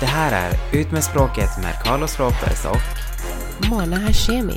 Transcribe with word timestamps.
Det 0.00 0.06
här 0.06 0.50
är 0.50 0.78
Ut 0.80 0.92
med 0.92 1.04
språket 1.04 1.50
med 1.62 1.74
Carlos 1.84 2.18
Ropez 2.20 2.64
och 2.64 2.80
Mona 3.70 3.96
Hashemi. 3.96 4.56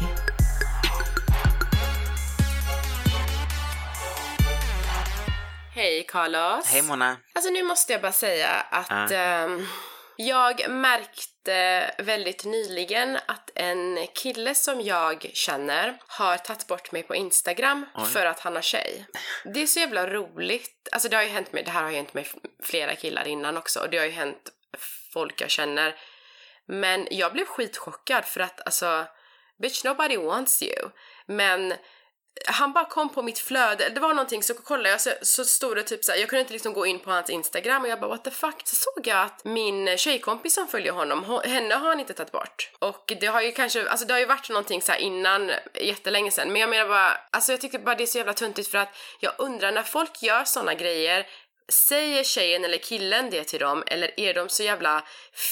Hej 5.75 6.05
Carlos. 6.07 6.65
Hej 6.67 6.81
Mona. 6.81 7.17
Alltså 7.35 7.51
nu 7.51 7.63
måste 7.63 7.93
jag 7.93 8.01
bara 8.01 8.11
säga 8.11 8.49
att 8.49 8.89
Ja. 9.11 9.17
ehm, 9.17 9.67
jag 10.17 10.69
märkte 10.69 11.91
väldigt 11.97 12.45
nyligen 12.45 13.15
att 13.25 13.49
en 13.55 14.07
kille 14.15 14.55
som 14.55 14.81
jag 14.81 15.29
känner 15.33 15.97
har 16.07 16.37
tagit 16.37 16.67
bort 16.67 16.91
mig 16.91 17.03
på 17.03 17.15
Instagram 17.15 17.85
Oj. 17.95 18.05
för 18.05 18.25
att 18.25 18.39
han 18.39 18.55
har 18.55 18.61
tjej. 18.61 19.05
Det 19.53 19.61
är 19.61 19.67
så 19.67 19.79
jävla 19.79 20.07
roligt. 20.07 20.89
Alltså 20.91 21.09
det 21.09 21.15
har 21.15 21.23
ju 21.23 21.29
hänt 21.29 21.53
mig, 21.53 21.63
det 21.63 21.71
här 21.71 21.83
har 21.83 21.89
ju 21.89 21.95
hänt 21.95 22.13
med 22.13 22.25
flera 22.63 22.95
killar 22.95 23.27
innan 23.27 23.57
också 23.57 23.79
och 23.79 23.89
det 23.89 23.97
har 23.97 24.05
ju 24.05 24.11
hänt 24.11 24.49
folk 25.13 25.41
jag 25.41 25.49
känner. 25.49 25.95
Men 26.65 27.07
jag 27.11 27.33
blev 27.33 27.45
skitchockad 27.45 28.25
för 28.25 28.39
att 28.39 28.61
alltså, 28.65 29.05
bitch 29.61 29.83
nobody 29.83 30.17
wants 30.17 30.63
you. 30.63 30.89
Men 31.25 31.73
han 32.47 32.73
bara 32.73 32.85
kom 32.85 33.09
på 33.09 33.21
mitt 33.21 33.39
flöde, 33.39 33.89
det 33.89 33.99
var 33.99 34.13
någonting 34.13 34.43
så 34.43 34.53
kollade 34.53 34.89
jag 34.89 35.01
så, 35.01 35.09
så 35.21 35.45
stod 35.45 35.75
det 35.75 35.83
typ 35.83 36.03
såhär, 36.03 36.19
jag 36.19 36.29
kunde 36.29 36.41
inte 36.41 36.53
liksom 36.53 36.73
gå 36.73 36.85
in 36.85 36.99
på 36.99 37.11
hans 37.11 37.29
instagram 37.29 37.81
och 37.81 37.87
jag 37.89 37.99
bara 37.99 38.09
what 38.09 38.23
the 38.23 38.31
fuck. 38.31 38.61
Så 38.63 38.75
såg 38.75 39.07
jag 39.07 39.21
att 39.21 39.43
min 39.45 39.97
tjejkompis 39.97 40.53
som 40.53 40.67
följer 40.67 40.91
honom, 40.91 41.41
henne 41.45 41.75
har 41.75 41.89
han 41.89 41.99
inte 41.99 42.13
tagit 42.13 42.31
bort. 42.31 42.71
Och 42.79 43.13
det 43.19 43.27
har 43.27 43.41
ju 43.41 43.51
kanske, 43.51 43.89
alltså 43.89 44.07
det 44.07 44.13
har 44.13 44.19
ju 44.19 44.25
varit 44.25 44.49
någonting 44.49 44.81
såhär 44.81 44.99
innan 44.99 45.51
jättelänge 45.73 46.31
sen 46.31 46.51
Men 46.51 46.61
jag 46.61 46.69
menar 46.69 46.87
bara, 46.87 47.17
alltså 47.31 47.51
jag 47.51 47.61
tycker 47.61 47.79
bara 47.79 47.95
det 47.95 48.03
är 48.03 48.07
så 48.07 48.17
jävla 48.17 48.33
tuntigt 48.33 48.71
för 48.71 48.77
att 48.77 48.95
jag 49.19 49.33
undrar 49.37 49.71
när 49.71 49.83
folk 49.83 50.23
gör 50.23 50.43
såna 50.43 50.73
grejer 50.73 51.27
Säger 51.71 52.23
tjejen 52.23 52.65
eller 52.65 52.77
killen 52.77 53.29
det 53.29 53.43
till 53.43 53.59
dem 53.59 53.83
eller 53.87 54.19
är 54.19 54.33
de 54.33 54.49
så 54.49 54.63
jävla 54.63 55.03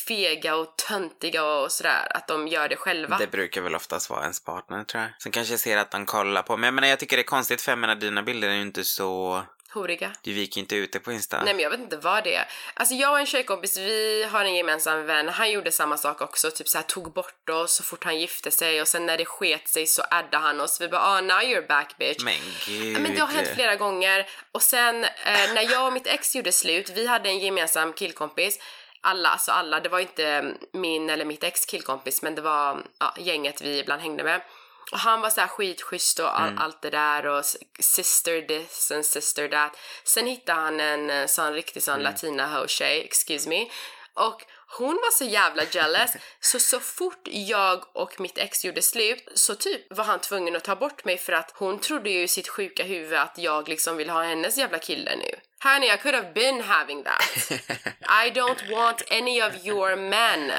fega 0.08 0.56
och 0.56 0.76
töntiga 0.88 1.44
och 1.44 1.72
sådär 1.72 2.08
att 2.10 2.28
de 2.28 2.48
gör 2.48 2.70
det 2.70 2.76
själva? 2.76 3.18
Det 3.18 3.28
brukar 3.28 3.62
väl 3.62 3.76
oftast 3.76 4.10
vara 4.10 4.22
ens 4.22 4.44
partner 4.44 4.84
tror 4.84 5.04
jag. 5.04 5.12
Som 5.18 5.32
kanske 5.32 5.58
ser 5.58 5.78
att 5.78 5.92
de 5.92 6.06
kollar 6.06 6.42
på. 6.42 6.58
Men 6.58 6.68
jag 6.68 6.74
menar 6.74 6.88
jag 6.88 7.00
tycker 7.00 7.18
det 7.18 7.22
är 7.22 7.24
konstigt 7.24 7.62
för 7.62 7.72
jag 7.72 7.80
menar 7.80 7.96
dina 7.96 8.24
bilder 8.24 8.50
är 8.50 8.54
ju 8.54 8.62
inte 8.62 8.84
så... 8.84 9.44
Horiga. 9.74 10.12
Du 10.22 10.34
viker 10.34 10.60
inte 10.60 10.76
ut 10.76 10.94
det 10.94 11.00
på 11.00 11.12
Insta. 11.12 11.44
Nej 11.44 11.54
men 11.54 11.64
jag 11.64 11.70
vet 11.70 11.80
inte 11.80 11.98
vad 11.98 12.24
det 12.24 12.36
är. 12.36 12.48
Alltså 12.74 12.96
jag 12.96 13.12
och 13.12 13.20
en 13.20 13.26
tjejkompis, 13.26 13.78
vi 13.78 14.24
har 14.32 14.46
en 14.46 14.56
gemensam 14.56 15.06
vän, 15.06 15.30
han 15.30 15.52
gjorde 15.52 15.72
samma 15.72 15.98
sak 15.98 16.22
också, 16.22 16.52
typ 16.52 16.68
så 16.68 16.78
här 16.78 16.86
tog 16.86 17.14
bort 17.14 17.50
oss 17.50 17.76
så 17.76 17.84
fort 17.84 18.04
han 18.04 18.20
gifte 18.20 18.52
sig 18.52 18.82
och 18.82 18.88
sen 18.88 19.06
när 19.06 19.18
det 19.18 19.26
sket 19.26 19.68
sig 19.68 19.88
så 19.88 20.02
addade 20.10 20.38
han 20.38 20.62
oss. 20.62 20.82
Vi 20.82 20.88
bara 20.88 21.02
ah 21.02 21.22
now 21.22 21.42
you're 21.42 21.68
back 21.68 21.96
bitch. 21.98 22.24
Men 22.24 22.40
gud. 22.68 23.02
Men 23.02 23.16
det 23.16 23.20
har 23.20 23.28
hänt 23.28 23.50
flera 23.56 23.76
gånger 23.76 24.28
och 24.52 24.62
sen 24.62 25.04
eh, 25.04 25.54
när 25.54 25.72
jag 25.72 25.88
och 25.88 25.94
mitt 25.94 26.08
ex 26.08 26.36
gjorde 26.36 26.52
slut, 26.52 26.90
vi 26.90 27.08
hade 27.08 27.30
en 27.30 27.40
gemensam 27.40 27.94
killkompis 27.94 28.60
alla, 29.02 29.30
alltså 29.30 29.52
alla, 29.52 29.80
det 29.80 29.90
var 29.90 30.00
inte 30.00 30.54
min 30.74 31.10
eller 31.10 31.26
mitt 31.26 31.44
ex 31.44 31.66
killkompis 31.66 32.22
men 32.22 32.36
det 32.36 32.42
var 32.42 32.84
ja, 33.00 33.16
gänget 33.18 33.62
vi 33.62 33.80
ibland 33.80 34.02
hängde 34.02 34.24
med. 34.24 34.42
Och 34.92 35.00
han 35.00 35.22
var 35.22 35.30
så 35.30 35.42
här 35.42 35.48
skitschysst 35.48 36.20
och 36.20 36.42
all, 36.42 36.58
allt 36.58 36.82
det 36.82 36.90
där 36.90 37.26
och 37.26 37.46
sister 37.80 38.42
this 38.42 38.92
and 38.92 39.06
sister 39.06 39.48
that. 39.48 39.78
Sen 40.04 40.28
hittade 40.28 40.62
han 40.62 40.80
en 40.80 41.10
eh, 41.10 41.28
sån 41.28 41.54
riktig 41.54 41.84
sån 41.84 42.00
latina 42.00 42.48
ho 42.48 42.68
tjej, 42.68 43.02
excuse 43.06 43.50
me. 43.50 43.68
Och 44.14 44.46
hon 44.78 44.96
var 44.96 45.12
så 45.12 45.26
jävla 45.26 45.64
jealous 45.72 46.12
så 46.40 46.60
så 46.60 46.80
fort 46.80 47.28
jag 47.28 47.84
och 47.94 48.20
mitt 48.20 48.38
ex 48.38 48.66
gjorde 48.66 48.82
slut 48.82 49.30
så 49.36 49.56
typ 49.56 49.98
var 49.98 50.04
han 50.04 50.20
tvungen 50.20 50.56
att 50.56 50.64
ta 50.64 50.76
bort 50.76 51.06
mig 51.06 51.18
för 51.18 51.34
att 51.34 51.52
hon 51.56 51.80
trodde 51.80 52.10
ju 52.10 52.22
i 52.24 52.28
sitt 52.28 52.48
sjuka 52.48 52.84
huvud 52.84 53.20
att 53.20 53.38
jag 53.38 53.70
liksom 53.70 53.98
vill 53.98 54.10
ha 54.10 54.24
hennes 54.24 54.58
jävla 54.58 54.80
kille 54.80 55.16
nu. 55.16 55.36
Honey, 55.64 55.94
I 55.94 55.98
could 55.98 56.16
have 56.16 56.34
been 56.34 56.62
having 56.62 57.04
that. 57.04 57.52
I 58.26 58.32
don't 58.32 58.72
want 58.72 59.02
any 59.12 59.42
of 59.42 59.66
your 59.66 59.96
men. 59.96 60.52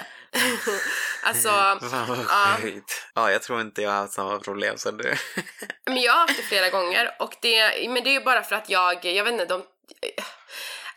Alltså, 1.23 1.49
Fan 1.49 2.09
vad 2.09 2.19
ja. 2.19 2.57
sjukt. 2.63 3.07
Ja, 3.15 3.31
jag 3.31 3.43
tror 3.43 3.61
inte 3.61 3.83
jag 3.83 3.91
har 3.91 3.97
haft 3.97 4.13
samma 4.13 4.39
problem 4.39 4.79
som 4.79 4.97
du. 4.97 5.15
Men 5.87 6.03
jag 6.03 6.13
har 6.13 6.21
haft 6.21 6.37
det 6.37 6.43
flera 6.43 6.71
gånger 6.71 7.17
och 7.19 7.35
det, 7.41 7.91
men 7.91 8.05
det 8.05 8.11
är 8.11 8.19
ju 8.19 8.25
bara 8.25 8.43
för 8.43 8.57
att 8.57 8.71
jag, 8.71 9.05
jag 9.05 9.25
vet 9.25 9.33
inte, 9.33 9.45
de... 9.45 9.63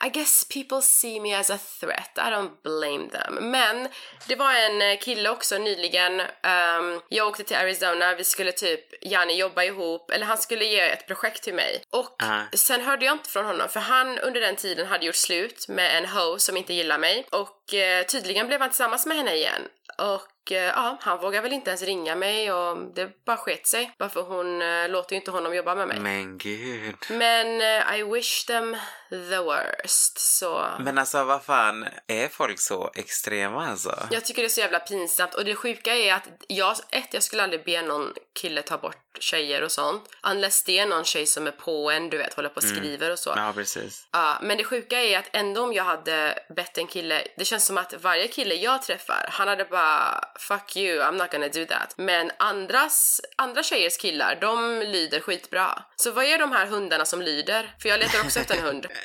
I 0.05 0.09
guess 0.09 0.43
people 0.53 0.81
see 0.81 1.19
me 1.19 1.35
as 1.35 1.49
a 1.49 1.57
threat, 1.79 2.11
I 2.17 2.29
don't 2.31 2.61
blame 2.63 3.09
them. 3.09 3.51
Men 3.51 3.87
det 4.27 4.35
var 4.35 4.53
en 4.53 4.81
eh, 4.81 4.99
kille 4.99 5.29
också 5.29 5.57
nyligen, 5.57 6.19
ehm, 6.43 7.01
jag 7.09 7.27
åkte 7.27 7.43
till 7.43 7.57
Arizona, 7.57 8.15
vi 8.15 8.23
skulle 8.23 8.51
typ 8.51 9.05
gärna 9.05 9.31
jobba 9.31 9.63
ihop, 9.63 10.11
eller 10.11 10.25
han 10.25 10.37
skulle 10.37 10.65
ge 10.65 10.79
ett 10.79 11.07
projekt 11.07 11.43
till 11.43 11.53
mig. 11.53 11.83
Och 11.89 12.23
Ah. 12.23 12.39
sen 12.53 12.81
hörde 12.81 13.05
jag 13.05 13.13
inte 13.15 13.29
från 13.29 13.45
honom 13.45 13.69
för 13.69 13.79
han 13.79 14.19
under 14.19 14.41
den 14.41 14.55
tiden 14.55 14.87
hade 14.87 15.05
gjort 15.05 15.15
slut 15.15 15.67
med 15.67 15.97
en 15.97 16.05
ho 16.05 16.39
som 16.39 16.57
inte 16.57 16.73
gillar 16.73 16.97
mig 16.97 17.27
och 17.31 17.73
eh, 17.73 18.05
tydligen 18.05 18.47
blev 18.47 18.59
han 18.61 18.69
tillsammans 18.69 19.05
med 19.05 19.17
henne 19.17 19.33
igen. 19.35 19.61
Och 19.97 20.21
ja, 20.51 20.97
han 21.01 21.19
vågar 21.19 21.41
väl 21.41 21.53
inte 21.53 21.69
ens 21.69 21.81
ringa 21.81 22.15
mig 22.15 22.51
och 22.51 22.77
det 22.95 23.25
bara 23.25 23.37
sket 23.37 23.67
sig. 23.67 23.91
Varför 23.97 24.21
hon 24.21 24.61
eh, 24.61 24.89
låter 24.89 25.13
ju 25.13 25.19
inte 25.19 25.31
honom 25.31 25.55
jobba 25.55 25.75
med 25.75 25.87
mig. 25.87 25.99
Men 25.99 26.37
gud. 26.37 26.95
Men 27.09 27.61
eh, 27.61 27.99
I 27.99 28.03
wish 28.03 28.45
them 28.45 28.77
the 29.09 29.37
worst. 29.37 30.19
Så 30.19 30.65
Men 30.79 30.97
alltså 30.97 31.23
vad 31.23 31.43
fan, 31.43 31.85
är 32.07 32.27
folk 32.27 32.59
så 32.59 32.91
extrema 32.95 33.67
alltså? 33.69 34.07
jag 34.11 34.25
tycker 34.25 34.41
det 34.41 34.47
är 34.47 34.49
så 34.49 34.61
jävla 34.61 34.79
pinsamt 34.79 35.33
och 35.33 35.45
det 35.45 35.55
sjuka 35.55 35.95
är 35.95 36.13
att 36.13 36.27
jag, 36.47 36.75
ett, 36.89 37.13
jag 37.13 37.23
skulle 37.23 37.43
aldrig 37.43 37.65
be 37.65 37.81
någon 37.81 38.13
kille 38.41 38.61
ta 38.61 38.77
bort 38.77 39.05
tjejer 39.19 39.63
och 39.63 39.71
sånt. 39.71 40.09
Unless 40.23 40.63
det 40.63 40.79
är 40.79 40.85
någon 40.85 41.03
tjej 41.03 41.25
som 41.25 41.47
är 41.47 41.51
på 41.51 41.91
en, 41.91 42.09
du 42.09 42.17
vet, 42.17 42.33
håller 42.33 42.49
på 42.49 42.55
och 42.55 42.63
skriver 42.63 43.11
och 43.11 43.19
så. 43.19 43.33
Ja, 43.35 43.51
precis. 43.55 44.07
Ja, 44.11 44.37
men 44.41 44.57
det 44.57 44.63
sjuka 44.63 44.99
är 44.99 45.19
att 45.19 45.29
ändå 45.31 45.63
om 45.63 45.73
jag 45.73 45.83
hade 45.83 46.39
bett 46.55 46.77
en 46.77 46.87
kille, 46.87 47.27
det 47.37 47.45
känns 47.45 47.65
som 47.65 47.77
att 47.77 47.93
varje 48.01 48.27
kille 48.27 48.55
jag 48.55 48.81
träffar, 48.81 49.27
han 49.29 49.47
hade 49.47 49.65
bara 49.65 50.23
fuck 50.39 50.77
you, 50.77 51.01
I'm 51.01 51.17
not 51.17 51.31
gonna 51.31 51.49
do 51.49 51.65
that. 51.65 51.93
Men 51.97 52.31
andras, 52.39 53.21
andra 53.35 53.63
tjejers 53.63 53.97
killar, 53.97 54.37
de 54.41 54.79
lyder 54.79 55.19
skitbra. 55.19 55.83
Så 55.95 56.11
vad 56.11 56.25
är 56.25 56.37
de 56.37 56.51
här 56.51 56.65
hundarna 56.65 57.05
som 57.05 57.21
lyder? 57.21 57.75
För 57.79 57.89
jag 57.89 57.99
letar 57.99 58.19
också 58.19 58.39
efter 58.39 58.55
en 58.55 58.63
hund. 58.63 58.87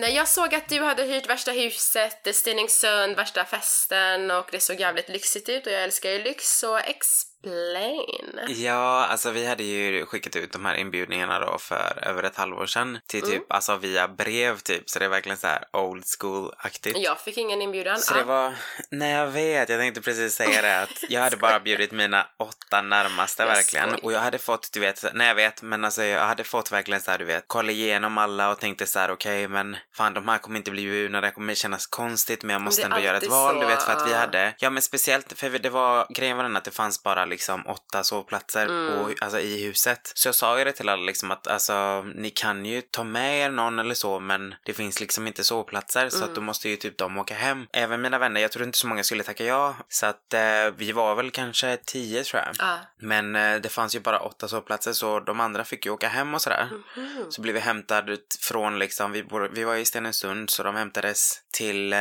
Men 0.00 0.14
jag 0.14 0.28
såg 0.28 0.54
att 0.54 0.68
du 0.68 0.80
hade 0.80 1.02
hyrt 1.02 1.30
värsta 1.30 1.52
huset, 1.52 2.36
Stenungsund, 2.36 3.16
värsta 3.16 3.44
festen 3.44 4.30
och 4.30 4.48
det 4.52 4.60
såg 4.60 4.80
jävligt 4.80 5.08
lyxigt 5.08 5.48
ut 5.48 5.66
och 5.66 5.72
jag 5.72 5.82
älskar 5.82 6.10
ju 6.10 6.22
lyx 6.22 6.58
så 6.58 6.76
explain. 7.46 8.40
Ja, 8.64 9.06
alltså 9.06 9.30
vi 9.30 9.46
hade 9.46 9.62
ju 9.62 10.06
skickat 10.06 10.36
ut 10.36 10.52
de 10.52 10.64
här 10.64 10.74
inbjudningarna 10.74 11.40
då 11.40 11.58
för 11.58 11.98
över 12.02 12.22
ett 12.22 12.36
halvår 12.36 12.66
sedan 12.66 12.98
till 13.06 13.20
typ, 13.22 13.30
Mm. 13.34 13.44
alltså 13.48 13.76
via 13.76 14.08
brev 14.08 14.58
typ, 14.58 14.90
så 14.90 14.98
det 14.98 15.04
är 15.04 15.08
verkligen 15.08 15.38
så 15.38 15.46
här 15.46 15.64
old 15.72 16.04
school-aktigt. 16.20 16.98
Jag 16.98 17.20
fick 17.20 17.36
ingen 17.38 17.62
inbjudan. 17.62 17.98
Så 17.98 18.14
Ah. 18.14 18.16
det 18.18 18.24
var, 18.24 18.54
nej 18.90 19.12
jag 19.12 19.26
vet, 19.26 19.68
jag 19.68 19.80
tänkte 19.80 20.00
precis 20.00 20.34
säga 20.34 20.62
det 20.62 20.80
att 20.82 21.04
jag 21.08 21.20
hade 21.20 21.36
bara 21.36 21.60
bjudit 21.64 21.92
mina 21.92 22.26
åtta 22.38 22.82
närmaste 22.82 23.44
verkligen. 23.44 23.94
Och 23.94 24.12
jag 24.12 24.20
hade 24.20 24.38
fått, 24.38 24.72
du 24.72 24.80
vet, 24.80 25.04
nej 25.14 25.26
jag 25.28 25.34
vet, 25.34 25.62
men 25.62 25.84
alltså 25.84 26.02
jag 26.04 26.24
hade 26.24 26.44
fått 26.44 26.72
verkligen 26.72 27.00
så 27.00 27.10
här, 27.10 27.18
du 27.18 27.24
vet, 27.24 27.44
kolla 27.46 27.72
igenom 27.72 28.18
alla 28.18 28.50
och 28.50 28.58
tänkte 28.60 28.86
så 28.86 28.98
här, 28.98 29.10
okej 29.10 29.48
men 29.48 29.76
fan 29.96 30.14
de 30.14 30.28
här 30.28 30.38
kommer 30.38 30.56
inte 30.58 30.70
bli 30.70 30.82
bjudna, 30.82 31.20
det 31.20 31.30
kommer 31.30 31.54
kännas 31.54 31.86
konstigt 31.86 32.42
men 32.42 32.52
jag 32.54 32.62
måste 32.62 32.82
ändå 32.82 32.98
göra 32.98 33.16
ett 33.16 33.28
val, 33.30 33.54
du 33.54 33.60
så, 33.60 33.66
vet, 33.68 33.82
för 33.82 33.92
att 33.92 34.08
vi 34.08 34.14
hade, 34.14 34.54
ja 34.58 34.70
men 34.70 34.82
speciellt, 34.82 35.38
för 35.38 35.50
det 35.58 35.70
var, 35.70 36.06
grejen 36.14 36.36
var 36.36 36.44
den 36.44 36.56
att 36.56 36.64
det 36.64 36.70
fanns 36.70 37.02
bara 37.02 37.24
liksom 37.34 37.66
åtta 37.66 38.04
sovplatser 38.04 38.66
Mm. 38.66 38.86
på, 39.04 39.14
alltså 39.24 39.40
i 39.40 39.64
huset. 39.66 40.12
Så 40.14 40.28
jag 40.28 40.34
sa 40.34 40.58
ju 40.58 40.64
det 40.64 40.72
till 40.72 40.88
alla 40.88 41.02
liksom 41.02 41.30
att 41.30 41.46
alltså 41.46 42.02
ni 42.02 42.30
kan 42.30 42.64
ju 42.66 42.80
ta 42.82 43.04
med 43.04 43.38
er 43.46 43.50
någon 43.50 43.78
eller 43.78 43.94
så 43.94 44.20
men 44.20 44.54
det 44.64 44.72
finns 44.72 45.00
liksom 45.00 45.26
inte 45.26 45.44
sovplatser 45.44 46.08
så 46.08 46.16
Mm. 46.16 46.28
att 46.28 46.34
då 46.34 46.40
måste 46.40 46.68
ju 46.68 46.76
typ 46.76 46.98
de 46.98 47.18
åka 47.18 47.34
hem. 47.34 47.66
Även 47.72 48.00
mina 48.02 48.18
vänner, 48.18 48.40
jag 48.40 48.52
tror 48.52 48.64
inte 48.66 48.78
så 48.78 48.86
många 48.86 49.02
skulle 49.04 49.22
tacka 49.22 49.44
ja. 49.44 49.76
Så 49.88 50.06
att 50.06 50.34
eh, 50.34 50.70
vi 50.76 50.92
var 50.92 51.14
väl 51.14 51.30
kanske 51.30 51.76
tio 51.86 52.24
tror 52.24 52.42
jag. 52.42 52.54
Ah. 52.58 52.78
Men 53.00 53.36
eh, 53.36 53.56
det 53.60 53.68
fanns 53.68 53.94
ju 53.96 54.00
bara 54.00 54.18
åtta 54.20 54.48
sovplatser 54.48 54.92
så 54.92 55.20
de 55.20 55.40
andra 55.40 55.64
fick 55.64 55.86
ju 55.86 55.92
åka 55.92 56.08
hem 56.08 56.34
och 56.34 56.42
sådär. 56.42 56.68
Mhm. 56.96 57.26
Så 57.30 57.40
blev 57.42 57.54
vi 57.54 57.60
hämtade 57.60 58.18
från 58.40 58.78
liksom, 58.78 59.12
vi, 59.12 59.22
bor, 59.24 59.50
vi 59.52 59.64
var 59.64 59.74
i 59.76 59.84
Stenungsund 59.84 60.50
så 60.50 60.62
de 60.62 60.74
hämtades 60.76 61.40
till 61.52 61.92
eh, 61.92 61.98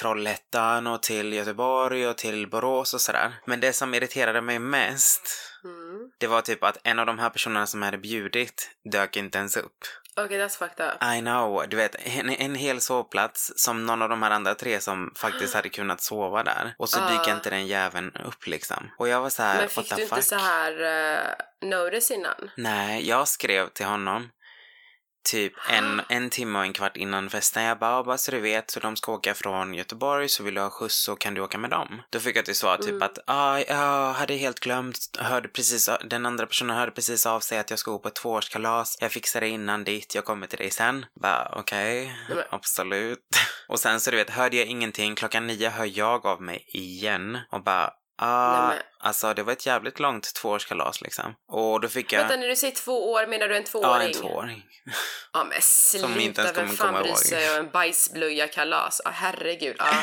Trollhättan 0.00 0.86
och 0.86 1.02
till 1.02 1.32
Göteborg 1.32 2.08
och 2.08 2.16
till 2.18 2.50
Borås 2.50 2.94
och 2.94 3.00
sådär. 3.00 3.32
Men 3.46 3.60
det 3.60 3.72
som 3.72 3.94
irriterade 3.94 4.40
mig 4.40 4.58
mest 4.58 5.42
Mm. 5.64 6.10
det 6.18 6.26
var 6.26 6.40
typ 6.40 6.64
att 6.64 6.78
en 6.84 6.98
av 6.98 7.06
de 7.06 7.18
här 7.18 7.30
personerna 7.30 7.66
som 7.66 7.82
hade 7.82 7.98
bjudit 7.98 8.70
dök 8.92 9.16
inte 9.16 9.38
ens 9.38 9.56
upp. 9.56 9.76
Okej, 10.16 10.38
that's 10.40 10.58
fucked 10.58 10.86
up. 10.86 11.02
I 11.16 11.20
know, 11.20 11.64
du 11.68 11.76
vet 11.76 11.94
en, 11.98 12.30
en 12.30 12.54
hel 12.54 12.80
sovplats 12.80 13.52
som 13.56 13.86
någon 13.86 14.02
av 14.02 14.08
de 14.08 14.22
här 14.22 14.30
andra 14.30 14.54
tre 14.54 14.80
som 14.80 15.12
faktiskt 15.16 15.54
hade 15.54 15.68
kunnat 15.68 16.00
sova 16.00 16.42
där. 16.42 16.74
Och 16.78 16.88
så 16.88 17.00
Ah. 17.00 17.10
dyker 17.10 17.32
inte 17.34 17.50
den 17.50 17.66
jäveln 17.66 18.12
upp 18.24 18.46
liksom. 18.46 18.90
Och 18.98 19.08
jag 19.08 19.20
var 19.20 19.30
så 19.30 19.42
här, 19.42 19.58
Men 19.60 19.68
fick 19.68 19.94
du 19.96 20.02
inte 20.02 20.14
fuck? 20.16 20.24
så 20.24 20.36
här 20.36 20.72
uh, 21.62 21.68
notice 21.70 22.10
innan? 22.10 22.50
Nej, 22.56 23.08
jag 23.08 23.28
skrev 23.28 23.68
till 23.68 23.86
honom. 23.86 24.28
Typ 25.26 25.52
en, 25.70 26.02
en 26.08 26.30
timme 26.30 26.58
och 26.58 26.64
en 26.64 26.72
kvart 26.72 26.96
innan 26.96 27.30
festen. 27.30 27.62
Jag 27.62 27.78
bara, 27.78 28.02
bara 28.02 28.18
så 28.18 28.30
du 28.30 28.40
vet, 28.40 28.70
så 28.70 28.80
de 28.80 28.96
ska 28.96 29.12
åka 29.12 29.34
från 29.34 29.74
Göteborg 29.74 30.28
så 30.28 30.42
vill 30.42 30.54
du 30.54 30.60
ha 30.60 30.70
skjuts 30.70 31.04
så 31.04 31.16
kan 31.16 31.34
du 31.34 31.40
åka 31.40 31.58
med 31.58 31.70
dem. 31.70 32.02
Då 32.10 32.20
fick 32.20 32.36
jag 32.36 32.44
till 32.44 32.54
svar 32.54 32.76
typ 32.76 33.02
att, 33.02 33.18
ah, 33.26 33.58
jag 33.58 34.12
hade 34.12 34.34
helt 34.34 34.60
glömt, 34.60 34.98
hörde 35.18 35.48
precis, 35.48 35.90
den 36.04 36.26
andra 36.26 36.46
personen 36.46 36.76
hörde 36.76 36.92
precis 36.92 37.26
av 37.26 37.40
sig 37.40 37.58
att 37.58 37.70
jag 37.70 37.78
ska 37.78 37.90
gå 37.90 37.98
på 37.98 38.08
ett 38.08 38.14
tvåårskalas. 38.14 38.96
Jag 39.00 39.12
fixar 39.12 39.40
det 39.40 39.48
innan 39.48 39.84
dit, 39.84 40.14
jag 40.14 40.24
kommer 40.24 40.46
till 40.46 40.58
dig 40.58 40.70
sen. 40.70 41.06
Bara 41.22 41.52
okej, 41.56 42.16
okay, 42.30 42.42
absolut. 42.50 43.18
Och 43.68 43.80
sen 43.80 44.00
så 44.00 44.10
du 44.10 44.16
vet, 44.16 44.30
hörde 44.30 44.56
jag 44.56 44.66
ingenting, 44.66 45.14
klockan 45.14 45.46
nio 45.46 45.68
hör 45.68 45.98
jag 45.98 46.26
av 46.26 46.42
mig 46.42 46.64
igen 46.68 47.38
och 47.50 47.62
bara 47.62 47.90
Ah, 48.18 48.68
Nej, 48.68 48.78
alltså 48.98 49.34
det 49.34 49.42
var 49.42 49.52
ett 49.52 49.66
jävligt 49.66 49.98
långt 49.98 50.34
tvåårskalas 50.34 51.00
liksom. 51.00 51.34
Och 51.48 51.80
då 51.80 51.88
fick 51.88 52.12
jag... 52.12 52.20
Vänta, 52.20 52.36
när 52.36 52.48
du 52.48 52.56
säger 52.56 52.74
två 52.74 53.12
år 53.12 53.26
menar 53.26 53.48
du 53.48 53.56
en 53.56 53.64
tvååring? 53.64 53.90
Ja, 53.90 54.02
en 54.02 54.12
tvååring. 54.12 54.64
Ja 55.32 55.44
men 55.44 55.58
sluta, 55.62 56.08
Som 56.08 56.20
inte 56.20 56.40
ens 56.40 56.58
vem 56.58 56.68
fan 56.68 57.02
bryr 57.02 57.14
sig 57.14 57.50
om 57.50 57.56
en 57.56 57.70
bajsblöja-kalas? 57.70 59.00
Ja, 59.04 59.10
herregud. 59.10 59.76
Ja, 59.78 59.94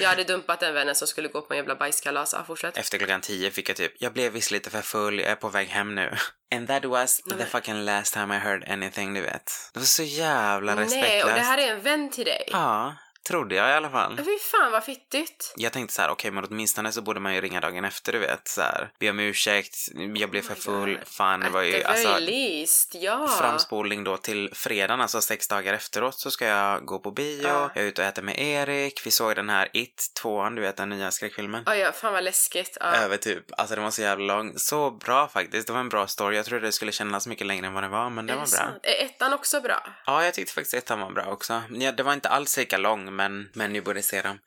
jag 0.00 0.08
hade 0.08 0.24
dumpat 0.24 0.60
den 0.60 0.74
vännen 0.74 0.94
som 0.94 1.08
skulle 1.08 1.28
gå 1.28 1.42
på 1.42 1.54
en 1.54 1.56
jävla 1.56 1.74
bajskalas. 1.74 2.32
Ja, 2.32 2.44
fortsätt. 2.44 2.76
Efter 2.76 2.98
klockan 2.98 3.20
tio 3.20 3.50
fick 3.50 3.68
jag 3.68 3.76
typ, 3.76 3.92
jag 3.98 4.12
blev 4.12 4.32
visst 4.32 4.50
lite 4.50 4.70
för 4.70 4.82
full, 4.82 5.18
jag 5.18 5.28
är 5.28 5.36
på 5.36 5.48
väg 5.48 5.68
hem 5.68 5.94
nu. 5.94 6.16
And 6.54 6.68
that 6.68 6.84
was 6.84 7.20
Nej, 7.24 7.38
the 7.38 7.46
fucking 7.46 7.84
last 7.84 8.14
time 8.14 8.36
I 8.36 8.38
heard 8.38 8.68
anything, 8.68 9.14
du 9.14 9.20
vet. 9.20 9.52
Det 9.72 9.80
var 9.80 9.86
så 9.86 10.02
jävla 10.02 10.76
respektlöst. 10.76 11.12
Nej, 11.12 11.24
och 11.24 11.30
det 11.30 11.40
här 11.40 11.58
är 11.58 11.72
en 11.72 11.80
vän 11.80 12.10
till 12.10 12.24
dig? 12.24 12.48
Ja. 12.52 12.94
Trodde 13.28 13.54
jag 13.54 13.70
i 13.70 13.72
alla 13.72 13.90
fall. 13.90 14.16
Fy 14.16 14.38
fan 14.38 14.72
vad 14.72 14.84
fittigt. 14.84 15.54
Jag 15.56 15.72
tänkte 15.72 15.94
så 15.94 16.02
här, 16.02 16.08
okej 16.08 16.28
okay, 16.28 16.30
men 16.30 16.44
åtminstone 16.50 16.92
så 16.92 17.02
borde 17.02 17.20
man 17.20 17.34
ju 17.34 17.40
ringa 17.40 17.60
dagen 17.60 17.84
efter 17.84 18.12
du 18.12 18.18
vet 18.18 18.48
så 18.48 18.60
här. 18.60 18.90
Be 18.98 19.10
om 19.10 19.20
ursäkt, 19.20 19.76
jag 20.14 20.30
blev 20.30 20.42
för 20.42 20.54
oh 20.54 20.58
full. 20.58 20.94
God. 20.94 21.08
Fan 21.08 21.40
det 21.40 21.50
var 21.50 21.62
ju 21.62 21.82
alltså. 21.82 22.18
Least, 22.18 22.94
ja. 22.94 23.28
Framspolning 23.28 24.04
då 24.04 24.16
till 24.16 24.50
fredagen, 24.54 25.00
alltså 25.00 25.20
sex 25.20 25.48
dagar 25.48 25.74
efteråt 25.74 26.18
så 26.18 26.30
ska 26.30 26.46
jag 26.46 26.84
gå 26.84 26.98
på 26.98 27.10
bio. 27.10 27.48
Ja. 27.48 27.70
Jag 27.74 27.84
är 27.84 27.88
ute 27.88 28.02
och 28.02 28.08
äter 28.08 28.22
med 28.22 28.38
Erik. 28.38 29.06
Vi 29.06 29.10
såg 29.10 29.36
den 29.36 29.48
här 29.50 29.68
It, 29.72 30.12
tvåan, 30.22 30.54
du 30.54 30.62
vet 30.62 30.76
den 30.76 30.88
nya 30.88 31.10
skräckfilmen. 31.10 31.62
Ja, 31.66 31.76
ja, 31.76 31.92
fan 31.92 32.12
vad 32.12 32.24
läskigt. 32.24 32.76
Ja. 32.80 32.86
Över 32.86 33.16
typ, 33.16 33.44
alltså 33.56 33.74
den 33.74 33.84
var 33.84 33.90
så 33.90 34.02
jävla 34.02 34.36
lång. 34.36 34.58
Så 34.58 34.90
bra 34.90 35.28
faktiskt. 35.28 35.66
Det 35.66 35.72
var 35.72 35.80
en 35.80 35.88
bra 35.88 36.06
story. 36.06 36.36
Jag 36.36 36.44
trodde 36.44 36.66
det 36.66 36.72
skulle 36.72 36.92
kännas 36.92 37.26
mycket 37.26 37.46
längre 37.46 37.66
än 37.66 37.74
vad 37.74 37.82
det 37.82 37.88
var, 37.88 38.10
men 38.10 38.26
det 38.26 38.32
var 38.32 38.40
bra. 38.40 38.46
Sant? 38.46 38.80
Är 38.82 39.04
ettan 39.04 39.32
också 39.32 39.60
bra? 39.60 39.86
Ja, 40.06 40.24
jag 40.24 40.34
tyckte 40.34 40.52
faktiskt 40.52 40.74
ettan 40.74 41.00
var 41.00 41.10
bra 41.10 41.24
också. 41.26 41.62
Ja, 41.70 41.92
det 41.92 42.02
var 42.02 42.12
inte 42.12 42.28
alls 42.28 42.56
lika 42.56 42.78
lång, 42.78 43.11
men, 43.16 43.48
men 43.54 43.72
ni 43.72 43.80
borde 43.80 44.02
se 44.02 44.22
dem. 44.22 44.38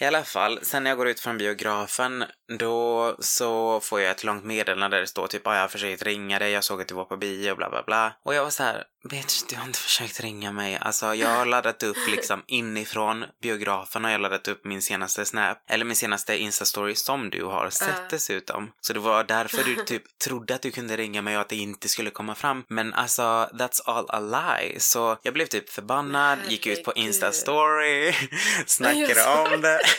I 0.00 0.04
alla 0.04 0.24
fall, 0.24 0.58
sen 0.62 0.84
när 0.84 0.90
jag 0.90 0.98
går 0.98 1.08
ut 1.08 1.20
från 1.20 1.38
biografen, 1.38 2.24
då 2.58 3.16
så 3.20 3.80
får 3.80 4.00
jag 4.00 4.10
ett 4.10 4.24
långt 4.24 4.44
meddelande 4.44 4.96
där 4.96 5.00
det 5.00 5.06
står 5.06 5.26
typ, 5.26 5.46
ah, 5.46 5.54
jag 5.54 5.60
har 5.60 5.68
försökt 5.68 6.02
ringa 6.02 6.38
dig, 6.38 6.52
jag 6.52 6.64
såg 6.64 6.80
att 6.80 6.88
du 6.88 6.94
var 6.94 7.04
på 7.04 7.16
bio, 7.16 7.54
bla 7.54 7.70
bla 7.70 7.82
bla. 7.82 8.12
Och 8.24 8.34
jag 8.34 8.44
var 8.44 8.50
så 8.50 8.62
här, 8.62 8.84
bitch, 9.08 9.42
du 9.48 9.56
har 9.56 9.64
inte 9.64 9.78
försökt 9.78 10.20
ringa 10.20 10.52
mig. 10.52 10.78
Alltså, 10.80 11.14
jag 11.14 11.28
har 11.28 11.46
laddat 11.46 11.82
upp 11.82 11.96
liksom 12.08 12.42
inifrån 12.46 13.24
biografen 13.42 14.04
och 14.04 14.10
jag 14.10 14.14
har 14.14 14.20
laddat 14.20 14.48
upp 14.48 14.64
min 14.64 14.82
senaste 14.82 15.24
snap, 15.24 15.58
eller 15.68 15.84
min 15.84 15.96
senaste 15.96 16.36
instastory 16.36 16.94
som 16.94 17.30
du 17.30 17.44
har 17.44 17.70
sett 17.70 17.88
uh. 17.88 18.06
dessutom. 18.10 18.72
Så 18.80 18.92
det 18.92 19.00
var 19.00 19.24
därför 19.24 19.64
du 19.64 19.76
typ 19.76 20.18
trodde 20.24 20.54
att 20.54 20.62
du 20.62 20.70
kunde 20.70 20.96
ringa 20.96 21.22
mig 21.22 21.36
och 21.36 21.40
att 21.40 21.48
det 21.48 21.56
inte 21.56 21.88
skulle 21.88 22.10
komma 22.10 22.34
fram. 22.34 22.64
Men 22.68 22.94
alltså, 22.94 23.22
that's 23.52 23.80
all 23.84 24.06
a 24.08 24.20
lie. 24.20 24.80
Så 24.80 25.18
jag 25.22 25.34
blev 25.34 25.46
typ 25.46 25.70
förbannad, 25.70 26.38
gick 26.48 26.66
ut 26.66 26.84
på 26.84 26.92
instastory, 26.92 28.14
snackade 28.66 29.24
om 29.24 29.60
det. 29.60 29.80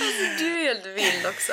Alltså, 0.00 0.44
du 0.44 0.61
helt 0.72 0.86
vild 0.86 1.26
också. 1.26 1.52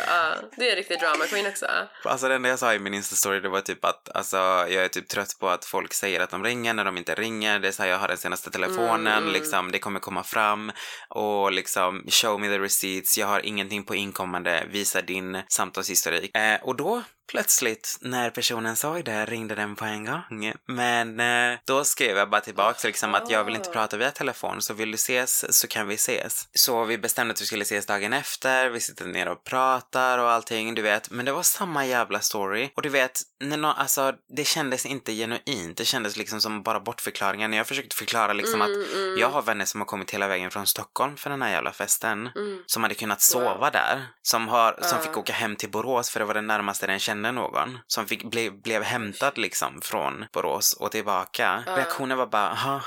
Du 0.55 0.69
är 0.69 0.75
riktigt 0.75 0.99
drama 0.99 1.25
queen 1.25 1.47
också. 1.47 1.65
Alltså 2.03 2.27
det 2.27 2.35
enda 2.35 2.49
jag 2.49 2.59
sa 2.59 2.73
i 2.73 2.79
min 2.79 2.93
instastory 2.93 3.39
det 3.39 3.49
var 3.49 3.61
typ 3.61 3.85
att 3.85 4.09
alltså, 4.09 4.37
jag 4.37 4.73
är 4.73 4.87
typ 4.87 5.07
trött 5.07 5.37
på 5.39 5.49
att 5.49 5.65
folk 5.65 5.93
säger 5.93 6.19
att 6.19 6.29
de 6.29 6.43
ringer 6.43 6.73
när 6.73 6.85
de 6.85 6.97
inte 6.97 7.15
ringer. 7.15 7.59
Det 7.59 7.67
är 7.67 7.71
så 7.71 7.83
här, 7.83 7.89
jag 7.89 7.97
har 7.97 8.07
den 8.07 8.17
senaste 8.17 8.51
telefonen, 8.51 9.23
mm. 9.23 9.33
liksom, 9.33 9.71
det 9.71 9.79
kommer 9.79 9.99
komma 9.99 10.23
fram 10.23 10.71
och 11.09 11.51
liksom 11.51 12.03
show 12.07 12.39
me 12.39 12.47
the 12.47 12.59
receipts. 12.59 13.17
Jag 13.17 13.27
har 13.27 13.45
ingenting 13.45 13.83
på 13.83 13.95
inkommande, 13.95 14.65
visa 14.71 15.01
din 15.01 15.41
samtalshistorik. 15.47 16.37
Eh, 16.37 16.61
och 16.61 16.75
då 16.75 17.03
Plötsligt, 17.29 17.97
när 18.01 18.29
personen 18.29 18.75
såg 18.75 19.05
det, 19.05 19.25
ringde 19.25 19.55
den 19.55 19.75
på 19.75 19.85
en 19.85 20.05
gång. 20.05 20.53
Men 20.67 21.19
eh, 21.19 21.59
då 21.65 21.83
skrev 21.83 22.17
jag 22.17 22.29
bara 22.29 22.41
tillbaka 22.41 22.87
liksom 22.87 23.15
att 23.15 23.29
jag 23.29 23.43
vill 23.43 23.55
inte 23.55 23.69
prata 23.69 23.97
via 23.97 24.11
telefon, 24.11 24.61
så 24.61 24.73
vill 24.73 24.91
du 24.91 24.95
ses 24.95 25.59
så 25.59 25.67
kan 25.67 25.87
vi 25.87 25.95
ses. 25.95 26.47
Så 26.53 26.85
vi 26.85 26.97
bestämde 26.97 27.33
att 27.33 27.41
vi 27.41 27.45
skulle 27.45 27.61
ses 27.61 27.85
dagen 27.85 28.13
efter, 28.13 28.69
vi 28.69 28.79
sitter 28.79 29.05
ner 29.05 29.27
och 29.27 29.43
pratar 29.43 30.17
och 30.17 30.31
allting, 30.31 30.75
du 30.75 30.81
vet. 30.81 31.09
Men 31.09 31.25
det 31.25 31.31
var 31.31 31.43
samma 31.43 31.85
jävla 31.85 32.19
story. 32.19 32.69
Och 32.75 32.81
du 32.81 32.89
vet, 32.89 33.21
när 33.43 33.57
någon, 33.57 33.75
alltså 33.75 34.13
det 34.35 34.43
kändes 34.43 34.85
inte 34.85 35.13
genuint. 35.13 35.77
Det 35.77 35.85
kändes 35.85 36.17
liksom 36.17 36.41
som 36.41 36.63
bara 36.63 36.79
bortförklaringar. 36.79 37.47
När 37.47 37.57
jag 37.57 37.67
försökte 37.67 37.95
förklara 37.95 38.33
liksom 38.33 38.61
mm, 38.61 38.71
att 38.71 38.93
mm. 38.93 39.17
jag 39.19 39.29
har 39.29 39.41
vänner 39.41 39.65
som 39.65 39.81
har 39.81 39.85
kommit 39.85 40.11
hela 40.11 40.27
vägen 40.27 40.51
från 40.51 40.67
Stockholm 40.67 41.17
för 41.17 41.29
den 41.29 41.41
här 41.41 41.51
jävla 41.51 41.71
festen. 41.71 42.29
Mm. 42.35 42.63
Som 42.65 42.83
hade 42.83 42.95
kunnat 42.95 43.21
sova 43.21 43.57
wow. 43.57 43.69
där. 43.71 44.07
Som, 44.21 44.47
har, 44.47 44.79
som 44.81 44.97
uh. 44.97 45.03
fick 45.03 45.17
åka 45.17 45.33
hem 45.33 45.55
till 45.55 45.71
Borås 45.71 46.09
för 46.09 46.19
det 46.19 46.25
var 46.25 46.33
det 46.33 46.41
närmaste 46.41 46.87
den 46.87 46.99
kände 46.99 47.18
kände 47.19 47.31
någon 47.31 47.79
som 47.87 48.07
fick, 48.07 48.23
ble, 48.23 48.51
blev 48.51 48.83
hämtad 48.83 49.37
liksom 49.37 49.81
från 49.81 50.25
Borås 50.33 50.73
och 50.73 50.91
tillbaka. 50.91 51.63
Uh. 51.67 51.75
Reaktionen 51.75 52.17
var 52.17 52.27
bara, 52.27 52.49
aha, 52.49 52.81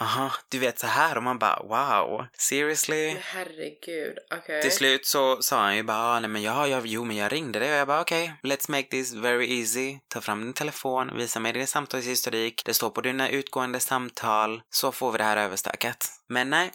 aha, 0.00 0.32
du 0.50 0.58
vet 0.58 0.78
så 0.78 0.86
här 0.86 1.16
och 1.16 1.22
man 1.22 1.38
bara 1.38 1.62
wow, 1.62 2.26
seriously? 2.38 3.06
Men 3.06 3.22
herregud, 3.22 4.18
okej. 4.30 4.38
Okay. 4.38 4.62
Till 4.62 4.72
slut 4.72 5.06
så 5.06 5.42
sa 5.42 5.62
han 5.62 5.76
ju 5.76 5.82
bara, 5.82 5.98
ah, 5.98 6.20
nej 6.20 6.30
men 6.30 6.42
ja, 6.42 6.68
jag, 6.68 6.86
jo 6.86 7.04
men 7.04 7.16
jag 7.16 7.32
ringde 7.32 7.58
dig 7.58 7.72
och 7.72 7.78
jag 7.78 7.86
bara 7.86 8.00
okej, 8.00 8.24
okay, 8.24 8.56
let's 8.56 8.70
make 8.70 8.88
this 8.88 9.14
very 9.14 9.60
easy. 9.60 9.98
Ta 10.08 10.20
fram 10.20 10.44
din 10.44 10.52
telefon, 10.52 11.16
visa 11.16 11.40
mig 11.40 11.52
din 11.52 11.66
samtalshistorik, 11.66 12.62
det 12.64 12.74
står 12.74 12.90
på 12.90 13.00
dina 13.00 13.28
utgående 13.28 13.80
samtal, 13.80 14.62
så 14.70 14.92
får 14.92 15.12
vi 15.12 15.18
det 15.18 15.24
här 15.24 15.36
överstökat. 15.36 16.08
Men 16.28 16.50
nej, 16.50 16.70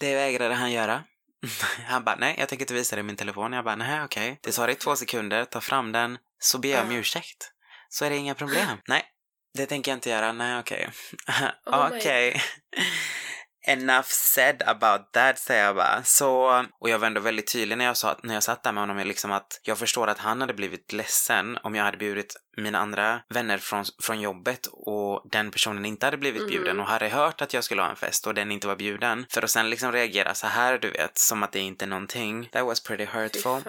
det 0.00 0.14
vägrade 0.14 0.54
han 0.54 0.72
göra. 0.72 1.02
Han 1.86 2.04
bara, 2.04 2.16
nej, 2.16 2.34
jag 2.38 2.48
tänker 2.48 2.62
inte 2.62 2.74
visa 2.74 2.96
dig 2.96 3.02
min 3.02 3.16
telefon. 3.16 3.52
Jag 3.52 3.64
bara, 3.64 3.76
nej, 3.76 4.04
okej. 4.04 4.30
Okay. 4.30 4.36
Det 4.40 4.52
tar 4.52 4.66
dig 4.66 4.76
två 4.76 4.96
sekunder, 4.96 5.44
ta 5.44 5.60
fram 5.60 5.92
den, 5.92 6.18
så 6.38 6.58
ber 6.58 6.68
jag 6.68 6.84
om 6.84 6.92
ursäkt. 6.92 7.50
Så 7.88 8.04
är 8.04 8.10
det 8.10 8.16
inga 8.16 8.34
problem. 8.34 8.78
Nej, 8.88 9.04
det 9.54 9.66
tänker 9.66 9.90
jag 9.90 9.96
inte 9.96 10.10
göra. 10.10 10.32
Nej, 10.32 10.58
okej. 10.58 10.88
Okay. 11.28 11.48
oh 11.66 11.96
okej. 11.96 12.42
Enough 13.66 14.08
said 14.08 14.62
about 14.66 15.12
that, 15.12 15.38
säger 15.38 15.64
jag 15.64 15.76
bara. 15.76 16.02
Så, 16.04 16.64
och 16.80 16.90
jag 16.90 16.98
var 16.98 17.06
ändå 17.06 17.20
väldigt 17.20 17.52
tydlig 17.52 17.78
när 17.78 17.84
jag, 17.84 17.96
sa, 17.96 18.18
när 18.22 18.34
jag 18.34 18.42
satt 18.42 18.62
där 18.62 18.72
med 18.72 18.82
honom, 18.82 18.98
liksom 18.98 19.32
att 19.32 19.60
jag 19.62 19.78
förstår 19.78 20.08
att 20.08 20.18
han 20.18 20.40
hade 20.40 20.54
blivit 20.54 20.92
ledsen 20.92 21.58
om 21.62 21.74
jag 21.74 21.84
hade 21.84 21.96
bjudit 21.96 22.36
mina 22.56 22.78
andra 22.78 23.20
vänner 23.28 23.58
från, 23.58 23.84
från 24.02 24.20
jobbet 24.20 24.68
och 24.72 25.22
den 25.24 25.50
personen 25.50 25.84
inte 25.84 26.06
hade 26.06 26.16
blivit 26.16 26.48
bjuden 26.48 26.70
mm. 26.70 26.80
och 26.80 26.86
hade 26.86 27.08
hört 27.08 27.42
att 27.42 27.54
jag 27.54 27.64
skulle 27.64 27.82
ha 27.82 27.90
en 27.90 27.96
fest 27.96 28.26
och 28.26 28.34
den 28.34 28.52
inte 28.52 28.66
var 28.66 28.76
bjuden. 28.76 29.26
För 29.30 29.42
att 29.42 29.50
sen 29.50 29.70
liksom 29.70 29.92
reagera 29.92 30.34
så 30.34 30.46
här, 30.46 30.78
du 30.78 30.90
vet, 30.90 31.18
som 31.18 31.42
att 31.42 31.52
det 31.52 31.60
inte 31.60 31.84
är 31.84 31.86
någonting. 31.86 32.48
That 32.52 32.66
was 32.66 32.82
pretty 32.82 33.04
hurtful. 33.04 33.62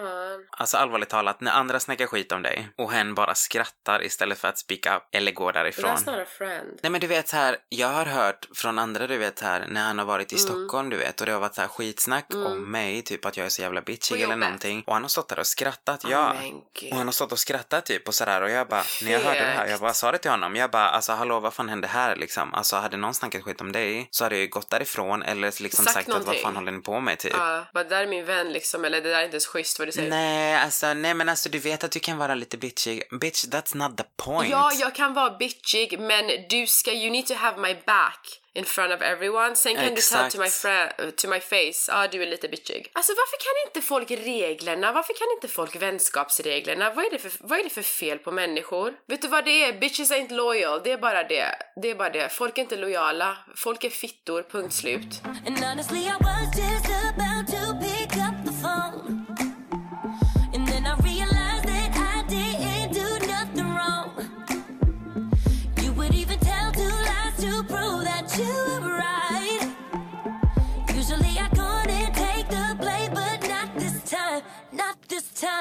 Alltså 0.49 0.77
allvarligt 0.77 1.09
talat, 1.09 1.41
när 1.41 1.51
andra 1.51 1.79
snackar 1.79 2.07
skit 2.07 2.31
om 2.31 2.41
dig 2.41 2.67
och 2.77 2.91
hen 2.91 3.15
bara 3.15 3.35
skrattar 3.35 4.03
istället 4.03 4.37
för 4.37 4.47
att 4.47 4.57
speak 4.57 4.85
up 4.97 5.03
eller 5.11 5.31
gå 5.31 5.51
därifrån. 5.51 5.95
That's 5.95 6.11
not 6.11 6.19
a 6.19 6.25
friend. 6.37 6.79
Nej 6.83 6.91
men 6.91 7.01
du 7.01 7.07
vet 7.07 7.27
så 7.27 7.35
här, 7.35 7.57
jag 7.69 7.87
har 7.87 8.05
hört 8.05 8.47
från 8.55 8.79
andra, 8.79 9.07
du 9.07 9.17
vet 9.17 9.41
här, 9.41 9.65
när 9.69 9.83
han 9.83 9.99
har 9.99 10.05
varit 10.05 10.33
i 10.33 10.35
mm. 10.35 10.47
Stockholm, 10.47 10.89
du 10.89 10.97
vet, 10.97 11.19
och 11.19 11.25
det 11.25 11.31
har 11.31 11.39
varit 11.39 11.55
så 11.55 11.61
här 11.61 11.67
skitsnack 11.67 12.33
mm. 12.33 12.45
om 12.45 12.71
mig, 12.71 13.01
typ 13.01 13.25
att 13.25 13.37
jag 13.37 13.45
är 13.45 13.49
så 13.49 13.61
jävla 13.61 13.81
bitchig 13.81 14.21
eller 14.21 14.35
någonting. 14.35 14.83
Och 14.87 14.93
han 14.93 15.01
har 15.01 15.09
stått 15.09 15.29
där 15.29 15.39
och 15.39 15.47
skrattat, 15.47 16.03
ja. 16.09 16.33
Oh 16.33 16.91
och 16.91 16.97
han 16.97 17.07
har 17.07 17.11
stått 17.11 17.31
och 17.31 17.39
skrattat 17.39 17.85
typ 17.85 18.07
och 18.07 18.15
sådär 18.15 18.41
och 18.41 18.49
jag 18.49 18.67
bara, 18.67 18.74
när 19.01 19.11
jag 19.11 19.19
hörde 19.19 19.39
det 19.39 19.45
här, 19.45 19.67
jag 19.67 19.79
bara 19.79 19.93
sa 19.93 20.11
det 20.11 20.17
till 20.17 20.31
honom. 20.31 20.55
Jag 20.55 20.71
bara, 20.71 20.89
alltså 20.89 21.11
hallå 21.13 21.39
vad 21.39 21.53
fan 21.53 21.69
hände 21.69 21.87
här 21.87 22.15
liksom? 22.15 22.53
Alltså 22.53 22.75
hade 22.75 22.97
någon 22.97 23.13
snackat 23.13 23.43
skit 23.43 23.61
om 23.61 23.71
dig 23.71 24.07
så 24.11 24.23
hade 24.23 24.35
jag 24.35 24.41
ju 24.41 24.47
gått 24.47 24.69
därifrån 24.69 25.23
eller 25.23 25.63
liksom 25.63 25.85
sagt, 25.85 25.93
sagt 25.93 26.09
att 26.09 26.25
vad 26.25 26.35
fan 26.35 26.55
håller 26.55 26.71
ni 26.71 26.81
på 26.81 26.99
med 26.99 27.17
typ? 27.19 27.33
Ja, 27.37 27.57
uh, 27.57 27.83
det 27.83 27.89
där 27.89 28.03
är 28.03 28.07
min 28.07 28.25
vän 28.25 28.53
liksom, 28.53 28.85
eller 28.85 29.01
det 29.01 29.09
där 29.09 29.19
är 29.19 29.25
inte 29.25 29.39
så 29.39 29.51
schysst 29.51 29.79
vad 29.79 29.87
du 29.87 29.91
säger. 29.91 30.09
Nej, 30.09 30.55
alltså 30.55 30.93
nej 30.93 31.13
men 31.13 31.29
alltså 31.29 31.49
du 31.49 31.59
vet 31.59 31.83
att 31.83 31.91
du 31.91 31.99
kan 31.99 32.17
vara 32.17 32.35
lite 32.35 32.57
bitchig. 32.57 33.03
Bitch, 33.19 33.45
that's 33.45 33.77
not 33.77 33.97
the 33.97 34.03
point. 34.17 34.51
Ja, 34.51 34.71
jag 34.73 34.95
kan 34.95 35.13
vara 35.13 35.37
bitchig 35.37 35.99
men 35.99 36.31
du 36.49 36.67
ska, 36.67 36.91
you 36.91 37.11
need 37.11 37.27
to 37.27 37.33
have 37.33 37.61
my 37.61 37.75
back 37.85 38.41
in 38.55 38.65
front 38.65 38.93
of 38.93 39.01
everyone. 39.01 39.55
Sen 39.55 39.75
kan 39.75 39.83
Exakt. 39.83 40.31
du 40.31 40.49
säga 40.49 40.89
till 40.89 41.05
my, 41.05 41.11
to 41.11 41.27
my 41.29 41.39
face, 41.39 41.91
ja 41.91 42.03
ah, 42.03 42.07
du 42.07 42.21
är 42.23 42.25
lite 42.25 42.47
bitchig. 42.47 42.91
Alltså 42.93 43.11
varför 43.11 43.37
kan 43.37 43.69
inte 43.69 43.87
folk 43.87 44.11
reglerna? 44.11 44.91
Varför 44.91 45.13
kan 45.13 45.27
inte 45.35 45.47
folk 45.47 45.75
vänskapsreglerna? 45.81 46.93
Vad 46.93 47.05
är 47.05 47.09
det 47.11 47.19
för, 47.19 47.31
vad 47.39 47.59
är 47.59 47.63
det 47.63 47.69
för 47.69 47.81
fel 47.81 48.17
på 48.17 48.31
människor? 48.31 48.93
Vet 49.07 49.21
du 49.21 49.27
vad 49.27 49.45
det 49.45 49.63
är? 49.63 49.73
Bitches 49.79 50.11
ain't 50.11 50.33
loyal. 50.33 50.81
Det 50.83 50.91
är 50.91 50.97
bara 50.97 51.23
det. 51.23 51.55
Det 51.81 51.89
är 51.89 51.95
bara 51.95 52.09
det. 52.09 52.29
Folk 52.29 52.57
är 52.57 52.61
inte 52.61 52.75
lojala. 52.75 53.37
Folk 53.55 53.83
är 53.83 53.89
fittor, 53.89 54.43
punkt 54.51 54.73
slut. 54.73 55.21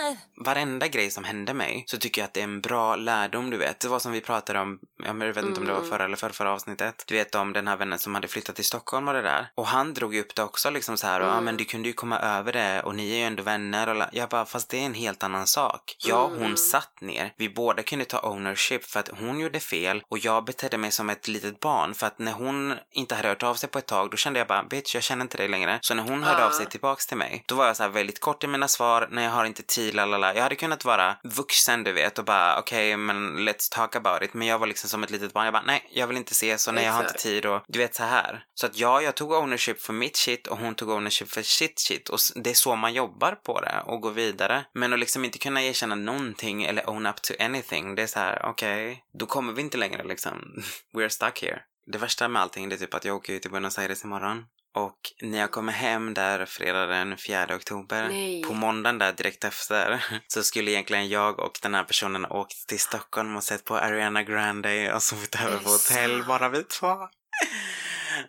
Huh. 0.05 0.34
Varenda 0.45 0.89
grej 0.89 1.11
som 1.11 1.25
hände 1.25 1.55
mig 1.55 1.85
så 1.87 1.97
tycker 1.99 2.21
jag 2.23 2.27
att 2.27 2.35
det 2.35 2.41
är 2.41 2.45
en 2.45 2.61
bra 2.61 2.97
lärdom, 2.97 3.51
du 3.51 3.57
vet. 3.57 3.81
Det 3.81 3.89
var 3.89 3.99
som 3.99 4.13
vi 4.13 4.21
pratade 4.21 4.59
om, 4.61 4.79
jag 5.07 5.15
vet 5.15 5.37
inte 5.37 5.61
om 5.61 5.67
det 5.67 5.73
var 5.73 5.79
Mm. 5.79 5.91
förra 5.91 6.05
eller 6.05 6.17
förra, 6.17 6.33
förra 6.33 6.53
avsnittet. 6.53 7.05
Du 7.07 7.15
vet 7.15 7.35
om 7.35 7.53
den 7.53 7.69
här 7.69 7.77
vännen 7.77 7.99
som 7.99 8.15
hade 8.15 8.29
flyttat 8.29 8.57
till 8.57 8.65
Stockholm 8.65 9.09
och 9.09 9.15
det 9.15 9.23
där. 9.23 9.47
Och 9.55 9.67
han 9.67 9.95
drog 9.95 10.15
ju 10.15 10.21
upp 10.21 10.35
det 10.35 10.43
också 10.43 10.71
liksom 10.71 10.97
så 10.97 11.07
här, 11.07 11.21
och, 11.21 11.27
ja 11.27 11.33
Mm. 11.33 11.45
men 11.45 11.57
du 11.57 11.65
kunde 11.65 11.89
ju 11.89 11.93
komma 11.95 12.19
över 12.19 12.53
det 12.53 12.83
och 12.83 12.95
ni 12.95 13.13
är 13.13 13.17
ju 13.17 13.23
ändå 13.23 13.43
vänner 13.43 13.89
och 13.89 14.05
jag 14.13 14.29
bara, 14.29 14.45
fast 14.45 14.69
det 14.71 14.79
är 14.79 14.83
en 14.87 14.95
helt 14.95 15.23
annan 15.23 15.47
sak. 15.47 15.97
Ja, 16.07 16.27
hon 16.27 16.37
Mm. 16.43 16.57
satt 16.57 17.01
ner. 17.01 17.33
Vi 17.37 17.49
båda 17.49 17.83
kunde 17.83 18.05
ta 18.05 18.19
ownership 18.19 18.85
för 18.85 19.01
att 19.01 19.09
hon 19.21 19.41
gjorde 19.41 19.61
fel 19.61 20.03
och 20.09 20.19
jag 20.19 20.45
betedde 20.45 20.79
mig 20.79 20.91
som 20.91 21.11
ett 21.11 21.29
litet 21.29 21.61
barn 21.61 21.95
för 21.95 22.07
att 22.07 22.19
när 22.19 22.33
hon 22.33 22.75
inte 22.91 23.15
hade 23.15 23.29
hört 23.29 23.43
av 23.43 23.55
sig 23.55 23.69
på 23.69 23.79
ett 23.79 23.87
tag 23.87 24.11
då 24.11 24.17
kände 24.17 24.39
jag 24.39 24.49
bara 24.49 24.63
bitch 24.63 24.95
jag 24.95 25.03
känner 25.05 25.23
inte 25.23 25.37
dig 25.37 25.49
längre. 25.49 25.79
Så 25.83 25.95
när 25.95 26.03
hon 26.03 26.23
hörde 26.23 26.47
av 26.47 26.51
sig 26.51 26.67
tillbaks 26.67 27.07
till 27.07 27.17
mig 27.17 27.45
då 27.47 27.55
var 27.55 27.67
jag 27.67 27.77
så 27.77 27.83
här 27.83 27.91
väldigt 27.91 28.21
kort 28.21 28.45
i 28.45 28.47
mina 28.47 28.69
svar, 28.69 29.09
när 29.11 29.23
jag 29.25 29.31
har 29.31 29.45
inte 29.45 29.63
tid, 29.63 29.95
lalala. 29.95 30.34
Jag 30.35 30.43
hade 30.43 30.57
kunnat 30.57 30.85
vara 30.85 31.17
vuxen 31.23 31.85
du 31.85 31.93
vet 31.93 32.19
och 32.19 32.25
bara 32.25 32.59
okej 32.59 32.97
men 32.97 33.39
let's 33.39 33.73
talk 33.73 33.97
about 33.97 34.23
it 34.23 34.35
men 34.35 34.49
jag 34.49 34.59
var 34.59 34.67
liksom 34.67 34.91
som 34.91 35.05
ett 35.05 35.11
litet 35.11 35.33
barn. 35.33 35.45
Jag 35.45 35.53
bara 35.53 35.63
nej 35.63 35.89
jag 35.91 36.07
vill 36.07 36.17
inte 36.17 36.33
ses 36.33 36.69
och 36.69 36.75
nej 36.75 36.85
jag 36.85 36.93
har 36.93 37.03
inte 37.03 37.19
tid 37.19 37.47
och 37.47 37.65
du 37.69 37.79
vet 37.79 37.95
så 37.95 38.03
här. 38.03 38.45
Så 38.55 38.67
att 38.67 38.79
ja, 38.79 39.03
jag 39.03 39.15
tog 39.15 39.33
ownership 39.33 39.81
för 39.81 39.93
mitt 39.93 40.17
shit 40.17 40.47
och 40.47 40.59
hon 40.59 40.75
tog 40.75 40.91
ownership 40.91 41.31
för 41.31 41.43
sitt 41.43 41.79
shit 41.79 42.09
och 42.09 42.19
det 42.35 42.51
är 42.51 42.55
så 42.55 42.77
man 42.77 42.95
jobbar 42.95 43.33
på 43.33 43.61
det 43.61 43.83
och 43.87 44.01
går 44.01 44.11
vidare. 44.11 44.65
Men 44.75 44.93
att 44.93 44.99
liksom 44.99 45.25
inte 45.25 45.39
kunna 45.39 45.63
erkänna 45.63 45.95
någonting 45.95 46.65
eller 46.65 46.91
own 46.91 47.07
up 47.07 47.23
to 47.23 47.35
anything, 47.41 47.95
det 47.95 48.03
är 48.03 48.07
så 48.07 48.19
här 48.19 48.47
okej, 48.47 49.05
då 49.19 49.27
kommer 49.27 49.53
vi 49.53 49.63
inte 49.63 49.79
längre 49.79 50.05
liksom. 50.05 50.63
We're 50.97 51.09
stuck 51.09 51.43
here. 51.43 51.61
Det 51.87 51.99
värsta 51.99 52.29
med 52.29 52.43
allting 52.43 52.69
det 52.69 52.75
är 52.75 52.79
typ 52.79 52.95
att 52.95 53.05
jag 53.05 53.17
åker 53.17 53.39
till 53.39 53.51
Buenos 53.51 53.79
Aires 53.79 54.05
imorgon. 54.05 54.45
Och 54.75 54.99
när 55.23 55.39
jag 55.39 55.51
kommer 55.51 55.73
hem 55.73 56.15
där 56.15 56.47
fredag 56.47 56.87
den 56.87 57.17
4 57.17 57.57
oktober, 57.57 58.09
Nej. 58.09 58.43
på 58.43 58.55
måndagen 58.55 58.99
där 58.99 59.13
direkt 59.13 59.45
efter, 59.45 60.05
så 60.29 60.43
skulle 60.43 60.71
egentligen 60.71 61.09
jag 61.09 61.39
och 61.39 61.59
den 61.63 61.75
här 61.75 61.85
personen 61.85 62.27
åkt 62.27 62.67
till 62.67 62.81
Stockholm 62.81 63.37
och 63.37 63.45
sett 63.45 63.65
på 63.65 63.77
Ariana 63.77 64.23
Grande 64.23 64.95
och 64.95 65.03
sovit 65.03 65.41
över 65.41 65.59
på 65.59 65.71
hotell, 65.71 66.25
bara 66.25 66.49
vi 66.49 66.63
två. 66.63 67.09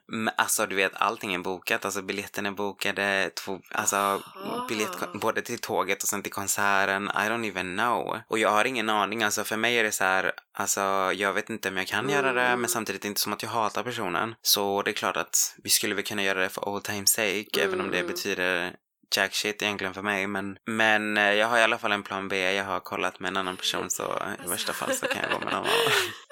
Men 0.07 0.33
alltså 0.37 0.65
du 0.65 0.75
vet, 0.75 0.91
allting 0.95 1.33
är 1.33 1.39
bokat. 1.39 1.85
Alltså 1.85 2.01
biljetten 2.01 2.45
är 2.45 2.51
bokade. 2.51 3.29
Två, 3.45 3.59
alltså 3.71 3.95
Aha. 3.95 4.65
biljett 4.69 5.13
både 5.13 5.41
till 5.41 5.59
tåget 5.59 6.03
och 6.03 6.09
sen 6.09 6.21
till 6.23 6.31
konserten. 6.31 7.03
I 7.03 7.29
don't 7.29 7.47
even 7.47 7.77
know. 7.77 8.19
Och 8.29 8.39
jag 8.39 8.49
har 8.49 8.65
ingen 8.65 8.89
aning. 8.89 9.23
Alltså 9.23 9.43
för 9.43 9.57
mig 9.57 9.75
är 9.79 9.83
det 9.83 9.91
så 9.91 10.03
här, 10.03 10.31
alltså 10.57 10.81
jag 11.15 11.33
vet 11.33 11.49
inte 11.49 11.69
om 11.69 11.77
jag 11.77 11.87
kan 11.87 12.09
göra 12.09 12.33
det, 12.33 12.41
Mm. 12.45 12.61
men 12.61 12.69
samtidigt 12.69 13.05
inte 13.05 13.21
som 13.21 13.33
att 13.33 13.43
jag 13.43 13.49
hatar 13.49 13.83
personen. 13.83 14.35
Så 14.41 14.81
det 14.81 14.91
är 14.91 14.93
klart 14.93 15.17
att 15.17 15.55
vi 15.63 15.69
skulle 15.69 15.95
väl 15.95 16.03
kunna 16.03 16.23
göra 16.23 16.41
det 16.41 16.49
för 16.49 16.69
old 16.69 16.83
time's 16.87 17.05
sake, 17.05 17.63
även 17.63 17.81
om 17.81 17.91
det 17.91 17.99
Mm. 17.99 18.11
betyder 18.11 18.73
jack 19.17 19.33
shit 19.33 19.61
egentligen 19.61 19.93
för 19.93 20.01
mig. 20.01 20.27
Men, 20.27 20.57
men 20.65 21.17
eh, 21.17 21.33
jag 21.33 21.47
har 21.47 21.57
i 21.57 21.61
alla 21.61 21.77
fall 21.77 21.91
en 21.91 22.03
plan 22.03 22.27
B. 22.27 22.53
Jag 22.53 22.63
har 22.63 22.79
kollat 22.79 23.19
med 23.19 23.29
en 23.29 23.37
annan 23.37 23.57
person 23.57 23.89
så 23.89 24.21
i 24.45 24.49
värsta 24.49 24.73
fall 24.73 24.93
så 24.93 25.07
kan 25.07 25.21
jag 25.21 25.31
gå 25.31 25.39
med 25.39 25.53
någon 25.53 25.65
annan. 25.65 25.71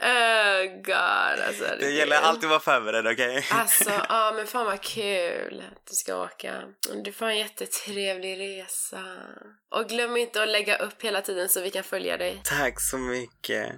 Oh 0.02 0.82
god 0.84 1.46
alltså. 1.48 1.63
Det 1.80 1.90
gäller 1.92 2.16
alltid 2.16 2.44
att 2.44 2.50
vara 2.50 2.60
förberedd, 2.60 3.08
okej? 3.08 3.46
Alltså, 3.52 3.92
ja 4.10 4.34
men 4.36 4.48
fan 4.48 4.66
vad 4.66 4.82
kul 4.82 5.63
att 5.72 5.86
du 5.90 5.96
ska 5.96 6.16
åka. 6.16 6.54
Du 7.04 7.12
får 7.12 7.25
en 7.25 7.38
jättetrevlig 7.38 8.40
resa. 8.40 9.04
Och 9.72 9.90
glöm 9.90 10.18
inte 10.18 10.44
att 10.44 10.50
lägga 10.50 10.78
upp 10.78 11.02
hela 11.04 11.22
tiden 11.22 11.50
så 11.50 11.62
vi 11.62 11.72
kan 11.72 11.84
följa 11.84 12.18
dig. 12.18 12.42
Tack 12.44 12.82
så 12.82 12.98
mycket. 12.98 13.72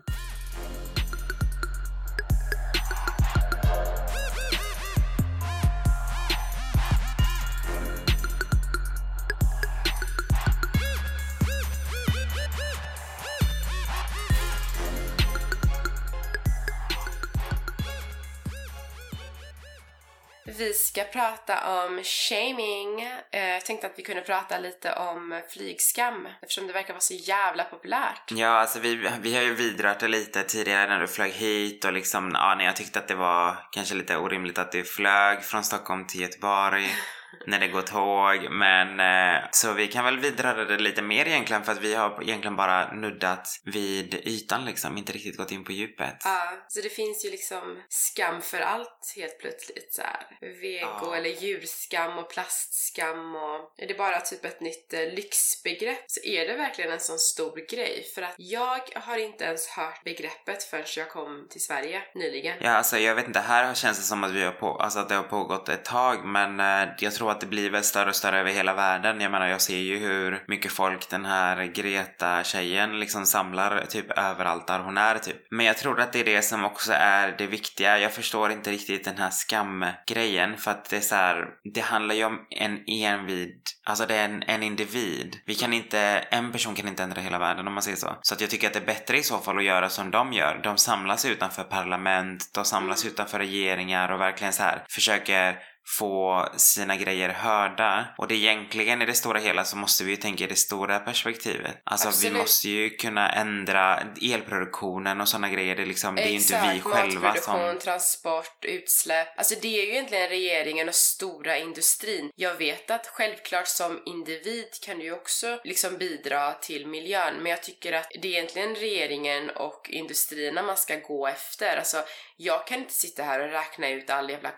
Vi 20.57 20.73
ska 20.73 21.03
prata 21.03 21.83
om 21.85 22.03
shaming. 22.03 23.01
Eh, 23.31 23.47
Jag 23.49 23.65
tänkte 23.65 23.87
att 23.87 23.99
vi 23.99 24.03
kunde 24.03 24.21
prata 24.21 24.59
lite 24.59 24.93
om 24.93 25.41
flygskam 25.49 26.27
eftersom 26.41 26.67
det 26.67 26.73
verkar 26.73 26.93
vara 26.93 27.01
så 27.01 27.13
jävla 27.13 27.63
populärt. 27.63 28.31
Ja, 28.31 28.47
alltså 28.47 28.79
vi, 28.79 29.09
vi 29.19 29.35
har 29.35 29.41
ju 29.43 29.53
vidrört 29.53 29.99
det 29.99 30.07
lite 30.07 30.43
tidigare 30.43 30.87
när 30.89 30.99
du 30.99 31.07
flög 31.07 31.31
hit 31.31 31.85
och 31.85 31.93
liksom, 31.93 32.31
ja, 32.33 32.55
när 32.55 32.65
jag 32.65 32.75
tyckte 32.75 32.99
att 32.99 33.07
det 33.07 33.15
var 33.15 33.57
kanske 33.71 33.95
lite 33.95 34.17
orimligt 34.17 34.57
att 34.57 34.71
du 34.71 34.83
flög 34.83 35.43
från 35.43 35.63
Stockholm 35.63 36.07
till 36.07 36.21
Göteborg 36.21 36.95
när 37.47 37.59
det 37.59 37.67
går 37.67 37.81
tåg, 37.81 38.51
men 38.51 38.99
eh, 38.99 39.43
så 39.51 39.73
vi 39.73 39.87
kan 39.87 40.05
väl 40.05 40.19
vidröra 40.19 40.65
det 40.65 40.77
lite 40.77 41.01
mer 41.01 41.27
egentligen 41.27 41.63
för 41.63 41.71
att 41.71 41.81
vi 41.81 41.95
har 41.95 42.23
egentligen 42.23 42.55
bara 42.55 42.91
nuddat 42.93 43.47
vid 43.63 44.13
ytan 44.13 44.65
liksom, 44.65 44.97
inte 44.97 45.13
riktigt 45.13 45.37
gått 45.37 45.51
in 45.51 45.63
på 45.63 45.71
djupet. 45.71 46.15
Ja, 46.23 46.51
så 46.67 46.81
det 46.81 46.89
finns 46.89 47.25
ju 47.25 47.29
liksom 47.31 47.81
skam 47.89 48.41
för 48.41 48.59
allt 48.59 49.13
helt 49.15 49.39
plötsligt 49.39 49.93
så 49.93 50.01
här. 50.01 50.27
Vego 50.61 50.85
Ja. 51.01 51.15
eller 51.15 51.29
djurskam 51.29 52.17
och 52.17 52.29
plastskam 52.29 53.35
och 53.35 53.73
är 53.77 53.87
det 53.87 53.97
bara 53.97 54.21
typ 54.21 54.45
ett 54.45 54.61
nytt 54.61 54.93
eh, 54.93 54.99
lyxbegrepp 54.99 56.03
så 56.07 56.19
är 56.23 56.47
det 56.47 56.53
verkligen 56.53 56.91
en 56.91 56.99
sån 56.99 57.19
stor 57.19 57.75
grej 57.75 58.05
för 58.15 58.21
att 58.21 58.35
jag 58.37 58.79
har 58.95 59.17
inte 59.17 59.43
ens 59.43 59.67
hört 59.67 60.03
begreppet 60.03 60.63
förrän 60.63 60.85
jag 60.97 61.09
kom 61.09 61.47
till 61.49 61.61
Sverige 61.61 62.01
nyligen. 62.15 62.57
Ja, 62.61 62.71
alltså 62.71 62.97
jag 62.97 63.15
vet 63.15 63.27
inte, 63.27 63.39
här 63.39 63.73
känns 63.73 63.97
det 63.97 64.03
som 64.03 64.23
att 64.23 64.31
vi 64.31 64.43
har 64.43 64.51
på, 64.51 64.77
alltså 64.77 64.99
att 64.99 65.09
det 65.09 65.15
har 65.15 65.23
pågått 65.23 65.69
ett 65.69 65.85
tag 65.85 66.25
men 66.25 66.59
eh, 66.59 66.89
jag 66.99 67.13
tror 67.13 67.24
att 67.29 67.41
det 67.41 67.47
blir 67.47 67.69
väl 67.69 67.83
större 67.83 68.09
och 68.09 68.15
större 68.15 68.39
över 68.39 68.51
hela 68.51 68.73
världen. 68.73 69.21
Jag 69.21 69.31
menar 69.31 69.47
jag 69.47 69.61
ser 69.61 69.77
ju 69.77 69.97
hur 69.97 70.43
mycket 70.47 70.71
folk 70.71 71.09
den 71.09 71.25
här 71.25 71.65
Greta 71.65 72.43
tjejen 72.43 72.99
liksom 72.99 73.25
samlar 73.25 73.85
typ 73.85 74.11
överallt 74.11 74.67
där 74.67 74.79
hon 74.79 74.97
är 74.97 75.17
typ. 75.17 75.37
Men 75.49 75.65
jag 75.65 75.77
tror 75.77 75.99
att 75.99 76.13
det 76.13 76.19
är 76.19 76.25
det 76.25 76.41
som 76.41 76.65
också 76.65 76.93
är 76.93 77.35
det 77.37 77.47
viktiga. 77.47 77.99
Jag 77.99 78.13
förstår 78.13 78.51
inte 78.51 78.71
riktigt 78.71 79.05
den 79.05 79.17
här 79.17 79.29
skamgrejen 79.29 80.57
för 80.57 80.71
att 80.71 80.89
det 80.89 80.97
är 80.97 81.01
så 81.01 81.15
här, 81.15 81.45
det 81.73 81.81
handlar 81.81 82.15
ju 82.15 82.25
om 82.25 82.39
en 82.49 82.83
envid, 82.87 83.61
alltså 83.83 84.05
det 84.05 84.15
är 84.15 84.25
en, 84.25 84.43
en 84.43 84.63
individ. 84.63 85.35
Vi 85.45 85.55
kan 85.55 85.73
inte, 85.73 85.99
en 86.29 86.51
person 86.51 86.75
kan 86.75 86.87
inte 86.87 87.03
ändra 87.03 87.21
hela 87.21 87.39
världen 87.39 87.67
om 87.67 87.73
man 87.73 87.83
säger 87.83 87.97
så. 87.97 88.17
Så 88.21 88.33
att 88.33 88.41
jag 88.41 88.49
tycker 88.49 88.67
att 88.67 88.73
det 88.73 88.79
är 88.79 88.85
bättre 88.85 89.17
i 89.17 89.23
så 89.23 89.37
fall 89.37 89.57
att 89.57 89.63
göra 89.63 89.89
som 89.89 90.11
de 90.11 90.33
gör. 90.33 90.59
De 90.63 90.77
samlas 90.77 91.25
utanför 91.25 91.63
parlament, 91.63 92.51
de 92.53 92.65
samlas 92.65 93.05
Mm. 93.05 93.13
utanför 93.13 93.39
regeringar 93.39 94.11
och 94.11 94.21
verkligen 94.21 94.53
så 94.53 94.63
här 94.63 94.83
försöker 94.89 95.59
få 95.87 96.49
sina 96.55 96.95
grejer 96.95 97.29
hörda. 97.29 98.07
Och 98.17 98.27
det 98.27 98.35
egentligen 98.35 99.01
i 99.01 99.05
det 99.05 99.13
stora 99.13 99.39
hela 99.39 99.63
så 99.65 99.77
måste 99.77 100.03
vi 100.03 100.11
ju 100.11 100.17
tänka 100.17 100.43
i 100.43 100.47
det 100.47 100.55
stora 100.55 100.99
perspektivet. 100.99 101.81
Alltså 101.83 102.07
Absolut. 102.07 102.33
vi 102.33 102.37
måste 102.37 102.69
ju 102.69 102.89
kunna 102.89 103.29
ändra 103.29 104.03
elproduktionen 104.21 105.21
och 105.21 105.27
sådana 105.27 105.49
grejer. 105.49 105.75
Det 105.75 105.81
är, 105.81 105.85
liksom, 105.85 106.15
det 106.15 106.21
är 106.21 106.27
ju 106.27 106.35
inte 106.35 106.71
vi 106.73 106.81
själva 106.81 107.21
matproduktion, 107.21 107.69
som... 107.69 107.79
transport, 107.79 108.65
utsläpp. 108.65 109.27
Alltså 109.37 109.55
det 109.61 109.67
är 109.67 109.85
ju 109.85 109.91
egentligen 109.91 110.29
regeringen 110.29 110.89
och 110.89 110.95
stora 110.95 111.57
industrin. 111.57 112.31
Jag 112.35 112.55
vet 112.55 112.91
att 112.91 113.07
självklart 113.07 113.67
som 113.67 114.01
individ 114.05 114.67
kan 114.85 114.97
du 114.97 115.03
ju 115.03 115.13
också 115.13 115.59
liksom 115.63 115.97
bidra 115.97 116.53
till 116.53 116.87
miljön 116.87 117.35
men 117.35 117.45
jag 117.45 117.63
tycker 117.63 117.93
att 117.93 118.11
det 118.21 118.27
är 118.27 118.31
egentligen 118.31 118.75
regeringen 118.75 119.49
och 119.49 119.89
industrierna 119.89 120.63
man 120.63 120.77
ska 120.77 120.95
gå 120.95 121.27
efter. 121.27 121.77
Alltså 121.77 122.03
jag 122.37 122.67
kan 122.67 122.79
inte 122.79 122.93
sitta 122.93 123.23
här 123.23 123.39
och 123.39 123.49
räkna 123.49 123.89
ut 123.89 124.09
all 124.09 124.29
jävla 124.29 124.51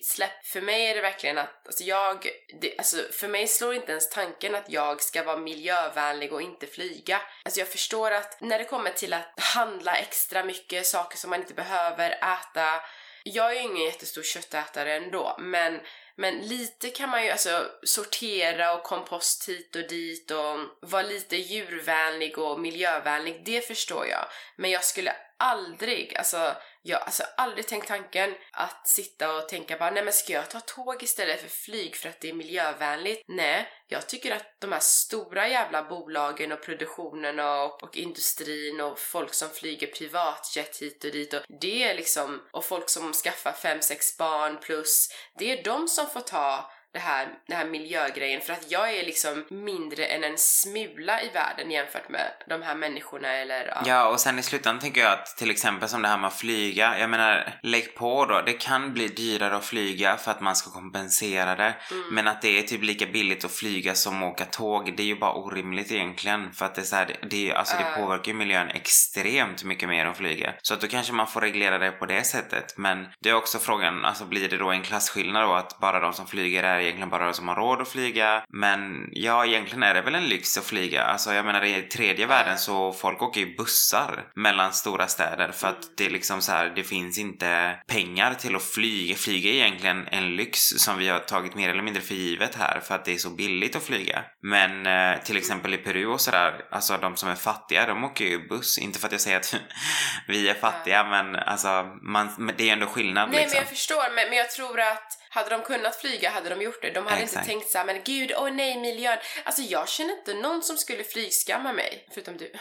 utsläpp. 0.00 0.46
För 0.46 0.60
mig 0.60 0.86
är 0.86 0.94
det 0.94 1.00
verkligen 1.00 1.38
att, 1.38 1.66
alltså 1.66 1.84
jag, 1.84 2.28
det, 2.60 2.78
alltså 2.78 2.96
för 3.12 3.28
mig 3.28 3.48
slår 3.48 3.74
inte 3.74 3.92
ens 3.92 4.10
tanken 4.10 4.54
att 4.54 4.70
jag 4.70 5.02
ska 5.02 5.22
vara 5.22 5.36
miljövänlig 5.36 6.32
och 6.32 6.42
inte 6.42 6.66
flyga. 6.66 7.20
Alltså 7.44 7.60
jag 7.60 7.68
förstår 7.68 8.10
att 8.10 8.40
när 8.40 8.58
det 8.58 8.64
kommer 8.64 8.90
till 8.90 9.12
att 9.12 9.40
handla 9.40 9.94
extra 9.94 10.44
mycket 10.44 10.86
saker 10.86 11.18
som 11.18 11.30
man 11.30 11.40
inte 11.40 11.54
behöver 11.54 12.10
äta 12.10 12.80
jag 13.22 13.50
är 13.50 13.54
ju 13.54 13.60
ingen 13.60 13.84
jättestor 13.84 14.22
köttätare 14.22 14.94
ändå, 14.96 15.36
men, 15.38 15.80
men 16.16 16.34
lite 16.34 16.90
kan 16.90 17.10
man 17.10 17.24
ju 17.24 17.30
alltså 17.30 17.66
sortera 17.82 18.74
och 18.74 18.82
kompost 18.82 19.48
hit 19.48 19.76
och 19.76 19.88
dit 19.88 20.30
och 20.30 20.58
vara 20.90 21.02
lite 21.02 21.36
djurvänlig 21.36 22.38
och 22.38 22.60
miljövänlig, 22.60 23.42
det 23.44 23.66
förstår 23.66 24.06
jag. 24.06 24.26
Men 24.56 24.70
jag 24.70 24.84
skulle 24.84 25.14
aldrig, 25.40 26.16
alltså 26.16 26.56
jag 26.82 26.98
har 26.98 27.04
alltså 27.04 27.22
aldrig 27.36 27.66
tänkt 27.66 27.88
tanken 27.88 28.34
att 28.52 28.88
sitta 28.88 29.36
och 29.36 29.48
tänka 29.48 29.76
bara 29.78 29.90
nej 29.90 30.04
men 30.04 30.12
ska 30.12 30.32
jag 30.32 30.50
ta 30.50 30.60
tåg 30.60 31.02
istället 31.02 31.40
för 31.40 31.48
flyg 31.48 31.96
för 31.96 32.08
att 32.08 32.20
det 32.20 32.28
är 32.28 32.34
miljövänligt? 32.34 33.24
Nej, 33.28 33.68
jag 33.88 34.08
tycker 34.08 34.36
att 34.36 34.60
de 34.60 34.72
här 34.72 34.80
stora 34.80 35.48
jävla 35.48 35.82
bolagen 35.82 36.52
och 36.52 36.62
produktionen 36.62 37.38
och, 37.38 37.82
och 37.82 37.96
industrin 37.96 38.80
och 38.80 38.98
folk 38.98 39.34
som 39.34 39.48
flyger 39.48 39.86
privatjet 39.86 40.76
hit 40.76 41.04
och 41.04 41.10
dit 41.10 41.34
och 41.34 41.42
det 41.60 41.82
är 41.82 41.94
liksom, 41.94 42.42
och 42.52 42.64
folk 42.64 42.88
som 42.88 43.12
skaffar 43.12 43.52
fem 43.52 43.82
sex 43.82 44.18
barn 44.18 44.58
plus, 44.62 45.08
det 45.38 45.58
är 45.58 45.64
de 45.64 45.88
som 45.88 46.06
får 46.06 46.20
ta 46.20 46.70
det 46.92 46.98
här, 46.98 47.28
det 47.46 47.54
här 47.54 47.64
miljögrejen 47.64 48.40
för 48.40 48.52
att 48.52 48.70
jag 48.70 48.90
är 48.94 49.04
liksom 49.04 49.44
mindre 49.50 50.04
än 50.06 50.24
en 50.24 50.38
smula 50.38 51.22
i 51.22 51.28
världen 51.28 51.70
jämfört 51.70 52.08
med 52.08 52.30
de 52.48 52.62
här 52.62 52.74
människorna 52.74 53.28
eller 53.32 53.66
ja. 53.66 53.82
Ja, 53.86 54.08
och 54.08 54.20
sen 54.20 54.38
i 54.38 54.42
slutändan 54.42 54.80
tänker 54.80 55.00
jag 55.00 55.12
att 55.12 55.26
till 55.36 55.50
exempel 55.50 55.88
som 55.88 56.02
det 56.02 56.08
här 56.08 56.18
med 56.18 56.28
att 56.28 56.38
flyga, 56.38 56.98
jag 56.98 57.10
menar 57.10 57.58
lägg 57.62 57.94
på 57.94 58.24
då, 58.26 58.42
det 58.46 58.52
kan 58.52 58.92
bli 58.94 59.08
dyrare 59.08 59.56
att 59.56 59.64
flyga 59.64 60.16
för 60.16 60.30
att 60.30 60.40
man 60.40 60.56
ska 60.56 60.70
kompensera 60.70 61.56
det. 61.56 61.74
Men 62.12 62.28
att 62.28 62.42
det 62.42 62.58
är 62.58 62.62
typ 62.62 62.82
lika 62.82 63.06
billigt 63.06 63.44
att 63.44 63.52
flyga 63.52 63.94
som 63.94 64.22
att 64.22 64.32
åka 64.32 64.44
tåg, 64.44 64.96
det 64.96 65.02
är 65.02 65.06
ju 65.06 65.18
bara 65.18 65.32
orimligt 65.32 65.92
egentligen. 65.92 66.52
För 66.52 66.66
att 66.66 66.74
det 66.74 66.80
är 66.80 66.84
så 66.84 66.96
här, 66.96 67.16
det, 67.30 67.50
är, 67.50 67.54
alltså 67.54 67.76
det 67.76 67.84
Ja. 67.90 67.96
påverkar 67.96 68.32
ju 68.32 68.38
miljön 68.38 68.68
extremt 68.70 69.64
mycket 69.64 69.88
mer 69.88 70.06
att 70.06 70.16
flyga. 70.16 70.52
Så 70.62 70.74
att 70.74 70.80
då 70.80 70.86
kanske 70.86 71.12
man 71.12 71.26
får 71.26 71.40
reglera 71.40 71.78
det 71.78 71.90
på 71.90 72.06
det 72.06 72.22
sättet. 72.22 72.74
Men 72.76 73.06
det 73.20 73.30
är 73.30 73.34
också 73.34 73.58
frågan, 73.58 74.04
alltså 74.04 74.24
blir 74.24 74.48
det 74.48 74.56
då 74.56 74.70
en 74.70 74.82
klasskillnad 74.82 75.48
då 75.48 75.54
att 75.54 75.78
bara 75.80 76.00
de 76.00 76.12
som 76.12 76.26
flyger 76.26 76.62
är 76.62 76.79
egentligen 76.80 77.10
bara 77.10 77.24
de 77.24 77.34
som 77.34 77.48
har 77.48 77.56
råd 77.56 77.80
att 77.80 77.88
flyga? 77.88 78.44
Men 78.48 79.08
ja, 79.12 79.46
egentligen 79.46 79.82
är 79.82 79.94
det 79.94 80.02
väl 80.02 80.14
en 80.14 80.28
lyx 80.28 80.58
att 80.58 80.64
flyga. 80.64 81.04
Alltså 81.04 81.34
jag 81.34 81.44
menar 81.44 81.64
i 81.64 81.82
tredje 81.82 82.26
världen 82.26 82.58
så 82.58 82.92
folk 82.92 83.22
åker 83.22 83.40
ju 83.40 83.56
bussar 83.56 84.24
mellan 84.34 84.72
stora 84.72 85.06
städer 85.06 85.52
för 85.52 85.68
att 85.68 85.96
det 85.96 86.06
är 86.06 86.10
liksom 86.10 86.42
så 86.42 86.52
här, 86.52 86.72
det 86.76 86.82
finns 86.82 87.18
inte 87.18 87.76
pengar 87.86 88.34
till 88.34 88.56
att 88.56 88.62
flyga. 88.62 89.14
Flyga 89.14 89.50
är 89.50 89.54
egentligen 89.54 90.08
en 90.08 90.36
lyx 90.36 90.60
som 90.60 90.98
vi 90.98 91.08
har 91.08 91.18
tagit 91.18 91.54
mer 91.54 91.70
eller 91.70 91.82
mindre 91.82 92.02
för 92.02 92.14
givet 92.14 92.54
här 92.54 92.80
för 92.80 92.94
att 92.94 93.04
det 93.04 93.12
är 93.12 93.18
så 93.18 93.30
billigt 93.30 93.76
att 93.76 93.82
flyga. 93.82 94.24
Men 94.42 94.86
eh, 94.86 95.22
till 95.22 95.36
exempel 95.36 95.74
i 95.74 95.78
Peru 95.78 96.06
och 96.06 96.20
sådär, 96.20 96.64
alltså 96.70 96.96
de 96.96 97.16
som 97.16 97.28
är 97.28 97.34
fattiga 97.34 97.86
de 97.86 98.04
åker 98.04 98.24
ju 98.24 98.48
buss. 98.48 98.78
Inte 98.78 98.98
för 98.98 99.06
att 99.06 99.12
jag 99.12 99.20
säger 99.20 99.36
att 99.36 99.54
vi 100.28 100.48
är 100.48 100.54
fattiga 100.54 101.04
men 101.04 101.36
alltså 101.36 101.98
man, 102.02 102.52
det 102.56 102.68
är 102.68 102.72
ändå 102.72 102.86
skillnad 102.86 103.30
Nej 103.30 103.40
liksom. 103.40 103.56
men 103.56 103.62
jag 103.62 103.68
förstår, 103.68 104.14
men, 104.14 104.28
men 104.28 104.38
jag 104.38 104.50
tror 104.50 104.80
att 104.80 105.19
hade 105.30 105.50
de 105.50 105.62
kunnat 105.62 106.00
flyga 106.00 106.30
hade 106.30 106.48
de 106.50 106.62
gjort 106.62 106.82
det. 106.82 106.90
De 106.90 107.06
hade 107.06 107.22
Exakt. 107.22 107.36
inte 107.36 107.48
tänkt 107.48 107.70
såhär, 107.70 107.84
men 107.84 108.02
gud, 108.04 108.32
åh 108.36 108.50
nej, 108.50 108.78
miljön. 108.78 109.18
Alltså 109.44 109.62
jag 109.62 109.88
känner 109.88 110.12
inte 110.18 110.34
någon 110.34 110.62
som 110.62 110.76
skulle 110.76 111.04
flygskamma 111.04 111.72
mig, 111.72 112.06
förutom 112.14 112.36
du. 112.36 112.52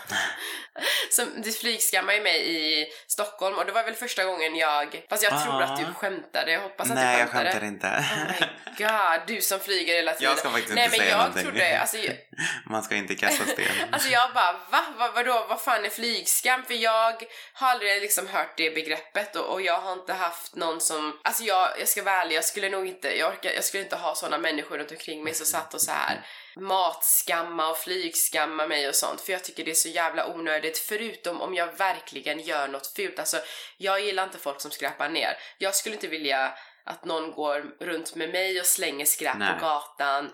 som, 1.12 1.42
du 1.42 1.52
flygskamma 1.52 2.14
ju 2.16 2.22
mig 2.22 2.56
i 2.56 2.88
Stockholm 3.08 3.58
och 3.58 3.66
det 3.66 3.72
var 3.72 3.84
väl 3.84 3.96
första 3.96 4.24
gången 4.24 4.56
jag, 4.56 5.06
fast 5.10 5.24
jag 5.24 5.44
tror 5.44 5.62
Ah. 5.62 5.66
att 5.66 5.80
du 5.80 5.94
skämtade, 5.94 6.52
jag 6.52 6.60
hoppas 6.62 6.90
att 6.90 6.96
Nej, 6.96 7.16
du 7.16 7.20
jag 7.20 7.30
skämtade. 7.30 7.52
skämtar 7.52 7.68
inte. 7.68 7.88
Oh 7.88 8.32
my 8.78 8.86
god, 8.86 9.28
du 9.36 9.42
som 9.42 9.60
flyger 9.60 9.94
hela 9.96 10.14
tiden. 10.14 10.30
Jag 10.30 10.40
ska 10.40 10.50
faktiskt 10.50 10.76
Nej 10.76 10.86
inte 10.86 10.98
men 10.98 11.06
säga 11.06 11.12
jag 11.18 11.20
någonting. 11.20 11.44
trodde, 11.44 11.80
alltså 11.80 11.98
jag, 11.98 12.16
Man 12.66 12.84
ska 12.84 12.96
inte 12.96 13.16
kasta 13.16 13.44
sten. 13.46 13.66
Alltså 13.92 14.10
jag 14.10 14.34
bara, 14.34 14.52
va? 14.72 14.84
va 14.98 15.12
vadå, 15.16 15.46
vad 15.50 15.62
fan 15.62 15.86
är 15.86 15.90
flygskam? 15.90 16.64
För 16.66 16.74
jag 16.74 17.24
har 17.54 17.68
aldrig 17.70 18.02
liksom 18.02 18.28
hört 18.28 18.54
det 18.58 18.70
begreppet 18.76 19.36
och, 19.36 19.46
och 19.54 19.62
jag 19.62 19.78
har 19.82 19.94
inte 19.94 20.14
haft 20.14 20.56
någon 20.56 20.82
som, 20.82 21.20
alltså 21.24 21.44
jag, 21.44 21.70
jag 21.80 21.88
ska 21.88 22.04
vara 22.04 22.16
ärlig, 22.22 22.36
jag 22.36 22.44
skulle 22.46 22.59
nog 22.68 22.88
inte, 22.88 23.18
jag, 23.18 23.32
orkar, 23.32 23.51
jag 23.51 23.63
skulle 23.63 23.84
inte 23.84 23.96
ha 23.96 24.16
såna 24.16 24.38
människor 24.38 24.78
runt 24.78 24.92
omkring 24.92 25.24
mig 25.24 25.34
som 25.34 25.46
satt 25.46 25.74
och 25.74 25.82
så 25.82 25.92
här 25.92 26.25
matskamma 26.56 27.70
och 27.70 27.78
flygskamma 27.78 28.68
mig 28.68 28.89
och 28.89 28.96
sånt 28.96 29.22
för 29.22 29.34
jag 29.34 29.44
tycker 29.44 29.66
det 29.66 29.72
är 29.72 29.75
så 29.75 29.89
jävla 29.89 30.28
onödigt 30.28 30.78
förutom 30.78 31.42
om 31.42 31.56
jag 31.56 31.78
verkligen 31.78 32.39
gör 32.39 32.68
något 32.68 32.88
fult. 32.96 33.20
Alltså 33.20 33.38
jag 33.78 34.01
gillar 34.01 34.24
inte 34.24 34.38
folk 34.38 34.62
som 34.62 34.72
skräpar 34.72 35.10
ner. 35.10 35.38
Jag 35.58 35.75
skulle 35.75 35.96
inte 35.96 36.08
vilja 36.08 36.54
att 36.86 37.06
någon 37.06 37.32
går 37.32 37.75
runt 37.80 38.16
med 38.16 38.30
mig 38.30 38.60
och 38.60 38.66
slänger 38.66 39.06
skräp 39.06 39.38
Nej. 39.38 39.54
på 39.54 39.66
gatan 39.66 40.32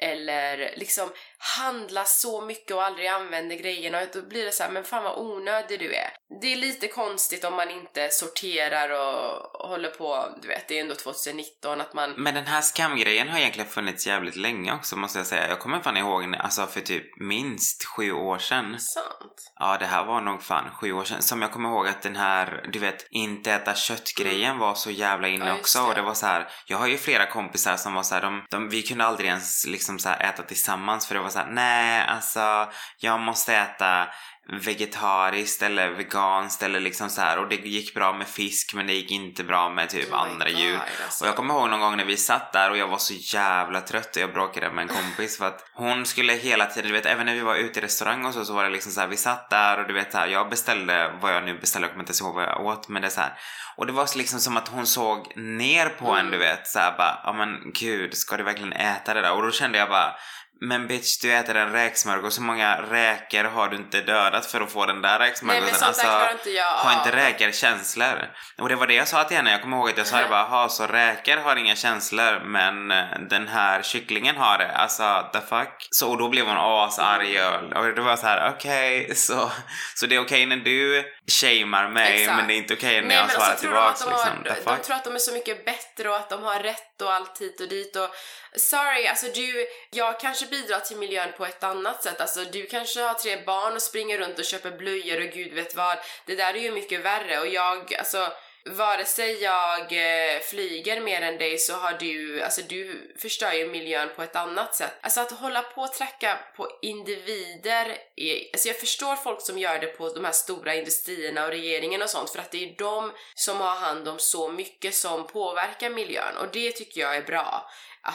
eller 0.00 0.74
liksom 0.76 1.10
handla 1.38 2.04
så 2.04 2.40
mycket 2.40 2.76
och 2.76 2.84
aldrig 2.84 3.06
använder 3.06 3.56
grejerna 3.56 4.00
och 4.00 4.08
då 4.12 4.22
blir 4.22 4.44
det 4.44 4.52
så 4.52 4.62
här, 4.62 4.70
men 4.70 4.84
fan 4.84 5.04
vad 5.04 5.18
onödig 5.18 5.80
du 5.80 5.94
är. 5.94 6.10
Det 6.40 6.52
är 6.52 6.56
lite 6.56 6.88
konstigt 6.88 7.44
om 7.44 7.54
man 7.54 7.70
inte 7.70 8.08
sorterar 8.10 8.90
och, 8.90 9.68
håller 9.68 9.90
på, 9.90 10.38
du 10.42 10.48
vet, 10.48 10.68
det 10.68 10.78
är 10.78 10.80
ändå 10.80 10.94
2019 10.94 11.80
att 11.80 11.94
man 11.94 12.14
Men 12.16 12.34
den 12.34 12.46
här 12.46 12.60
skamgrejen 12.60 13.28
har 13.28 13.38
egentligen 13.38 13.70
funnits 13.70 14.06
jävligt 14.06 14.36
länge 14.36 14.74
också 14.74 14.96
måste 14.96 15.18
jag 15.18 15.26
säga. 15.26 15.48
Jag 15.48 15.58
kommer 15.58 15.80
fan 15.80 15.96
ihåg 15.96 16.34
alltså 16.38 16.66
för 16.66 16.80
typ 16.80 17.20
minst 17.20 17.84
sju 17.84 18.12
år 18.12 18.38
sedan. 18.38 18.76
Sant. 18.80 19.52
Ja, 19.58 19.76
det 19.78 19.86
här 19.86 20.04
var 20.04 20.20
nog 20.20 20.42
fan 20.42 20.70
sju 20.80 20.92
år 20.92 21.04
sedan. 21.04 21.22
Som 21.22 21.42
jag 21.42 21.52
kommer 21.52 21.68
ihåg 21.68 21.88
att 21.88 22.02
den 22.02 22.16
här, 22.16 22.68
du 22.72 22.78
vet, 22.78 23.06
inte 23.10 23.52
äta 23.52 23.74
kött-grejen 23.74 24.58
var 24.58 24.74
så 24.74 24.90
jävla 24.90 25.28
inne 25.28 25.48
Mm. 25.48 25.56
Ja, 25.56 25.60
också. 25.60 25.82
Och 25.82 25.88
det. 25.88 25.94
det 25.94 26.02
var 26.02 26.14
så 26.14 26.26
här, 26.26 26.48
jag 26.66 26.78
har 26.78 26.86
ju 26.86 26.98
flera 26.98 27.26
kompisar 27.26 27.76
som 27.76 27.94
var 27.94 28.02
så 28.02 28.14
här, 28.14 28.22
de, 28.22 28.46
de, 28.50 28.68
vi 28.68 28.82
kunde 28.82 29.04
aldrig 29.04 29.28
ens 29.28 29.66
liksom 29.66 29.98
så 29.98 30.08
äta 30.08 30.42
tillsammans 30.42 31.06
för 31.06 31.14
det 31.14 31.20
var 31.20 31.27
så 31.32 31.38
här, 31.38 31.46
nej 31.46 32.04
alltså 32.08 32.68
jag 32.98 33.20
måste 33.20 33.56
äta 33.56 34.08
vegetariskt 34.52 35.62
eller 35.62 35.88
veganskt 35.90 36.62
eller 36.62 36.80
liksom 36.80 37.10
så 37.10 37.20
här 37.20 37.38
och 37.38 37.48
det 37.48 37.56
gick 37.56 37.94
bra 37.94 38.12
med 38.12 38.26
fisk 38.26 38.74
men 38.74 38.86
det 38.86 38.92
gick 38.92 39.10
inte 39.10 39.44
bra 39.44 39.70
med 39.70 39.88
typ 39.88 40.12
Oh 40.12 40.22
andra 40.22 40.50
God, 40.50 40.58
djur. 40.58 40.78
alltså. 41.04 41.24
Och 41.24 41.28
jag 41.28 41.36
kommer 41.36 41.54
ihåg 41.54 41.70
någon 41.70 41.80
gång 41.80 41.96
när 41.96 42.04
vi 42.04 42.16
satt 42.16 42.52
där 42.52 42.70
och 42.70 42.76
jag 42.76 42.88
var 42.88 42.98
så 42.98 43.14
jävla 43.14 43.80
trött 43.80 44.16
och 44.16 44.22
jag 44.22 44.32
bråkade 44.32 44.70
med 44.70 44.82
en 44.82 44.88
kompis 44.88 45.38
för 45.38 45.46
att 45.46 45.70
hon 45.74 46.06
skulle 46.06 46.32
hela 46.32 46.66
tiden, 46.66 46.88
du 46.90 46.96
vet 46.96 47.06
även 47.06 47.26
när 47.26 47.34
vi 47.34 47.40
var 47.40 47.54
ute 47.54 47.80
i 47.80 47.82
restaurang 47.82 48.26
och 48.26 48.34
så, 48.34 48.44
så 48.44 48.52
var 48.52 48.64
det 48.64 48.70
liksom 48.70 48.92
så 48.92 49.00
här, 49.00 49.08
vi 49.08 49.16
satt 49.16 49.50
där 49.50 49.80
och 49.80 49.88
du 49.88 49.94
vet 49.94 50.12
så 50.12 50.18
här, 50.18 50.26
jag 50.26 50.50
beställde 50.50 51.12
vad 51.20 51.34
jag 51.34 51.44
nu 51.44 51.58
beställde, 51.58 51.86
jag 51.86 51.92
kommer 51.92 52.04
inte 52.08 52.22
ihåg 52.24 52.34
vad 52.34 52.44
jag 52.44 52.66
åt 52.66 52.88
men 52.88 53.02
det 53.02 53.08
är 53.08 53.10
så 53.10 53.20
här. 53.20 53.32
Och 53.76 53.86
det 53.86 53.92
var 53.92 54.06
så 54.06 54.18
liksom 54.18 54.40
som 54.40 54.56
att 54.56 54.68
hon 54.68 54.86
såg 54.86 55.36
ner 55.36 55.88
på 55.88 56.10
en 56.10 56.30
du 56.30 56.38
vet 56.38 56.66
så 56.66 56.78
här 56.78 56.96
bara, 56.98 57.20
ja 57.24 57.32
men 57.32 57.72
gud 57.74 58.14
ska 58.16 58.36
du 58.36 58.42
verkligen 58.42 58.72
äta 58.72 59.14
det 59.14 59.20
där? 59.20 59.32
Och 59.32 59.42
då 59.42 59.50
kände 59.50 59.78
jag 59.78 59.88
bara 59.88 60.14
men 60.60 60.86
bitch, 60.86 61.18
du 61.18 61.32
äter 61.32 61.56
en 61.56 61.72
räksmörgås. 61.72 62.38
Hur 62.38 62.42
många 62.42 62.82
räkor 62.82 63.44
har 63.44 63.68
du 63.68 63.76
inte 63.76 64.00
dödat 64.00 64.46
för 64.46 64.60
att 64.60 64.72
få 64.72 64.86
den 64.86 65.02
där 65.02 65.18
Nej 65.18 65.28
räksmörgåsen? 65.28 65.64
men 65.70 65.74
sånt 65.74 66.00
klarar 66.00 66.32
inte 66.32 66.50
jag 66.50 66.64
Har 66.64 66.92
inte 66.92 67.16
räkor 67.16 67.52
känslor? 67.52 68.28
Och 68.58 68.68
det 68.68 68.76
var 68.76 68.86
det 68.86 68.94
jag 68.94 69.08
sa 69.08 69.24
till 69.24 69.36
henne. 69.36 69.50
Jag 69.50 69.62
kommer 69.62 69.76
ihåg 69.76 69.90
att 69.90 69.98
jag 69.98 70.06
sa 70.06 70.20
det 70.20 70.28
bara, 70.28 70.42
ha 70.42 70.68
så 70.68 70.86
räkor 70.86 71.36
har 71.36 71.56
inga 71.56 71.76
känslor 71.76 72.40
men 72.44 72.90
eh, 72.90 73.04
den 73.30 73.48
här 73.48 73.82
kycklingen 73.82 74.36
har 74.36 74.58
det. 74.58 74.76
Alltså 74.76 75.30
the 75.32 75.40
fuck. 75.40 75.88
Så 75.90 76.10
och 76.10 76.18
då 76.18 76.28
blev 76.28 76.46
hon 76.46 76.56
asarg 76.58 77.42
och, 77.42 77.76
och 77.76 77.94
det 77.94 78.00
var 78.00 78.16
så 78.16 78.26
här: 78.26 78.54
okej 78.56 79.14
så, 79.14 79.50
så 79.94 80.06
det 80.06 80.14
är 80.14 80.20
okej 80.20 80.46
när 80.46 80.56
du 80.56 81.04
shamear 81.26 81.88
mig 81.88 82.22
Exakt. 82.22 82.36
men 82.36 82.46
det 82.46 82.54
är 82.54 82.56
inte 82.56 82.74
okej 82.74 83.00
när 83.00 83.08
Nej, 83.08 83.16
jag 83.16 83.30
svarar 83.30 83.46
alltså, 83.46 83.60
tillbaks 83.60 84.04
de, 84.04 84.10
liksom. 84.10 84.74
De 84.76 84.82
tror 84.82 84.96
att 84.96 85.04
de 85.04 85.14
är 85.14 85.18
så 85.18 85.32
mycket 85.32 85.64
bättre 85.64 86.08
och 86.08 86.16
att 86.16 86.30
de 86.30 86.42
har 86.42 86.60
rätt 86.60 87.02
och 87.02 87.12
allt 87.12 87.40
hit 87.40 87.60
och 87.60 87.68
dit 87.68 87.96
och 87.96 88.10
sorry, 88.56 89.06
alltså 89.06 89.26
du, 89.34 89.66
jag 89.90 90.20
kanske 90.20 90.46
bidrar 90.50 90.80
till 90.80 90.96
miljön 90.96 91.32
på 91.36 91.46
ett 91.46 91.64
annat 91.64 92.02
sätt, 92.02 92.20
alltså 92.20 92.44
du 92.44 92.66
kanske 92.66 93.00
har 93.00 93.14
tre 93.14 93.44
barn 93.46 93.74
och 93.74 93.82
springer 93.82 94.18
runt 94.18 94.38
och 94.38 94.44
köper 94.44 94.70
blöjor 94.70 95.26
och 95.26 95.32
gud 95.32 95.52
vet 95.52 95.74
vad, 95.74 95.98
det 96.26 96.34
där 96.34 96.54
är 96.54 96.60
ju 96.60 96.70
mycket 96.70 97.00
värre 97.00 97.40
och 97.40 97.46
jag, 97.46 97.94
alltså 97.94 98.32
vare 98.68 99.04
sig 99.04 99.42
jag 99.42 99.80
eh, 99.80 100.40
flyger 100.40 101.00
mer 101.00 101.22
än 101.22 101.38
dig 101.38 101.58
så 101.58 101.72
har 101.72 101.92
du, 101.92 102.42
alltså 102.42 102.62
du 102.68 103.12
förstör 103.18 103.52
ju 103.52 103.68
miljön 103.68 104.08
på 104.16 104.22
ett 104.22 104.36
annat 104.36 104.74
sätt. 104.74 104.92
Alltså 105.00 105.20
att 105.20 105.30
hålla 105.30 105.62
på 105.62 105.82
och 105.82 105.92
tracka 105.92 106.38
på 106.56 106.68
individer, 106.82 107.96
är, 108.16 108.50
alltså 108.52 108.68
jag 108.68 108.80
förstår 108.80 109.16
folk 109.16 109.42
som 109.42 109.58
gör 109.58 109.78
det 109.78 109.86
på 109.86 110.08
de 110.08 110.24
här 110.24 110.32
stora 110.32 110.74
industrierna 110.74 111.44
och 111.44 111.50
regeringen 111.50 112.02
och 112.02 112.10
sånt 112.10 112.30
för 112.30 112.38
att 112.38 112.50
det 112.50 112.64
är 112.64 112.74
de 112.78 113.12
som 113.34 113.60
har 113.60 113.74
hand 113.74 114.08
om 114.08 114.18
så 114.18 114.48
mycket 114.48 114.94
som 114.94 115.26
påverkar 115.26 115.90
miljön 115.90 116.36
och 116.36 116.48
det 116.52 116.72
tycker 116.72 117.00
jag 117.00 117.16
är 117.16 117.22
bra. 117.22 117.70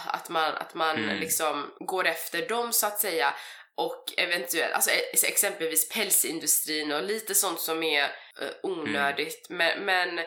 Att 0.05 0.29
man, 0.29 0.53
att 0.57 0.73
man 0.73 0.97
Mm. 1.03 1.17
liksom 1.19 1.71
går 1.79 2.07
efter 2.07 2.47
dem 2.49 2.73
så 2.73 2.87
att 2.87 2.99
säga 2.99 3.33
och 3.75 4.13
eventuellt, 4.17 4.73
alltså 4.73 4.91
e- 4.91 5.15
exempelvis 5.27 5.89
pälsindustrin 5.89 6.91
och 6.91 7.03
lite 7.03 7.35
sånt 7.35 7.59
som 7.59 7.83
är 7.83 8.11
eh, 8.41 8.47
onödigt. 8.63 9.47
Men, 9.49 9.85
men 9.85 10.19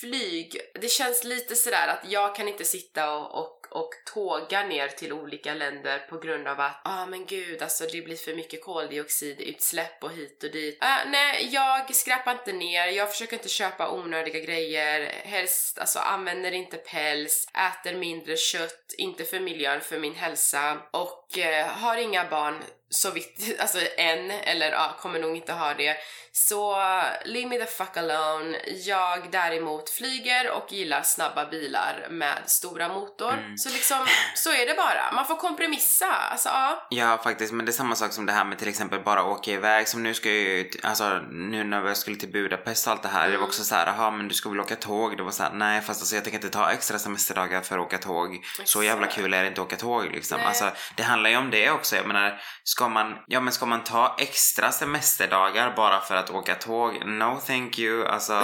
flyg, 0.00 0.60
det 0.80 0.88
känns 0.88 1.24
lite 1.24 1.54
sådär 1.54 1.88
att 1.88 2.10
jag 2.10 2.36
kan 2.36 2.48
inte 2.48 2.64
sitta 2.64 3.16
och, 3.16 3.38
och, 3.38 3.66
och 3.70 3.90
tåga 4.14 4.66
ner 4.66 4.88
till 4.88 5.12
olika 5.12 5.54
länder 5.54 5.98
på 5.98 6.18
grund 6.18 6.48
av 6.48 6.60
att, 6.60 6.80
ah 6.84 7.06
men 7.06 7.26
gud 7.26 7.62
alltså 7.62 7.84
det 7.92 8.02
blir 8.02 8.16
för 8.16 8.34
mycket 8.34 8.64
koldioxidutsläpp 8.64 10.04
och 10.04 10.12
hit 10.12 10.44
och 10.44 10.50
dit. 10.50 10.82
Äh, 10.82 11.10
nej, 11.10 11.48
jag 11.52 11.94
skräpar 11.94 12.32
inte 12.32 12.52
ner, 12.52 12.86
jag 12.86 13.10
försöker 13.10 13.36
inte 13.36 13.48
köpa 13.48 13.90
onödiga 13.90 14.40
grejer, 14.40 15.12
helst 15.24 15.78
alltså 15.78 15.98
använder 15.98 16.52
inte 16.52 16.76
päls, 16.76 17.46
äter 17.54 17.94
mindre 17.94 18.36
kött, 18.36 18.94
inte 18.98 19.24
för 19.24 19.40
miljön, 19.40 19.80
för 19.80 19.98
min 19.98 20.14
hälsa 20.14 20.78
och 20.90 21.38
eh, 21.38 21.66
har 21.66 21.96
inga 21.96 22.30
barn 22.30 22.62
så 22.90 23.10
vitt, 23.10 23.56
alltså 23.60 23.78
än, 23.96 24.30
eller 24.30 24.70
ja, 24.70 24.96
kommer 25.00 25.18
nog 25.18 25.36
inte 25.36 25.52
ha 25.52 25.74
det. 25.74 25.96
Så 26.32 26.76
leave 27.24 27.48
me 27.48 27.58
the 27.58 27.66
fuck 27.66 27.96
alone. 27.96 28.58
Jag 28.84 29.30
däremot 29.32 29.90
flyger 29.90 30.50
och 30.50 30.72
gillar 30.72 31.02
snabba 31.02 31.46
bilar 31.46 32.06
med 32.10 32.38
stora 32.46 32.88
motor. 32.88 33.32
Mm. 33.32 33.56
Så 33.58 33.68
liksom, 33.70 34.06
så 34.34 34.50
är 34.50 34.66
det 34.66 34.74
bara. 34.74 35.12
Man 35.12 35.26
får 35.26 35.36
kompromissa. 35.36 36.12
Alltså 36.12 36.48
ja. 36.48 36.86
Ja, 36.90 37.18
faktiskt. 37.24 37.52
Men 37.52 37.66
det 37.66 37.70
är 37.70 37.72
samma 37.72 37.94
sak 37.94 38.12
som 38.12 38.26
det 38.26 38.32
här 38.32 38.44
med 38.44 38.58
till 38.58 38.68
exempel 38.68 39.00
bara 39.04 39.24
åka 39.24 39.50
iväg. 39.50 39.88
Som 39.88 40.02
nu 40.02 40.14
ska 40.14 40.28
jag 40.28 40.38
ju, 40.38 40.70
alltså 40.82 41.18
nu 41.30 41.64
när 41.64 41.84
jag 41.86 41.96
skulle 41.96 42.16
till 42.16 42.32
Budapest 42.32 42.86
och 42.86 42.92
allt 42.92 43.02
det 43.02 43.08
här. 43.08 43.22
Det 43.22 43.28
var 43.28 43.34
Mm. 43.38 43.48
också 43.48 43.64
så 43.64 43.74
här, 43.74 43.86
jaha 43.86 44.10
men 44.10 44.28
du 44.28 44.34
ska 44.34 44.48
väl 44.48 44.60
åka 44.60 44.76
tåg? 44.76 45.16
Det 45.16 45.22
var 45.22 45.30
så 45.30 45.42
här, 45.42 45.50
nej 45.52 45.80
fast 45.80 46.00
alltså 46.00 46.14
jag 46.14 46.24
tänker 46.24 46.38
inte 46.38 46.50
ta 46.50 46.70
extra 46.70 46.98
semesterdagar 46.98 47.60
för 47.60 47.78
att 47.78 47.86
åka 47.86 47.98
tåg. 47.98 48.44
Så 48.64 48.82
jävla 48.82 49.06
kul 49.06 49.34
är 49.34 49.42
det 49.42 49.48
inte 49.48 49.60
att 49.60 49.66
åka 49.66 49.76
tåg 49.76 50.04
liksom. 50.04 50.38
Nej. 50.38 50.46
Alltså 50.46 50.70
det 50.96 51.02
handlar 51.02 51.30
ju 51.30 51.36
om 51.36 51.50
det 51.50 51.70
också. 51.70 51.96
Jag 51.96 52.06
menar, 52.06 52.40
ska 52.64 52.88
man, 52.88 53.18
ja 53.26 53.40
men 53.40 53.52
ska 53.52 53.66
man 53.66 53.84
ta 53.84 54.16
extra 54.18 54.72
semesterdagar 54.72 55.72
bara 55.76 56.00
för 56.00 56.14
att 56.18 56.30
åka 56.30 56.54
tåg? 56.54 57.06
No 57.06 57.40
thank 57.46 57.78
you. 57.78 58.06
Alltså 58.06 58.42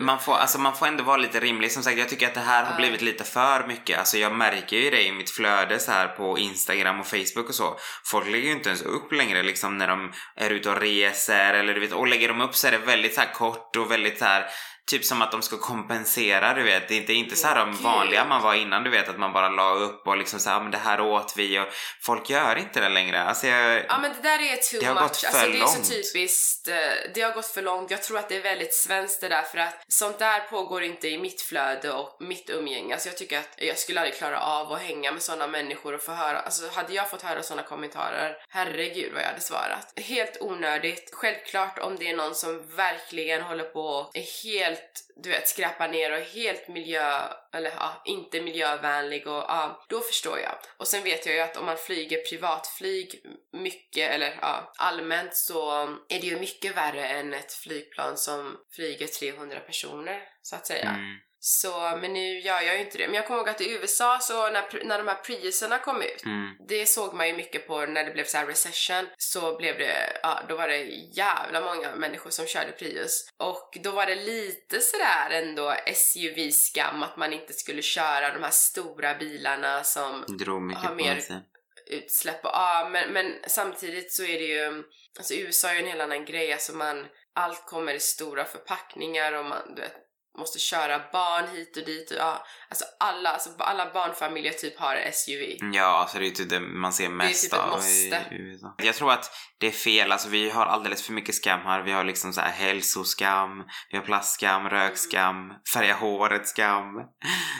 man 0.00 0.18
får, 0.18 0.34
alltså, 0.34 0.58
man 0.58 0.76
får 0.76 0.86
ändå 0.86 1.04
vara 1.04 1.16
lite 1.16 1.40
rimlig. 1.40 1.72
Som 1.72 1.82
sagt, 1.82 1.98
jag 1.98 2.08
tycker 2.08 2.26
att 2.26 2.34
det 2.34 2.40
här 2.40 2.64
har 2.64 2.76
blivit 2.76 3.02
lite 3.02 3.24
för 3.24 3.66
mycket. 3.66 3.98
Alltså 3.98 4.18
jag 4.18 4.32
märker 4.32 4.76
ju 4.76 4.90
det 4.90 5.06
i 5.06 5.12
mitt 5.12 5.30
flöde 5.30 5.78
så 5.78 5.92
här 5.92 6.08
på 6.08 6.38
Instagram 6.38 7.00
och 7.00 7.06
Facebook 7.06 7.48
och 7.48 7.54
så. 7.54 7.78
Folk 8.04 8.26
lägger 8.26 8.46
ju 8.46 8.52
inte 8.52 8.68
ens 8.68 8.82
upp 8.82 9.12
längre 9.12 9.42
liksom 9.42 9.78
när 9.78 9.88
de 9.88 10.12
är 10.36 10.50
ute 10.50 10.70
och 10.70 10.80
reser 10.80 11.54
eller 11.54 11.74
du 11.74 11.80
vet, 11.80 11.92
och 11.92 12.08
lägger 12.08 12.28
de 12.28 12.40
upp 12.40 12.54
så 12.54 12.66
är 12.66 12.70
det 12.70 12.78
väldigt 12.78 13.14
så 13.14 13.20
här 13.20 13.32
kort 13.32 13.76
och 13.76 13.90
väldigt 13.90 14.18
så 14.18 14.24
här 14.24 14.46
Typ 14.90 15.04
som 15.04 15.22
att 15.22 15.30
de 15.32 15.42
ska 15.42 15.58
kompensera, 15.58 16.54
du 16.54 16.62
vet. 16.62 16.88
Det 16.88 16.94
är 16.94 16.98
inte, 17.00 17.12
inte 17.12 17.36
så 17.36 17.46
här 17.46 17.56
de 17.56 17.76
vanliga 17.76 18.24
man 18.24 18.42
var 18.42 18.54
innan, 18.54 18.84
du 18.84 18.90
vet. 18.90 19.08
Att 19.08 19.18
man 19.18 19.32
bara 19.32 19.48
la 19.48 19.70
upp 19.74 20.06
och 20.06 20.16
liksom 20.16 20.40
såhär, 20.40 20.60
men 20.60 20.70
det 20.70 20.78
här 20.78 21.00
åt 21.00 21.34
vi 21.36 21.58
och 21.58 21.66
folk 22.02 22.30
gör 22.30 22.56
inte 22.56 22.80
det 22.80 22.88
längre. 22.88 23.22
Alltså 23.22 23.46
jag, 23.46 23.84
Ja 23.88 23.98
men 23.98 24.12
det 24.12 24.22
där 24.28 24.38
är 24.52 24.56
too 24.56 24.80
Det 24.80 24.86
har 24.86 24.94
much. 24.94 25.02
gått 25.02 25.16
för 25.16 25.26
alltså, 25.26 25.46
det 25.46 25.56
är 25.56 25.60
långt. 25.60 25.86
så 25.86 25.92
typiskt. 25.92 26.68
eh, 26.68 26.74
Det 27.14 27.20
har 27.22 27.32
gått 27.32 27.46
för 27.46 27.62
långt. 27.62 27.90
Jag 27.90 28.02
tror 28.02 28.18
att 28.18 28.28
det 28.28 28.36
är 28.36 28.42
väldigt 28.42 28.74
svenskt 28.74 29.20
det 29.20 29.28
där 29.28 29.42
för 29.42 29.58
att 29.58 29.84
sånt 29.88 30.18
där 30.18 30.40
pågår 30.40 30.82
inte 30.82 31.08
i 31.08 31.18
mitt 31.18 31.42
flöde 31.42 31.92
och 31.92 32.16
mitt 32.20 32.50
umgänge. 32.50 32.94
Alltså 32.94 33.08
jag 33.08 33.16
tycker 33.18 33.38
att 33.38 33.48
jag 33.56 33.78
skulle 33.78 34.00
aldrig 34.00 34.16
klara 34.18 34.40
av 34.40 34.72
att 34.72 34.80
hänga 34.82 35.12
med 35.12 35.22
såna 35.22 35.46
människor 35.46 35.94
och 35.94 36.02
få 36.02 36.12
höra. 36.12 36.40
Alltså 36.40 36.68
hade 36.74 36.92
jag 36.94 37.10
fått 37.10 37.22
höra 37.22 37.42
såna 37.42 37.62
kommentarer, 37.62 38.36
herregud 38.48 39.12
vad 39.12 39.22
jag 39.22 39.28
hade 39.28 39.40
svarat. 39.40 39.92
Helt 39.96 40.36
onödigt. 40.40 41.10
Självklart 41.12 41.78
om 41.78 41.96
det 41.96 42.10
är 42.10 42.16
någon 42.16 42.34
som 42.34 42.76
verkligen 42.76 43.42
håller 43.42 43.64
på 43.64 43.80
och 43.80 44.10
är 44.16 44.44
helt, 44.44 44.79
du 45.16 45.30
vet, 45.30 45.48
skräpar 45.48 45.88
ner 45.88 46.12
och 46.12 46.26
helt 46.26 46.68
miljö, 46.68 47.22
eller 47.52 47.70
ja, 47.70 48.02
inte 48.04 48.40
miljövänlig 48.40 49.26
och 49.26 49.44
ja, 49.48 49.84
då 49.88 50.00
förstår 50.00 50.38
jag. 50.38 50.54
Och 50.76 50.88
sen 50.88 51.04
vet 51.04 51.26
jag 51.26 51.34
ju 51.34 51.40
att 51.40 51.56
om 51.56 51.66
man 51.66 51.76
flyger 51.76 52.18
privatflyg 52.30 53.22
mycket, 53.52 54.10
eller 54.10 54.38
ja, 54.40 54.72
allmänt 54.78 55.36
så 55.36 55.82
är 56.08 56.20
det 56.20 56.26
ju 56.26 56.40
mycket 56.40 56.76
värre 56.76 57.06
än 57.06 57.34
ett 57.34 57.52
flygplan 57.52 58.16
som 58.16 58.56
flyger 58.70 59.06
300 59.06 59.60
personer, 59.60 60.22
så 60.42 60.56
att 60.56 60.66
säga. 60.66 60.88
mm, 60.88 61.16
så, 61.42 61.98
men 62.00 62.12
nu 62.12 62.38
gör 62.38 62.60
jag 62.60 62.74
ju 62.74 62.80
inte 62.80 62.98
det. 62.98 63.06
Men 63.06 63.14
jag 63.14 63.26
kommer 63.26 63.38
ihåg 63.40 63.48
att 63.48 63.60
i 63.60 63.70
USA 63.70 64.18
så 64.20 64.50
när, 64.50 64.84
när 64.84 64.98
de 64.98 65.08
här 65.08 65.14
Priuserna 65.14 65.78
kom 65.78 66.02
ut, 66.02 66.24
mm. 66.24 66.56
det 66.68 66.86
såg 66.86 67.14
man 67.14 67.28
ju 67.28 67.36
mycket 67.36 67.66
på 67.66 67.86
när 67.86 68.04
det 68.04 68.10
blev 68.10 68.24
så 68.24 68.38
här 68.38 68.46
recession, 68.46 69.06
så 69.16 69.56
blev 69.56 69.78
det, 69.78 70.20
ja 70.22 70.40
då 70.48 70.56
var 70.56 70.68
det 70.68 70.84
jävla 71.14 71.60
många 71.60 71.94
människor 71.96 72.30
som 72.30 72.46
körde 72.46 72.72
Prius. 72.72 73.28
Och 73.36 73.78
då 73.82 73.90
var 73.90 74.06
det 74.06 74.14
lite 74.14 74.80
sådär 74.80 75.30
ändå 75.30 75.74
SUV-skam 75.94 77.02
att 77.02 77.16
man 77.16 77.32
inte 77.32 77.52
skulle 77.52 77.82
köra 77.82 78.32
de 78.34 78.42
här 78.42 78.50
stora 78.50 79.14
bilarna 79.14 79.84
som 79.84 80.24
Drog 80.38 80.62
mycket 80.62 80.84
har 80.84 80.94
mer- 80.94 81.42
utsläpp 81.86 82.44
och 82.44 82.50
ja, 82.52 82.88
men, 82.92 83.12
men 83.12 83.34
samtidigt 83.46 84.12
så 84.12 84.22
är 84.22 84.38
det 84.38 84.44
ju, 84.44 84.84
alltså 85.18 85.34
USA 85.34 85.68
är 85.68 85.74
ju 85.74 85.80
en 85.80 85.86
helt 85.86 86.00
annan 86.00 86.24
grej, 86.24 86.52
alltså 86.52 86.72
man, 86.72 87.06
allt 87.34 87.66
kommer 87.66 87.94
i 87.94 88.00
stora 88.00 88.44
förpackningar 88.44 89.32
och 89.32 89.44
man, 89.44 89.74
du 89.74 89.82
vet, 89.82 90.09
måste 90.40 90.58
köra 90.58 91.00
barn 91.12 91.56
hit 91.56 91.76
och 91.76 91.84
dit 91.84 92.10
och 92.10 92.16
ja, 92.16 92.46
alltså 92.68 92.84
alla, 93.00 93.30
alltså 93.30 93.50
alla 93.58 93.92
barnfamiljer 93.92 94.52
typ 94.52 94.78
har 94.78 95.10
SUV. 95.12 95.72
Ja, 95.74 95.84
alltså 95.84 96.18
det 96.18 96.24
är 96.24 96.26
ju 96.26 96.34
typ 96.34 96.50
det 96.50 96.60
man 96.60 96.92
ser 96.92 97.08
mest 97.08 97.42
typ 97.42 97.52
ett 97.52 97.58
av 97.58 97.84
i. 97.84 98.14
USA. 98.30 98.74
Jag 98.78 98.94
tror 98.94 99.12
att 99.12 99.30
det 99.58 99.66
är 99.66 99.70
fel, 99.70 100.12
alltså 100.12 100.28
vi 100.28 100.50
har 100.50 100.66
alldeles 100.66 101.06
för 101.06 101.12
mycket 101.12 101.34
skam 101.34 101.60
här. 101.60 101.82
Vi 101.82 101.92
har 101.92 102.04
liksom 102.04 102.32
så 102.32 102.40
här 102.40 102.50
hälsoskam, 102.50 103.64
vi 103.90 103.96
har 103.96 104.04
plastskam, 104.04 104.68
rökskam, 104.68 105.52
färga 105.74 105.94
håret 105.94 106.48
skam, 106.48 106.84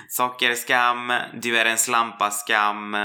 sockerskam, 0.09 1.13
du 1.43 1.59
är 1.59 1.65
en 1.65 1.79
slampa-skam, 1.79 2.97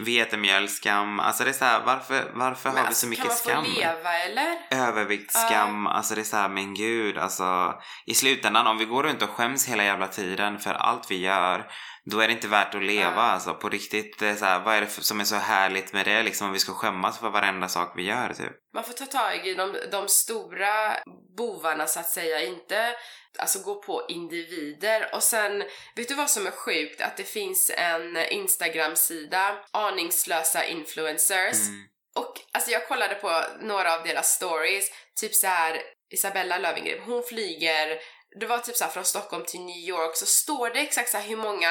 vetemjölskam. 0.00 1.20
Alltså 1.20 1.44
det 1.44 1.50
är 1.50 1.54
så 1.54 1.64
här, 1.64 1.82
varför, 1.86 2.32
varför 2.34 2.68
har 2.68 2.76
vi 2.76 2.82
alltså, 2.82 3.00
så 3.00 3.06
mycket 3.06 3.24
kan 3.24 3.54
man 3.54 3.64
skam? 3.64 3.64
få 3.64 3.80
leva 3.80 4.14
eller? 4.14 4.56
Överviktsskam, 4.70 5.86
alltså 5.86 6.14
det 6.14 6.20
är 6.20 6.24
såhär, 6.24 6.48
men 6.48 6.74
gud, 6.74 7.18
alltså 7.18 7.74
i 8.06 8.14
slutändan 8.14 8.66
om 8.66 8.78
vi 8.78 8.84
går 8.84 9.02
runt 9.02 9.22
och 9.24 9.30
skäms 9.30 9.68
hela 9.68 9.84
jävla 9.84 10.08
tiden 10.08 10.58
för 10.58 10.74
allt 10.74 11.10
vi 11.10 11.16
gör, 11.16 11.70
då 12.04 12.20
är 12.20 12.26
det 12.26 12.32
inte 12.32 12.48
värt 12.48 12.74
att 12.74 12.82
leva 12.82 13.14
Ja. 13.16 13.22
alltså 13.22 13.54
på 13.54 13.68
riktigt. 13.68 14.18
Det 14.18 14.28
är 14.28 14.34
så 14.34 14.44
här, 14.44 14.60
vad 14.60 14.74
är 14.74 14.80
det 14.80 14.86
som 14.86 15.20
är 15.20 15.24
så 15.24 15.36
härligt 15.36 15.92
med 15.92 16.06
det 16.06 16.22
liksom 16.22 16.46
om 16.46 16.52
vi 16.52 16.58
ska 16.58 16.72
skämmas 16.72 17.18
för 17.18 17.30
varenda 17.30 17.68
sak 17.68 17.92
vi 17.96 18.02
gör 18.02 18.34
typ? 18.34 18.52
Man 18.74 18.84
får 18.84 18.92
ta 18.92 19.06
tag 19.06 19.46
i 19.46 19.54
de, 19.54 19.76
de 19.92 20.08
stora 20.08 20.96
bovarna 21.36 21.86
så 21.86 22.00
att 22.00 22.08
säga, 22.10 22.40
inte 22.42 22.94
alltså 23.38 23.58
gå 23.58 23.82
på 23.82 24.02
individer. 24.08 25.10
Och 25.12 25.22
sen, 25.22 25.64
vet 25.96 26.08
du 26.08 26.14
vad 26.14 26.30
som 26.30 26.46
är 26.46 26.50
sjukt? 26.50 27.00
Att 27.00 27.16
det 27.16 27.24
finns 27.24 27.70
en 27.76 28.16
Instagram-sida, 28.16 29.56
aningslösa 29.70 30.64
influencers. 30.64 31.68
Mm. 31.68 31.80
Och 32.16 32.40
alltså 32.52 32.70
jag 32.70 32.88
kollade 32.88 33.14
på 33.14 33.42
några 33.60 33.94
av 33.94 34.04
deras 34.04 34.32
stories, 34.32 34.90
typ 35.20 35.34
så 35.34 35.46
här 35.46 35.80
Isabella 36.12 36.58
Löwengrip, 36.58 37.00
hon 37.06 37.22
flyger 37.22 37.98
det 38.40 38.46
var 38.46 38.58
typ 38.58 38.76
så 38.76 38.84
från 38.84 39.04
Stockholm 39.04 39.44
till 39.44 39.60
New 39.60 39.88
York 39.88 40.16
så 40.16 40.26
står 40.26 40.70
det 40.70 40.80
exakt 40.80 41.10
så 41.10 41.18
hur 41.18 41.36
många 41.36 41.68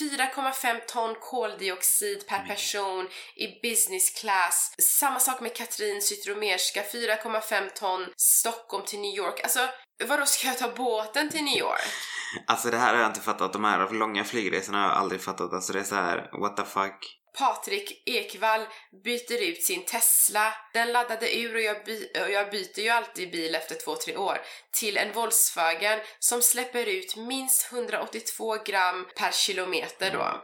4,5 0.00 0.80
ton 0.86 1.14
koldioxid 1.20 2.26
per 2.26 2.46
person 2.46 3.08
i 3.36 3.60
business 3.62 4.10
class. 4.20 4.74
Samma 4.82 5.20
sak 5.20 5.40
med 5.40 5.56
Katrin 5.56 6.02
Zytomierska, 6.02 6.82
4,5 6.82 7.68
ton 7.74 8.06
Stockholm 8.16 8.84
till 8.84 9.00
New 9.00 9.14
York. 9.16 9.40
Alltså 9.42 9.68
vadå 10.04 10.26
ska 10.26 10.48
jag 10.48 10.58
ta 10.58 10.68
båten 10.76 11.30
till 11.30 11.44
New 11.44 11.58
York? 11.58 11.80
Alltså 12.46 12.70
det 12.70 12.76
här 12.76 12.94
har 12.94 13.00
jag 13.00 13.10
inte 13.10 13.20
fattat, 13.20 13.52
de 13.52 13.64
här 13.64 13.90
långa 13.90 14.24
flygresorna 14.24 14.82
har 14.82 14.88
jag 14.88 14.96
aldrig 14.98 15.20
fattat. 15.20 15.52
Alltså 15.52 15.72
det 15.72 15.78
är 15.78 15.84
så 15.84 15.94
här, 15.94 16.30
what 16.40 16.56
the 16.56 16.64
fuck? 16.64 17.23
Patrik 17.38 18.02
Ekvall 18.06 18.66
byter 19.04 19.42
ut 19.42 19.62
sin 19.62 19.84
Tesla. 19.84 20.54
Den 20.72 20.92
laddade 20.92 21.36
ur 21.38 21.54
och 21.54 21.60
jag, 21.60 21.84
by- 21.84 22.10
och 22.22 22.30
jag 22.30 22.50
byter 22.50 22.80
ju 22.80 22.88
alltid 22.88 23.30
bil 23.30 23.54
efter 23.54 23.74
två, 23.74 23.96
tre 23.96 24.16
år 24.16 24.40
till 24.72 24.96
en 24.96 25.12
Volkswagen 25.12 26.00
som 26.18 26.42
släpper 26.42 26.86
ut 26.86 27.16
minst 27.16 27.72
182 27.72 28.56
gram 28.64 29.06
per 29.16 29.32
kilometer 29.32 30.10
då. 30.10 30.42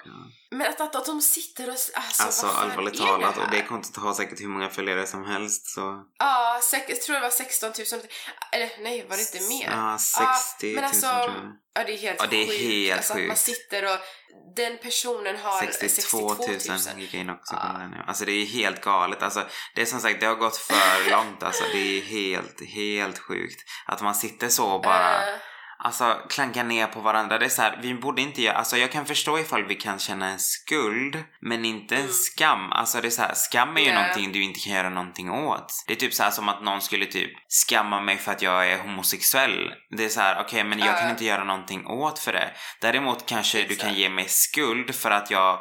Men 0.51 0.67
att, 0.69 0.81
att, 0.81 0.97
att 0.97 1.07
de 1.07 1.21
sitter 1.21 1.65
och... 1.69 1.71
Alltså, 1.95 2.23
Alltså 2.23 2.47
allvarligt 2.47 2.99
talat, 2.99 3.35
det 3.35 3.41
och 3.41 3.51
det 3.51 3.63
kontot 3.63 3.97
har 3.97 4.15
säkert 4.15 4.41
hur 4.41 4.49
många 4.49 4.69
följare 4.69 5.07
som 5.07 5.25
helst 5.25 5.67
så... 5.67 6.05
Ja, 6.19 6.61
sex, 6.63 6.85
jag 6.89 7.01
tror 7.03 7.15
det 7.15 7.21
var 7.23 7.31
16 7.31 7.73
000. 7.93 8.01
Eller 8.53 8.71
nej, 8.83 9.07
var 9.09 9.17
det 9.17 9.23
inte 9.23 9.49
mer? 9.49 9.71
Ja, 9.71 9.99
60 9.99 10.67
000 10.67 10.75
men 10.75 10.85
alltså, 10.85 11.07
tror 11.07 11.19
jag. 11.21 11.53
Ja, 11.75 11.85
det 11.85 11.93
är 11.93 11.99
helt 11.99 12.17
Ja, 12.21 12.27
det 12.31 12.43
är 12.43 12.47
sjukt. 12.47 12.61
helt 12.63 12.97
alltså, 12.99 13.13
att 13.13 13.19
man 13.19 13.29
sjukt. 13.29 13.41
sitter 13.41 13.85
och 13.85 13.99
den 14.57 14.79
personen 14.79 15.37
har 15.37 15.61
62 15.61 16.19
000 16.19 17.01
gick 17.01 17.15
jag 17.15 17.21
in 17.21 17.31
också 17.31 17.55
Ja. 17.55 17.73
på 17.73 17.79
den 17.79 17.91
nu. 17.91 17.97
Alltså 18.07 18.25
det 18.25 18.33
är 18.33 18.45
helt 18.47 18.81
galet. 18.81 19.23
Alltså, 19.23 19.47
det 19.75 19.83
är 19.83 19.87
som 19.87 20.01
sagt, 20.01 20.21
det 20.21 20.27
har 20.27 20.35
gått 20.35 20.57
för 20.57 21.11
långt 21.11 21.43
alltså. 21.43 21.65
Det 21.73 21.99
är 21.99 22.03
helt, 22.03 22.61
helt 22.75 23.19
sjukt. 23.19 23.61
Att 23.87 24.01
man 24.03 24.15
sitter 24.15 24.49
så 24.49 24.67
och 24.67 24.83
bara, 24.83 25.27
Eh, 25.29 25.35
alltså 25.85 26.21
klankar 26.29 26.65
ner 26.65 26.87
på 26.87 27.01
varandra. 27.01 27.39
Det 27.39 27.45
är 27.45 27.49
så 27.49 27.63
här, 27.63 27.79
vi 27.83 27.95
borde 27.95 28.23
inte 28.23 28.43
göra, 28.43 28.57
alltså 28.57 28.77
jag 28.77 28.93
kan 28.93 29.07
förstå 29.07 29.39
ifall 29.39 29.65
vi 29.65 29.75
kan 29.75 29.99
känna 29.99 30.29
en 30.29 30.39
skuld, 30.39 31.25
men 31.41 31.65
inte 31.65 31.97
en 31.97 32.09
skam. 32.09 32.73
Alltså 32.73 33.01
det 33.01 33.09
är 33.09 33.11
så 33.11 33.23
här, 33.23 33.35
skam 33.35 33.77
är 33.77 33.81
ju 33.81 33.87
Nej. 33.93 33.95
någonting 34.03 34.33
du 34.33 34.43
inte 34.43 34.61
kan 34.61 34.73
göra 34.73 34.91
någonting 34.91 35.31
åt. 35.31 35.85
Det 35.87 35.93
är 35.93 35.97
typ 35.97 36.15
så 36.15 36.23
här 36.23 36.31
som 36.31 36.49
att 36.49 36.63
någon 36.63 36.81
skulle 36.81 37.07
typ 37.07 37.31
skamma 37.49 38.01
mig 38.01 38.17
för 38.19 38.33
att 38.33 38.43
jag 38.43 38.69
är 38.71 38.79
homosexuell. 38.79 39.71
Det 39.97 40.05
är 40.05 40.09
så 40.09 40.21
här, 40.21 40.41
okej 40.45 40.65
men 40.65 40.79
jag 40.79 40.97
kan 40.97 41.05
Ja. 41.05 41.11
inte 41.11 41.25
göra 41.25 41.45
någonting 41.45 41.87
åt 41.87 42.19
för 42.19 42.33
det. 42.33 42.51
Däremot 42.81 43.27
kanske 43.27 43.63
du 43.63 43.77
kan 43.77 43.95
ge 43.95 44.09
mig 44.09 44.29
skuld 44.29 44.95
för 44.95 45.11
att 45.11 45.31
jag 45.31 45.59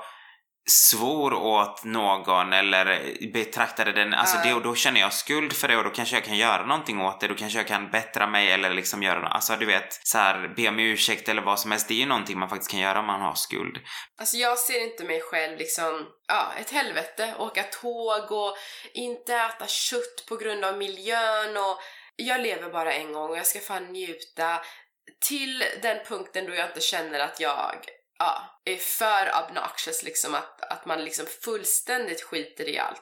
svor 0.70 1.34
åt 1.34 1.84
någon 1.84 2.54
eller 2.54 3.16
betraktade 3.34 3.92
den, 3.92 4.14
alltså 4.14 4.38
det, 4.44 4.54
och 4.54 4.62
då 4.62 4.76
känner 4.76 5.02
jag 5.02 5.14
skuld 5.14 5.54
för 5.54 5.68
det 5.68 5.78
och 5.78 5.84
då 5.84 5.90
kanske 5.90 6.16
jag 6.16 6.24
kan 6.24 6.38
göra 6.38 6.66
någonting 6.66 7.02
åt 7.02 7.20
det, 7.20 7.28
då 7.28 7.36
kanske 7.36 7.60
jag 7.60 7.68
kan 7.68 7.92
bättra 7.92 8.28
mig 8.28 8.52
eller 8.52 8.74
liksom 8.74 9.04
göra 9.04 9.20
något, 9.20 9.32
alltså 9.32 9.56
du 9.56 9.66
vet, 9.66 10.08
så 10.08 10.18
här, 10.18 10.54
be 10.56 10.68
om 10.68 10.80
ursäkt 10.80 11.30
eller 11.30 11.42
vad 11.42 11.60
som 11.60 11.72
helst, 11.72 11.88
det 11.88 11.94
är 11.94 12.00
ju 12.00 12.06
någonting 12.06 12.40
man 12.40 12.50
faktiskt 12.50 12.72
kan 12.72 12.80
göra 12.80 13.00
om 13.00 13.06
man 13.06 13.22
har 13.22 13.36
skuld. 13.36 13.78
Alltså 14.20 14.38
jag 14.38 14.60
ser 14.60 14.84
inte 14.84 15.04
mig 15.04 15.22
själv 15.22 15.58
liksom, 15.58 16.08
ja, 16.28 16.54
ett 16.60 16.72
helvete. 16.72 17.36
Åka 17.40 17.64
tåg 17.64 18.32
och 18.32 18.58
inte 18.94 19.36
äta 19.36 19.68
kött 19.68 20.26
på 20.30 20.36
grund 20.36 20.66
av 20.66 20.78
miljön 20.78 21.58
och 21.58 21.80
jag 22.16 22.42
lever 22.42 22.70
bara 22.70 22.94
en 22.94 23.14
gång 23.14 23.30
och 23.30 23.38
jag 23.38 23.48
ska 23.48 23.60
fan 23.60 23.84
njuta 23.84 24.62
till 25.28 25.64
den 25.82 25.98
punkten 26.06 26.46
då 26.46 26.56
jag 26.56 26.70
inte 26.70 26.82
känner 26.82 27.20
att 27.20 27.40
jag 27.40 27.86
ja, 28.20 28.62
är 28.66 28.76
för 28.78 29.44
obnoxious 29.44 30.04
liksom 30.04 30.36
att, 30.36 30.62
att 30.72 30.86
man 30.86 31.04
liksom 31.04 31.26
fullständigt 31.46 32.24
skiter 32.24 32.70
i 32.70 32.80
allt. 32.80 33.02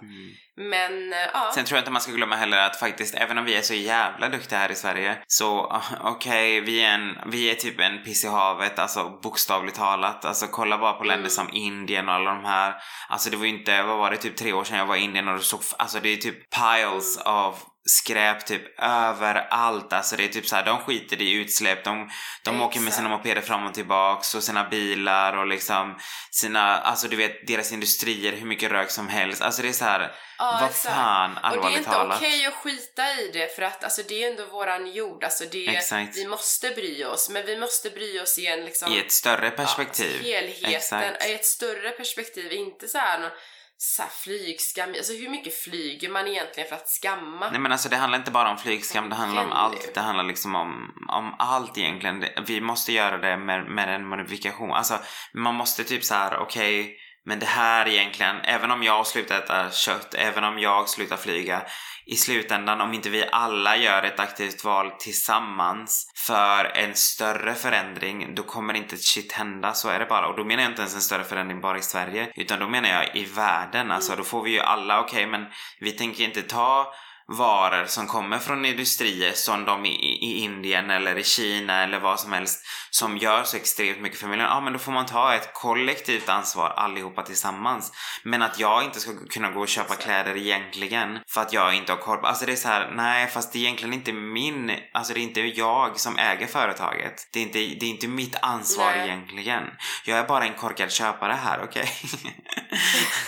Men 0.56 1.14
eh, 1.14 1.20
ja, 1.34 1.52
Sen 1.56 1.66
tror 1.66 1.78
jag 1.78 1.82
inte 1.82 1.92
man 1.92 2.02
ska 2.02 2.12
glömma 2.12 2.36
heller 2.36 2.58
att 2.58 2.80
faktiskt, 2.80 3.16
även 3.16 3.38
om 3.38 3.46
vi 3.46 3.56
är 3.56 3.62
så 3.62 3.74
jävla 3.74 4.30
duktiga 4.30 4.60
här 4.60 4.72
i 4.72 4.76
Sverige, 4.76 5.18
så 5.28 5.82
okej, 6.02 6.62
vi, 6.62 6.82
är 6.84 6.90
en, 6.94 7.18
vi 7.32 7.52
är 7.52 7.56
typ 7.56 7.80
en 7.80 8.04
piss 8.04 8.24
i 8.26 8.28
havet, 8.28 8.80
alltså 8.80 9.10
bokstavligt 9.24 9.78
talat. 9.78 10.26
Alltså 10.26 10.48
kolla 10.48 10.78
bara 10.78 10.94
på 10.94 11.04
länder 11.04 11.18
Mm. 11.18 11.30
som 11.30 11.50
Indien 11.54 12.10
och 12.10 12.16
alla 12.16 12.34
de 12.34 12.46
här. 12.46 12.76
Alltså 13.10 13.30
det 13.30 13.38
var 13.38 13.46
ju 13.46 13.60
inte, 13.60 13.84
vad 13.84 13.98
var 13.98 14.12
det, 14.12 14.18
typ 14.18 14.38
tre 14.38 14.54
år 14.54 14.64
sedan 14.64 14.78
jag 14.78 14.86
var 14.86 14.96
i 14.96 15.00
Indien 15.00 15.28
och 15.28 15.42
såg, 15.44 15.62
alltså 15.78 16.00
det 16.00 16.10
är 16.10 16.18
typ 16.18 16.50
piles 16.50 17.18
Mm. 17.18 17.34
av 17.34 17.60
skräp 17.90 18.46
typ 18.46 18.80
överallt. 18.80 19.94
Alltså 19.94 20.16
det 20.16 20.24
är 20.24 20.28
typ 20.28 20.48
så 20.48 20.56
här, 20.56 20.66
de 20.66 20.78
skiter 20.80 21.22
i 21.22 21.32
utsläpp, 21.32 21.84
de, 21.84 22.10
de 22.44 22.62
åker 22.62 22.80
med 22.80 22.94
sina 22.94 23.10
mopeder 23.10 23.42
fram 23.42 23.66
och 23.66 23.74
tillbaks 23.74 24.36
och 24.36 24.44
sina 24.44 24.64
bilar 24.70 25.38
och 25.38 25.48
liksom 25.48 26.00
sina, 26.32 26.78
alltså 26.78 27.08
du 27.08 27.16
vet 27.16 27.48
deras 27.48 27.72
industrier, 27.72 28.32
hur 28.34 28.46
mycket 28.46 28.72
rök 28.72 28.92
som 28.92 29.08
helst. 29.08 29.42
Alltså 29.42 29.62
det 29.62 29.68
är 29.70 29.74
så 29.74 29.86
här, 29.86 30.12
Ja, 30.40 30.58
vad 30.62 30.70
exakt. 30.70 30.96
fan, 30.96 31.30
Och 31.32 31.42
det 31.42 31.48
är 31.48 31.52
allvarligt 31.52 31.78
inte 31.78 31.90
talat. 31.90 32.18
okej 32.18 32.46
att 32.46 32.54
skita 32.54 33.14
i 33.22 33.30
det 33.34 33.56
för 33.56 33.62
att 33.62 33.84
alltså, 33.84 34.02
det 34.08 34.24
är 34.24 34.32
ändå 34.32 34.46
våran 34.46 34.94
jord. 34.94 35.24
Alltså, 35.24 35.44
det, 35.52 35.68
Exakt. 35.68 36.18
Vi 36.18 36.28
måste 36.28 36.70
bry 36.70 37.06
oss, 37.06 37.30
men 37.30 37.46
vi 37.46 37.58
måste 37.58 37.90
bry 37.90 38.20
oss 38.20 38.38
i 38.38 38.48
en 38.48 38.66
liksom... 38.66 38.94
I 38.94 39.00
ett 39.00 39.12
större 39.12 39.46
ja, 39.46 39.52
perspektiv. 39.52 40.12
alltså, 40.12 40.24
helheten, 40.28 40.74
Exakt. 40.74 41.26
i 41.26 41.34
ett 41.34 41.46
större 41.46 41.90
perspektiv. 41.90 42.52
Inte 42.54 42.88
så 42.88 42.98
här, 42.98 43.32
så 43.78 44.02
här 44.02 44.10
flygskam. 44.10 44.90
Alltså 44.90 45.14
hur 45.14 45.30
mycket 45.30 45.54
flyger 45.54 46.10
man 46.10 46.28
egentligen 46.28 46.70
för 46.70 46.76
att 46.76 46.90
skamma? 46.90 47.50
Nej 47.50 47.60
men 47.60 47.72
alltså 47.72 47.90
det 47.90 47.96
handlar 47.96 48.20
inte 48.20 48.32
bara 48.32 48.52
om 48.52 48.58
flygskam, 48.58 49.10
det 49.10 49.16
handlar 49.16 49.44
om 49.46 49.52
allt. 49.52 49.92
Det 49.94 50.00
handlar 50.00 50.24
liksom 50.24 50.56
om, 50.56 50.94
om 51.08 51.36
allt 51.40 51.78
egentligen. 51.78 52.26
Vi 52.48 52.62
måste 52.62 52.92
göra 52.92 53.18
det 53.18 53.38
med, 53.38 53.66
med 53.66 53.96
en 53.96 54.08
modifikation. 54.08 54.72
Alltså 54.72 55.00
man 55.34 55.56
måste 55.56 55.84
typ 55.84 56.04
så 56.04 56.14
här: 56.14 56.38
okej, 56.38 56.98
men 57.28 57.40
det 57.40 57.46
här 57.46 57.88
egentligen, 57.88 58.36
även 58.44 58.72
om 58.72 58.84
jag 58.84 59.08
slutar 59.08 59.38
äta 59.38 59.72
kött, 59.72 60.14
även 60.14 60.44
om 60.44 60.60
jag 60.60 60.90
slutar 60.90 61.18
flyga, 61.18 61.62
i 62.06 62.16
slutändan 62.16 62.82
om 62.82 62.94
inte 62.94 63.10
vi 63.10 63.26
alla 63.32 63.78
gör 63.78 64.04
ett 64.04 64.20
aktivt 64.20 64.64
val 64.64 64.92
tillsammans 65.00 66.12
för 66.16 66.66
en 66.66 66.96
större 66.96 67.54
förändring, 67.54 68.36
då 68.36 68.44
kommer 68.44 68.74
inte 68.74 68.96
ett 68.96 69.04
shit 69.04 69.32
hända, 69.32 69.74
så 69.74 69.90
är 69.90 70.00
det 70.00 70.06
bara. 70.06 70.28
Och 70.28 70.38
då 70.38 70.44
menar 70.44 70.64
jag 70.64 70.72
inte 70.72 70.82
ens 70.82 70.96
en 70.96 71.02
större 71.02 71.24
förändring 71.24 71.62
bara 71.62 71.78
i 71.78 71.82
Sverige, 71.82 72.32
utan 72.36 72.60
då 72.60 72.68
menar 72.68 72.90
jag 72.90 73.16
i 73.16 73.26
världen. 73.26 73.92
Alltså 73.92 74.16
då 74.16 74.24
får 74.24 74.44
vi 74.44 74.52
ju 74.52 74.60
alla, 74.60 75.00
okej 75.00 75.26
men 75.26 75.46
vi 75.80 75.92
tänker 75.92 76.24
inte 76.24 76.42
ta 76.42 76.94
varor 77.38 77.86
som 77.86 78.08
kommer 78.08 78.40
från 78.40 78.66
industrier 78.66 79.32
som 79.34 79.66
de 79.66 79.86
i, 79.86 79.90
i 80.06 80.38
Indien 80.44 80.90
eller 80.90 81.18
i 81.18 81.24
Kina 81.24 81.84
eller 81.84 82.00
vad 82.00 82.20
som 82.20 82.34
helst 82.34 82.66
som 82.90 83.18
gör 83.18 83.44
så 83.44 83.58
extremt 83.58 84.02
mycket 84.02 84.20
för 84.20 84.28
miljön. 84.28 84.48
Ja 84.50 84.62
men 84.62 84.74
då 84.74 84.80
får 84.80 84.92
man 84.92 85.06
ta 85.06 85.34
ett 85.36 85.54
kollektivt 85.54 86.30
ansvar 86.30 86.70
allihopa 86.70 87.24
tillsammans. 87.24 87.92
Men 88.24 88.42
att 88.42 88.60
jag 88.60 88.84
inte 88.84 89.00
ska 89.00 89.12
kunna 89.30 89.50
gå 89.52 89.60
och 89.62 89.68
köpa 89.68 89.96
kläder 89.96 90.38
egentligen 90.38 91.20
för 91.34 91.42
att 91.42 91.54
jag 91.54 91.74
inte 91.76 91.92
har 91.92 92.00
koll 92.00 92.18
på- 92.18 92.28
Alltså 92.28 92.46
det 92.46 92.52
är 92.52 92.56
så 92.56 92.68
här, 92.68 92.92
nej 92.96 93.28
fast 93.28 93.54
det 93.54 93.60
är 93.60 93.62
egentligen 93.62 93.94
inte 93.94 94.14
min, 94.14 94.72
alltså 94.94 95.14
det 95.14 95.20
är 95.20 95.24
inte 95.24 95.42
jag 95.42 96.00
som 96.00 96.18
äger 96.18 96.48
företaget. 96.48 97.30
Det 97.34 97.40
är 97.40 97.44
inte, 97.44 97.58
det 97.60 97.86
är 97.86 97.90
inte 97.90 98.08
mitt 98.08 98.36
ansvar 98.42 98.92
Nej. 98.96 99.08
egentligen. 99.08 99.64
Jag 100.06 100.18
är 100.20 100.24
bara 100.24 100.44
en 100.46 100.54
korkad 100.54 100.92
köpare 100.92 101.34
här, 101.34 101.60
okej? 101.64 101.88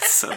så, 0.02 0.28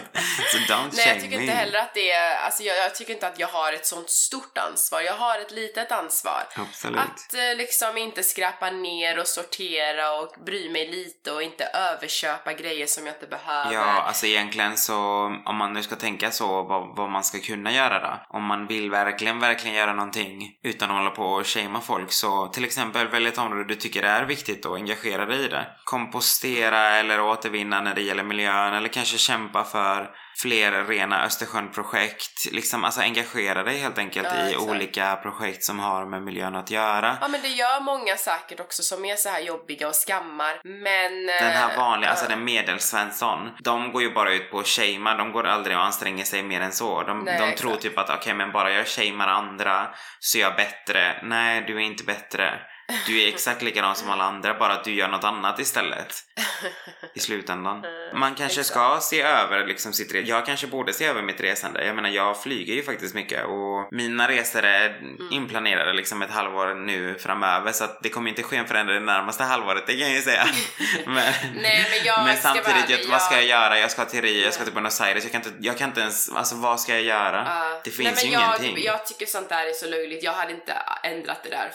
så 0.51 0.57
don't 0.57 0.89
Nej, 0.93 1.07
jag 1.07 1.21
tycker 1.21 1.37
me. 1.37 1.43
inte 1.43 1.55
heller 1.55 1.79
att 1.79 1.93
det 1.93 2.11
är, 2.11 2.37
alltså 2.45 2.63
jag, 2.63 2.77
jag 2.77 2.95
tycker 2.95 3.13
inte 3.13 3.27
att 3.27 3.39
jag 3.39 3.47
har 3.53 3.73
ett 3.73 3.85
sånt 3.85 4.09
stort 4.09 4.57
ansvar. 4.57 5.01
Jag 5.01 5.13
har 5.13 5.39
ett 5.39 5.51
litet 5.51 5.91
ansvar. 5.91 6.43
Absolut. 6.55 6.99
Att 6.99 7.33
eh, 7.33 7.57
liksom 7.57 7.97
inte 7.97 8.23
skräpa 8.23 8.69
ner 8.69 9.19
och 9.19 9.27
sortera 9.27 10.13
och 10.19 10.35
bry 10.45 10.69
mig 10.69 10.91
lite 10.91 11.31
och 11.31 11.43
inte 11.43 11.65
överköpa 11.65 12.53
grejer 12.53 12.87
som 12.87 13.05
jag 13.05 13.15
inte 13.15 13.27
behöver. 13.27 13.73
Ja, 13.73 14.01
alltså 14.01 14.25
egentligen 14.25 14.77
så 14.77 14.95
om 15.45 15.55
man 15.55 15.73
nu 15.73 15.83
ska 15.83 15.95
tänka 15.95 16.31
så 16.31 16.63
vad, 16.63 16.95
vad 16.95 17.09
man 17.09 17.23
ska 17.23 17.39
kunna 17.39 17.71
göra 17.71 17.99
då. 17.99 18.37
Om 18.37 18.43
man 18.43 18.67
vill 18.67 18.91
verkligen, 18.91 19.39
verkligen 19.39 19.75
göra 19.75 19.93
någonting 19.93 20.57
utan 20.63 20.91
att 20.91 20.97
hålla 20.97 21.09
på 21.09 21.23
och 21.23 21.47
shamea 21.47 21.81
folk 21.81 22.11
så 22.11 22.47
till 22.47 22.65
exempel 22.65 23.07
välj 23.07 23.27
ett 23.27 23.37
område 23.37 23.63
du 23.63 23.75
tycker 23.75 24.03
är 24.03 24.25
viktigt 24.25 24.65
och 24.65 24.75
engagera 24.75 25.25
dig 25.25 25.45
i 25.45 25.47
det. 25.47 25.67
Kompostera 25.83 26.89
eller 26.89 27.21
återvinna 27.21 27.81
när 27.81 27.95
det 27.95 28.01
gäller 28.01 28.23
miljön 28.23 28.73
eller 28.73 28.89
kanske 28.89 29.17
kämpa 29.17 29.63
för 29.63 30.15
fler 30.41 30.83
rena 30.83 31.25
Östersjön-projekt. 31.25 32.51
Liksom 32.51 32.83
alltså 32.83 33.01
engagera 33.01 33.63
dig 33.63 33.77
helt 33.77 33.97
enkelt 33.97 34.27
Ja, 34.31 34.45
i 34.45 34.49
exakt. 34.49 34.69
olika 34.69 35.15
projekt 35.15 35.63
som 35.63 35.79
har 35.79 36.05
med 36.05 36.21
miljön 36.21 36.55
att 36.55 36.71
göra. 36.71 37.17
Ja 37.21 37.27
men 37.27 37.41
det 37.41 37.47
gör 37.47 37.81
många 37.81 38.17
säkert 38.17 38.59
också 38.59 38.83
som 38.83 39.05
är 39.05 39.15
så 39.15 39.29
här 39.29 39.39
jobbiga 39.39 39.87
och 39.87 39.95
skammar 40.07 40.61
men... 40.63 41.25
Den 41.25 41.51
här 41.51 41.71
eh, 41.71 41.77
vanliga, 41.77 42.09
alltså 42.09 42.25
ja. 42.25 42.29
den 42.29 42.43
medelsvensson, 42.43 43.49
de 43.59 43.91
går 43.91 44.01
ju 44.01 44.13
bara 44.13 44.33
ut 44.33 44.51
på 44.51 44.59
att 44.59 44.67
shamea, 44.67 45.15
de 45.17 45.31
går 45.31 45.43
aldrig 45.47 45.77
och 45.77 45.83
anstränger 45.83 46.25
sig 46.25 46.43
mer 46.43 46.61
än 46.61 46.71
så. 46.71 47.03
De, 47.03 47.19
Nej, 47.19 47.39
de 47.39 47.55
tror 47.55 47.75
typ 47.75 47.97
att 47.97 48.09
okej 48.09 48.33
men 48.33 48.51
bara 48.51 48.71
jag 48.71 48.87
shamear 48.87 49.27
andra 49.27 49.87
så 50.19 50.37
är 50.37 50.41
jag 50.41 50.55
bättre. 50.55 51.19
Nej, 51.23 51.63
du 51.67 51.75
är 51.75 51.79
inte 51.79 52.03
bättre. 52.03 52.59
Du 53.07 53.21
är 53.23 53.27
exakt 53.27 53.61
likadan 53.61 53.95
som 53.95 54.09
alla 54.09 54.23
andra, 54.23 54.53
bara 54.53 54.73
att 54.73 54.83
du 54.83 54.93
gör 54.93 55.07
något 55.07 55.23
annat 55.23 55.59
istället. 55.59 56.15
I 57.13 57.19
slutändan. 57.19 57.83
Man 58.13 58.35
kanske 58.35 58.63
ska 58.63 58.99
se 59.01 59.21
över 59.21 59.67
liksom 59.67 59.93
sitt 59.93 60.13
re- 60.13 60.23
Jag 60.25 60.45
kanske 60.45 60.67
borde 60.67 60.93
se 60.93 61.05
över 61.05 61.21
mitt 61.21 61.41
resande. 61.41 61.85
Jag 61.85 61.95
menar 61.95 62.09
jag 62.09 62.41
flyger 62.43 62.73
ju 62.73 62.83
faktiskt 62.83 63.15
mycket 63.15 63.45
och 63.45 63.87
mina 63.93 64.27
resor 64.27 64.63
är 64.65 64.83
Mm. 64.93 65.31
inplanerade 65.31 65.93
liksom 65.93 66.21
ett 66.21 66.31
halvår 66.31 66.73
nu 66.75 67.15
framöver 67.19 67.71
så 67.71 67.83
att 67.83 68.03
det 68.03 68.09
kommer 68.09 68.29
inte 68.29 68.43
ske 68.43 68.55
en 68.57 68.67
förändring 68.67 68.99
det 68.99 69.05
närmaste 69.05 69.43
halvåret, 69.43 69.87
det 69.87 69.93
kan 69.93 70.01
jag 70.07 70.15
ju 70.15 70.21
säga. 70.21 70.45
men, 71.05 71.15
Nej 71.55 71.87
men 71.89 72.05
jag 72.05 72.25
men 72.25 72.37
samtidigt, 72.37 72.89
jag, 72.89 73.11
vad 73.11 73.21
ska 73.21 73.35
jag 73.35 73.45
göra? 73.45 73.79
Jag 73.79 73.91
ska 73.91 74.05
till 74.05 74.21
Rio, 74.21 74.43
jag 74.43 74.53
ska 74.53 74.63
till 74.63 74.73
Buenos 74.73 75.01
Aires, 75.01 75.23
jag 75.23 75.31
kan 75.31 75.41
inte, 75.41 75.53
jag 75.59 75.77
kan 75.77 75.89
inte 75.89 76.01
ens, 76.01 76.29
alltså 76.29 76.55
vad 76.55 76.79
ska 76.81 76.93
jag 76.93 77.03
göra? 77.03 77.47
Det 77.83 77.91
finns 77.91 78.15
Nej, 78.15 78.15
men 78.15 78.25
ju 78.25 78.31
jag, 78.47 78.57
ingenting. 78.59 78.83
Jag 78.85 79.05
tycker 79.05 79.25
sånt 79.25 79.49
där 79.49 79.65
är 79.65 79.73
så 79.73 79.87
löjligt. 79.87 80.23
Jag 80.23 80.33
hade 80.33 80.51
inte 80.51 80.73
ändrat 81.03 81.43
det 81.43 81.49
där 81.49 81.71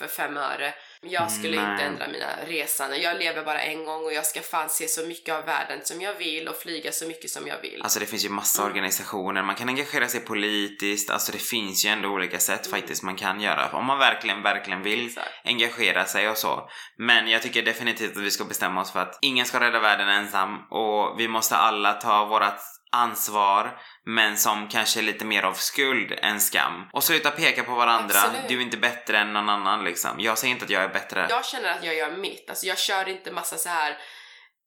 för 0.00 0.06
fem 0.06 0.36
öre. 0.36 0.74
Jag 1.02 1.32
skulle 1.32 1.62
Nej. 1.62 1.72
inte 1.72 1.84
ändra 1.84 2.08
mina 2.08 2.26
resande. 2.46 2.96
Jag 2.96 3.18
lever 3.18 3.44
bara 3.44 3.60
en 3.60 3.84
gång 3.84 4.04
och 4.04 4.12
jag 4.12 4.26
ska 4.26 4.40
fan 4.40 4.68
se 4.68 4.88
så 4.88 5.06
mycket 5.06 5.34
av 5.34 5.44
världen 5.44 5.80
som 5.84 6.00
jag 6.00 6.14
vill 6.14 6.48
och 6.48 6.56
flyga 6.56 6.92
så 6.92 7.06
mycket 7.06 7.30
som 7.30 7.46
jag 7.46 7.60
vill. 7.60 7.82
Alltså 7.82 8.00
det 8.00 8.06
finns 8.06 8.24
ju 8.24 8.28
massa 8.28 8.64
organisationer, 8.64 9.42
man 9.42 9.54
kan 9.54 9.68
engagera 9.68 10.08
sig 10.08 10.20
politiskt, 10.20 11.10
alltså 11.10 11.32
det 11.32 11.38
finns 11.38 11.84
ju 11.84 11.88
ändå 11.88 12.08
olika 12.08 12.38
sätt 12.38 12.66
faktiskt 12.66 13.02
man 13.02 13.16
kan 13.16 13.40
göra 13.40 13.70
om 13.72 13.86
man 13.86 13.98
verkligen, 13.98 14.42
verkligen 14.42 14.82
vill 14.82 15.06
Exakt. 15.06 15.28
engagera 15.44 16.04
sig 16.04 16.28
och 16.28 16.36
så. 16.36 16.70
Men 16.98 17.28
jag 17.28 17.42
tycker 17.42 17.62
definitivt 17.62 18.16
att 18.16 18.22
vi 18.22 18.30
ska 18.30 18.44
bestämma 18.44 18.80
oss 18.80 18.92
för 18.92 19.00
att 19.00 19.18
ingen 19.22 19.46
ska 19.46 19.60
rädda 19.60 19.80
världen 19.80 20.08
ensam 20.08 20.58
och 20.70 21.20
vi 21.20 21.28
måste 21.28 21.56
alla 21.56 21.92
ta 21.92 22.24
vårat 22.24 22.79
ansvar 22.92 23.80
men 24.06 24.36
som 24.36 24.68
kanske 24.68 25.00
är 25.00 25.02
lite 25.02 25.24
mer 25.24 25.42
av 25.42 25.54
skuld 25.54 26.12
än 26.22 26.40
skam. 26.40 26.88
Och 26.92 27.04
sluta 27.04 27.30
peka 27.30 27.64
på 27.64 27.74
varandra. 27.74 28.14
Absolut. 28.18 28.48
Du 28.48 28.56
är 28.58 28.62
inte 28.62 28.76
bättre 28.76 29.18
än 29.18 29.32
någon 29.32 29.48
annan 29.48 29.84
liksom. 29.84 30.20
Jag 30.20 30.38
säger 30.38 30.52
inte 30.52 30.64
att 30.64 30.70
jag 30.70 30.82
är 30.82 30.88
bättre. 30.88 31.26
Jag 31.30 31.44
känner 31.44 31.70
att 31.70 31.84
jag 31.84 31.94
gör 31.94 32.16
mitt. 32.16 32.50
Alltså 32.50 32.66
jag 32.66 32.78
kör 32.78 33.08
inte 33.08 33.32
massa 33.32 33.56
så 33.56 33.68
här 33.68 33.98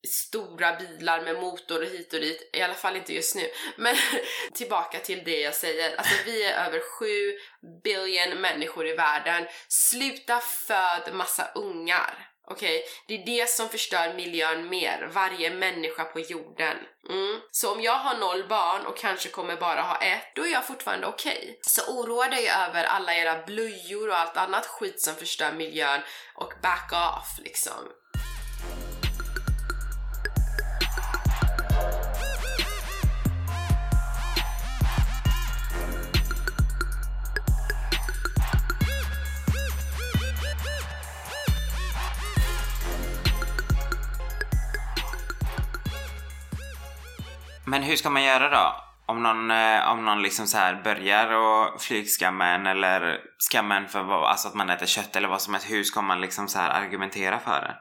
stora 0.08 0.76
bilar 0.76 1.22
med 1.22 1.36
motor 1.36 1.82
och 1.82 1.88
hit 1.88 2.14
och 2.14 2.20
dit. 2.20 2.50
I 2.54 2.62
alla 2.62 2.74
fall 2.74 2.96
inte 2.96 3.14
just 3.14 3.36
nu. 3.36 3.50
Men 3.78 3.96
tillbaka 4.54 5.00
till 5.00 5.24
det 5.26 5.40
jag 5.40 5.56
säger. 5.56 5.98
Alltså 5.98 6.16
vi 6.26 6.44
är 6.46 6.66
över 6.66 6.82
7 7.00 7.06
billion 7.84 8.42
människor 8.42 8.88
i 8.88 8.96
världen. 8.96 9.48
Sluta 9.68 10.40
föd 10.40 11.14
massa 11.14 11.52
ungar. 11.56 12.33
Okej? 12.48 12.84
Det 13.08 13.14
är 13.14 13.26
det 13.26 13.50
som 13.50 13.70
förstör 13.70 14.14
miljön 14.14 14.70
mer. 14.70 15.10
Varje 15.14 15.50
människa 15.50 16.04
på 16.04 16.20
jorden. 16.20 16.78
Mm. 17.10 17.40
Så 17.52 17.74
om 17.74 17.82
jag 17.82 17.98
har 17.98 18.18
noll 18.18 18.48
barn 18.48 18.86
och 18.86 18.98
kanske 18.98 19.30
kommer 19.30 19.56
bara 19.56 19.82
ha 19.82 19.98
ett, 19.98 20.36
då 20.36 20.46
är 20.46 20.52
jag 20.52 20.68
fortfarande 20.68 21.08
okej. 21.08 21.60
Så 21.62 21.82
oroa 22.00 22.30
dig 22.30 22.50
över 22.50 22.84
alla 22.84 23.16
era 23.16 23.46
blöjor 23.46 24.10
och 24.10 24.18
allt 24.18 24.38
annat 24.38 24.66
skit 24.66 25.02
som 25.02 25.16
förstör 25.16 25.52
miljön 25.52 26.02
och 26.36 26.54
back 26.62 26.92
off 26.94 27.40
liksom. 27.40 27.90
Men 47.74 47.84
hur 47.84 47.96
ska 47.96 48.10
man 48.10 48.24
göra 48.24 48.50
då? 48.50 48.76
Om 49.06 49.24
någon, 49.24 49.52
eh, 49.52 49.92
om 49.92 50.06
någon 50.06 50.22
liksom 50.22 50.48
så 50.48 50.58
här 50.58 50.82
börjar 50.84 51.32
och 51.32 51.82
flygskamma 51.82 52.48
en 52.48 52.66
eller 52.68 53.20
skamma 53.52 53.76
en 53.76 53.88
för 53.88 54.04
vad, 54.04 54.24
alltså 54.24 54.48
att 54.48 54.54
man 54.54 54.70
äter 54.70 54.86
kött 54.86 55.16
eller 55.16 55.28
vad 55.28 55.42
som 55.42 55.54
helst. 55.54 55.72
Hur 55.72 55.84
ska 55.84 56.02
man 56.02 56.22
liksom 56.22 56.48
så 56.48 56.60
här 56.60 56.70
argumentera 56.70 57.40
för 57.40 57.62
det? 57.62 57.76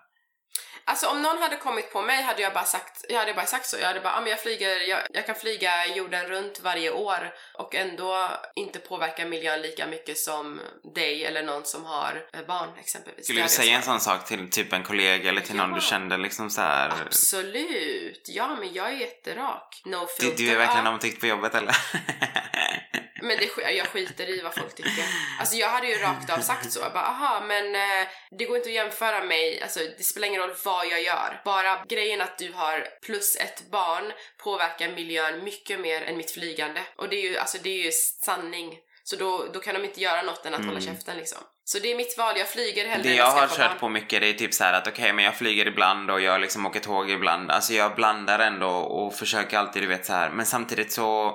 Alltså 0.85 1.07
om 1.07 1.23
någon 1.23 1.39
hade 1.43 1.57
kommit 1.57 1.93
på 1.93 2.03
mig 2.03 2.23
hade 2.23 2.43
jag 2.43 2.53
bara 2.55 2.65
sagt, 2.65 3.05
jag 3.09 3.19
hade 3.19 3.35
bara 3.35 3.47
sagt 3.47 3.67
så. 3.67 3.77
Jag 3.79 3.87
hade 3.87 4.01
bara, 4.01 4.15
ah, 4.17 4.21
men 4.21 4.31
jag 4.31 4.41
flyger, 4.41 4.89
jag, 4.89 5.01
jag 5.11 5.27
kan 5.27 5.35
flyga 5.35 5.87
jorden 5.87 6.27
runt 6.27 6.61
varje 6.61 6.91
år 6.91 7.35
och 7.55 7.75
ändå 7.75 8.29
inte 8.55 8.79
påverka 8.79 9.25
miljön 9.27 9.63
lika 9.63 9.87
mycket 9.87 10.19
som 10.19 10.61
dig 10.95 11.25
eller 11.25 11.43
någon 11.43 11.65
som 11.65 11.85
har 11.85 12.25
eh, 12.33 12.47
barn 12.47 12.69
exempelvis. 12.81 13.25
Skulle 13.27 13.43
du 13.43 13.49
säga 13.49 13.77
en 13.77 13.83
sån 13.83 14.01
sak 14.01 14.25
till 14.27 14.51
typ 14.51 14.73
en 14.73 14.83
kollega 14.83 15.29
eller 15.29 15.41
till 15.41 15.57
någon 15.57 15.69
Ja. 15.71 15.75
du 15.75 15.81
kände 15.81 16.17
liksom 16.17 16.51
så 16.51 16.61
här? 16.61 16.93
Absolut! 17.07 18.25
Ja, 18.29 18.57
men 18.61 18.73
jag 18.73 18.87
är 18.89 18.97
jätterak. 18.97 19.83
No 19.85 20.07
Du, 20.19 20.25
filter. 20.25 20.45
du 20.45 20.51
är 20.53 20.59
verkligen 20.59 20.87
omtyckt 20.87 21.21
på 21.21 21.27
jobbet 21.27 21.55
eller? 21.55 21.77
Men 23.23 23.37
det, 23.37 23.73
jag 23.73 23.87
skiter 23.87 24.31
i 24.31 24.41
vad 24.41 24.55
folk 24.55 24.75
tycker. 24.75 25.05
Alltså 25.39 25.57
jag 25.57 25.69
hade 25.69 25.87
ju 25.87 25.99
rakt 25.99 26.31
av 26.31 26.39
sagt 26.39 26.73
så. 26.73 26.81
Jag 26.81 26.93
bara, 26.93 27.07
aha, 27.07 27.45
men 27.47 27.75
eh, 27.75 28.09
det 28.39 28.45
går 28.45 28.57
inte 28.57 28.69
att 28.69 28.75
jämföra 28.75 29.25
mig. 29.25 29.63
Alltså 29.63 29.81
det 29.99 30.05
spelar 30.05 30.29
ingen 30.29 30.41
roll 30.41 30.55
vad 30.65 30.87
jag 30.87 31.03
gör. 31.03 31.41
Bara 31.45 31.85
grejen 31.89 32.21
att 32.21 32.39
du 32.39 32.53
har 32.53 32.89
plus 33.03 33.37
ett 33.37 33.71
barn 33.71 34.13
påverkar 34.39 34.89
miljön 34.89 35.45
mycket 35.45 35.81
mer 35.81 36.03
än 36.03 36.17
mitt 36.17 36.31
flygande. 36.31 36.83
Och 36.97 37.09
det 37.09 37.17
är 37.17 37.31
ju, 37.31 37.39
alltså 37.39 37.59
det 37.63 37.71
är 37.71 37.85
ju 37.85 37.93
sanning. 37.93 38.79
Så 39.05 39.17
då, 39.17 39.47
då 39.55 39.61
kan 39.61 39.75
de 39.75 39.85
inte 39.85 40.01
göra 40.01 40.23
något 40.23 40.47
än 40.47 40.55
att 40.55 40.61
hålla 40.65 40.79
Mm. 40.81 40.83
käften 40.95 41.17
liksom. 41.17 41.39
Så 41.65 41.79
det 41.79 41.93
är 41.93 41.97
mitt 41.97 42.19
val, 42.19 42.35
jag 42.39 42.49
flyger 42.49 42.89
hellre 42.89 43.09
Det 43.09 43.15
jag 43.15 43.31
har 43.31 43.49
kört 43.49 43.59
barn. 43.59 43.79
på 43.79 43.89
mycket 43.89 44.21
det 44.21 44.29
är 44.29 44.33
typ 44.33 44.55
så 44.55 44.65
här 44.65 44.73
att 44.73 44.89
okej 44.89 45.13
men 45.13 45.25
jag 45.25 45.37
flyger 45.37 45.67
ibland 45.67 46.11
och 46.11 46.21
jag 46.21 46.41
liksom 46.41 46.67
åker 46.67 46.81
tåg 46.81 47.11
ibland. 47.11 47.51
Alltså 47.51 47.73
jag 47.73 47.95
blandar 47.95 48.39
ändå 48.39 48.69
och 48.69 49.15
försöker 49.15 49.59
alltid 49.59 49.83
du 49.83 49.87
vet 49.87 50.07
så 50.07 50.13
här. 50.13 50.31
Men 50.31 50.47
samtidigt 50.47 50.93
så 50.93 51.35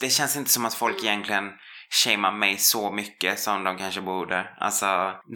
det 0.00 0.08
känns 0.10 0.36
inte 0.36 0.50
som 0.50 0.64
att 0.64 0.74
folk 0.74 0.94
Mm. 1.00 1.06
egentligen 1.06 1.50
shamear 2.04 2.32
mig 2.32 2.56
så 2.56 2.90
mycket 2.92 3.38
som 3.40 3.64
de 3.64 3.78
kanske 3.78 4.00
borde. 4.00 4.46
Alltså 4.60 4.86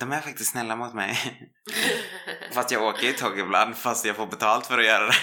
de 0.00 0.12
är 0.12 0.20
faktiskt 0.20 0.50
snälla 0.50 0.76
mot 0.76 0.94
mig. 0.94 1.18
fast 2.53 2.70
jag 2.70 2.83
åker 2.83 3.03
ju 3.07 3.12
tåg 3.12 3.38
ibland 3.38 3.77
fast 3.77 4.05
jag 4.05 4.16
får 4.16 4.27
betalt 4.27 4.66
för 4.66 4.79
att 4.79 4.85
göra 4.85 5.07
det. 5.07 5.14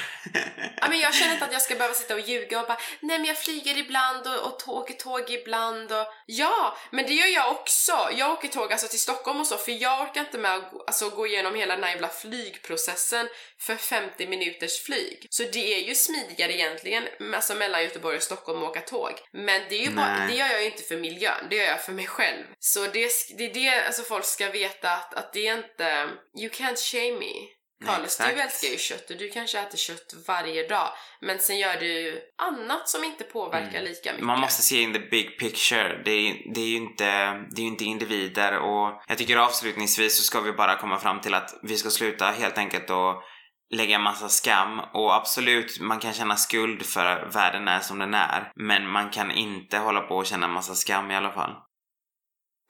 Ja, 0.82 0.88
men 0.90 1.00
jag 1.00 1.14
känner 1.16 1.34
inte 1.34 1.46
att 1.46 1.54
jag 1.54 1.62
ska 1.62 1.76
behöva 1.76 1.94
sitta 1.94 2.14
och 2.14 2.20
ljuga 2.20 2.62
och 2.62 2.68
bara 2.68 2.78
nej 3.00 3.18
men 3.20 3.26
jag 3.26 3.38
flyger 3.38 3.78
ibland 3.78 4.28
och, 4.28 4.46
och 4.46 4.68
åker 4.78 4.94
tåg 4.94 5.30
ibland 5.30 5.92
och 5.92 6.08
ja, 6.26 6.78
men 6.92 7.06
det 7.06 7.14
gör 7.14 7.28
jag 7.28 7.52
också. 7.52 8.10
Jag 8.18 8.32
åker 8.32 8.48
tåg 8.48 8.72
alltså 8.72 8.88
till 8.88 9.00
Stockholm 9.00 9.40
och 9.40 9.48
så 9.48 9.58
för 9.58 9.72
jag 9.72 10.02
orkar 10.02 10.22
inte 10.22 10.38
med 10.38 10.56
att 10.56 10.72
gå- 10.72 10.84
alltså, 10.88 11.10
gå 11.10 11.28
igenom 11.28 11.56
hela 11.56 11.76
den 11.76 11.84
här 11.84 11.92
jävla 11.92 12.08
flygprocessen 12.08 13.30
för 13.60 13.76
50 13.76 14.28
minuters 14.28 14.82
flyg. 14.84 15.28
Så 15.30 15.44
det 15.44 15.74
är 15.74 15.88
ju 15.88 15.96
smidigare 15.96 16.54
egentligen 16.54 17.04
alltså 17.36 17.56
mellan 17.56 17.84
Göteborg 17.84 18.18
och 18.18 18.24
Stockholm 18.24 18.64
och 18.64 18.70
åka 18.70 18.82
tåg. 18.82 19.12
Men 19.32 19.62
det, 19.70 19.76
är 19.76 19.86
ju 19.86 19.92
bara, 19.96 20.28
det 20.28 20.34
gör 20.36 20.48
jag 20.48 20.60
ju 20.62 20.66
inte 20.72 20.84
för 20.84 20.98
miljön, 20.98 21.48
det 21.50 21.56
gör 21.56 21.66
jag 21.66 21.82
för 21.84 21.92
mig 21.92 22.08
själv. 22.08 22.44
Så 22.60 22.80
det, 22.80 23.10
det 23.38 23.46
är 23.46 23.54
det 23.54 23.86
alltså, 23.86 24.04
folk 24.04 24.26
ska 24.26 24.50
veta 24.50 24.92
att, 24.92 25.14
att 25.14 25.34
det 25.34 25.48
är 25.48 25.58
inte, 25.58 26.10
you 26.40 26.50
can't 26.50 26.78
shame 26.92 27.20
me. 27.20 27.34
Carlos, 27.86 28.18
du 28.18 28.24
älskar 28.24 28.68
ju 28.68 28.78
kött 28.78 29.10
och 29.10 29.18
du 29.18 29.30
kanske 29.30 29.60
äter 29.60 29.78
kött 29.78 30.14
varje 30.28 30.68
dag. 30.68 30.94
Men 31.22 31.40
sen 31.40 31.60
gör 31.60 31.80
du 31.80 32.22
annat 32.38 32.90
som 32.90 33.04
inte 33.04 33.24
påverkar 33.24 33.80
Mm. 33.80 33.84
lika 33.84 34.12
mycket. 34.12 34.26
Man 34.26 34.40
måste 34.40 34.62
se 34.62 34.82
in 34.82 34.94
the 34.94 35.00
big 35.00 35.40
picture. 35.40 36.02
Det 36.06 36.12
är, 36.12 36.54
det 36.54 36.62
är 36.62 36.66
ju 36.68 36.76
inte, 36.78 37.06
det 37.56 37.62
är 37.62 37.66
inte 37.66 37.84
individer 37.84 38.60
och 38.60 39.02
jag 39.08 39.18
tycker 39.18 39.38
avslutningsvis 39.38 40.18
så 40.18 40.24
ska 40.24 40.42
vi 40.42 40.52
bara 40.52 40.78
komma 40.78 41.00
fram 41.00 41.22
till 41.22 41.34
att 41.34 41.60
vi 41.64 41.78
ska 41.78 41.90
sluta 41.90 42.26
helt 42.26 42.58
enkelt 42.58 42.90
och 42.90 43.24
lägga 43.74 43.96
en 43.96 44.02
massa 44.04 44.30
skam 44.30 44.80
och 44.94 45.16
absolut, 45.16 45.80
man 45.80 46.00
kan 46.00 46.14
känna 46.14 46.36
skuld 46.36 46.86
för 46.86 47.06
att 47.06 47.36
världen 47.36 47.68
är 47.68 47.80
som 47.80 48.00
den 48.00 48.14
är. 48.14 48.52
Men 48.56 48.88
man 48.90 49.10
kan 49.10 49.32
inte 49.32 49.78
hålla 49.78 50.02
på 50.02 50.16
och 50.16 50.26
känna 50.26 50.46
en 50.46 50.54
massa 50.54 50.76
skam 50.76 51.12
i 51.12 51.16
alla 51.16 51.32
fall. 51.32 51.56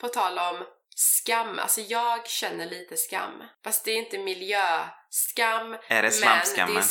På 0.02 0.08
tal 0.08 0.38
om 0.40 0.66
skam, 1.02 1.60
alltså 1.60 1.82
jag 1.82 2.28
känner 2.28 2.66
lite 2.66 2.98
skam. 2.98 3.44
Fast 3.64 3.86
det 3.86 3.92
är 3.92 3.96
inte 3.98 4.18
miljöskam. 4.18 5.74
Är 5.74 5.80
det 5.90 6.02
men 6.02 6.12
slampskammen? 6.12 6.76
Det 6.76 6.82
är, 6.82 6.86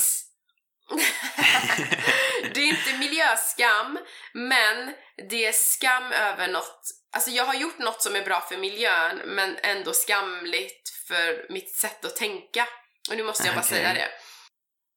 det 2.55 2.61
är 2.61 2.67
inte 2.67 2.99
miljöskam, 2.99 3.99
men 4.33 4.95
det 5.31 5.47
är 5.47 5.53
skam 5.53 6.13
över 6.13 6.49
något. 6.49 6.83
Alltså 7.13 7.31
jag 7.31 7.45
har 7.45 7.55
gjort 7.55 7.79
något 7.79 8.03
som 8.03 8.17
är 8.17 8.23
bra 8.25 8.41
för 8.41 8.57
miljön, 8.57 9.17
men 9.25 9.57
ändå 9.63 9.93
skamligt 9.93 10.89
för 11.09 11.47
mitt 11.53 11.77
sätt 11.77 12.05
att 12.05 12.17
tänka. 12.17 12.67
Och 13.11 13.17
nu 13.17 13.23
måste 13.23 13.47
jag 13.47 13.55
bara 13.55 13.65
Okej. 13.65 13.79
säga 13.79 13.95
det. 13.95 14.09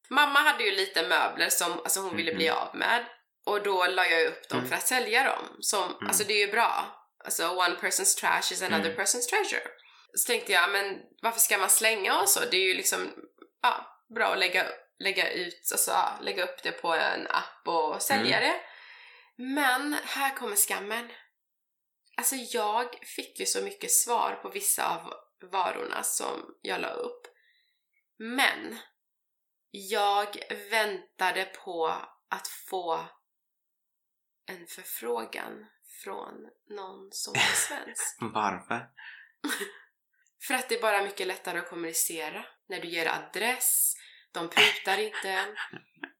Mamma 0.09 0.39
hade 0.39 0.63
ju 0.63 0.71
lite 0.71 1.07
möbler 1.07 1.49
som 1.49 1.71
alltså 1.71 1.99
hon 1.99 2.15
ville 2.17 2.33
bli 2.35 2.49
av 2.49 2.75
med. 2.75 3.05
Och 3.45 3.63
då 3.63 3.85
la 3.87 4.05
jag 4.05 4.27
upp 4.27 4.49
dem 4.49 4.57
Mm. 4.59 4.69
för 4.69 4.77
att 4.77 4.87
sälja 4.87 5.23
dem. 5.23 5.57
Som, 5.59 5.97
Alltså 6.07 6.23
det 6.23 6.33
är 6.33 6.45
ju 6.45 6.51
bra. 6.51 6.99
Alltså 7.25 7.49
one 7.49 7.75
person's 7.75 8.19
trash 8.19 8.51
is 8.51 8.61
another 8.61 8.89
Mm. 8.91 8.97
person's 9.01 9.29
treasure. 9.29 9.67
Så 10.15 10.27
tänkte 10.27 10.51
jag, 10.51 10.71
men 10.71 11.01
varför 11.21 11.39
ska 11.39 11.57
man 11.57 11.69
slänga 11.69 12.21
och 12.21 12.29
så? 12.29 12.39
Det 12.51 12.57
är 12.57 12.67
ju 12.67 12.73
liksom 12.73 13.13
ja, 13.61 14.03
bra 14.15 14.25
att 14.33 14.39
lägga, 14.39 14.65
lägga 14.99 15.31
ut, 15.31 15.69
alltså 15.71 15.91
ja, 15.91 16.17
lägga 16.21 16.43
upp 16.43 16.63
det 16.63 16.71
på 16.71 16.93
en 16.93 17.27
app 17.27 17.67
och 17.67 18.01
sälja 18.01 18.37
Mm. 18.37 18.49
det. 18.49 18.59
Men 19.43 19.93
här 20.03 20.35
kommer 20.35 20.55
skammen. 20.55 21.11
Alltså 22.17 22.35
jag 22.35 22.95
fick 23.15 23.39
ju 23.39 23.45
så 23.45 23.61
mycket 23.61 23.91
svar 23.91 24.39
på 24.41 24.49
vissa 24.49 24.95
av 24.95 25.13
varorna 25.51 26.03
som 26.03 26.55
jag 26.61 26.81
la 26.81 26.89
upp. 26.89 27.27
Men 28.17 28.79
jag 29.71 30.37
väntade 30.71 31.45
på 31.45 31.87
att 32.29 32.47
få 32.47 33.05
en 34.51 34.67
förfrågan 34.67 35.65
från 36.03 36.33
någon 36.69 37.11
som 37.11 37.33
är 37.35 37.39
svensk. 37.67 38.17
Varför? 38.19 38.89
För 40.47 40.53
att 40.53 40.69
det 40.69 40.75
är 40.75 40.81
bara 40.81 41.03
mycket 41.03 41.27
lättare 41.27 41.59
att 41.59 41.69
kommunicera. 41.69 42.45
När 42.69 42.81
du 42.81 42.87
ger 42.87 43.07
adress, 43.07 43.95
de 44.31 44.49
prutar 44.49 44.97
inte, 44.97 45.45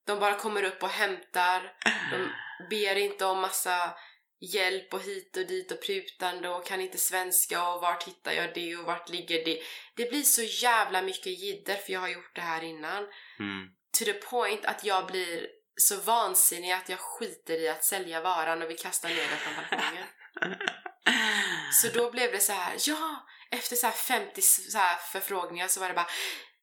de 0.06 0.20
bara 0.20 0.36
kommer 0.36 0.64
upp 0.64 0.84
och 0.84 0.90
hämtar, 0.90 1.78
de 2.12 2.30
ber 2.70 2.96
inte 2.96 3.26
om 3.26 3.42
massa 3.42 3.98
hjälp 4.40 4.94
och 4.94 5.02
hit 5.02 5.38
och 5.38 5.48
dit 5.48 5.72
och 5.72 5.82
prutande 5.82 6.50
och 6.50 6.66
kan 6.66 6.82
inte 6.82 6.98
svenska 6.98 7.68
och 7.70 7.82
vart 7.82 8.08
hittar 8.08 8.32
jag 8.32 8.54
det 8.54 8.76
och 8.76 8.86
vart 8.86 9.10
ligger 9.10 9.46
det. 9.46 9.62
Det 9.96 10.10
blir 10.10 10.22
så 10.22 10.42
jävla 10.42 11.02
mycket 11.02 11.40
jidder 11.40 11.76
för 11.76 11.94
jag 11.94 12.00
har 12.00 12.10
gjort 12.10 12.36
det 12.36 12.42
här 12.42 12.64
innan. 12.64 13.08
Mm. 13.40 13.68
To 14.00 14.06
the 14.06 14.14
point 14.14 14.66
att 14.66 14.86
jag 14.86 15.08
blir 15.08 15.48
så 15.78 15.98
vansinnig 15.98 16.72
att 16.72 16.90
jag 16.90 17.00
skiter 17.00 17.54
i 17.62 17.70
att 17.70 17.84
sälja 17.84 18.22
varan 18.22 18.62
och 18.62 18.70
vill 18.70 18.78
kasta 18.80 19.08
ner 19.08 19.16
den 19.30 19.38
från 19.38 19.54
balkongen. 19.56 20.06
Så 21.82 21.88
då 21.94 22.12
blev 22.12 22.32
det 22.32 22.40
så 22.40 22.54
här, 22.54 22.76
ja, 22.88 23.26
efter 23.52 23.76
så 23.76 23.86
här 23.88 23.94
50 23.94 24.42
så 24.42 24.78
här 24.78 24.96
förfrågningar 24.96 25.68
så 25.68 25.80
var 25.80 25.88
det 25.88 25.94
bara 25.94 26.08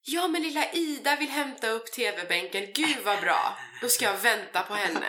Ja 0.03 0.29
men 0.29 0.43
lilla 0.43 0.73
Ida 0.73 1.17
vill 1.17 1.29
hämta 1.31 1.69
upp 1.69 1.93
TV-bänken, 1.93 2.73
gud 2.75 2.97
vad 3.05 3.21
bra! 3.21 3.59
Då 3.81 3.89
ska 3.89 4.05
jag 4.05 4.17
vänta 4.19 4.63
på 4.63 4.75
henne. 4.75 5.07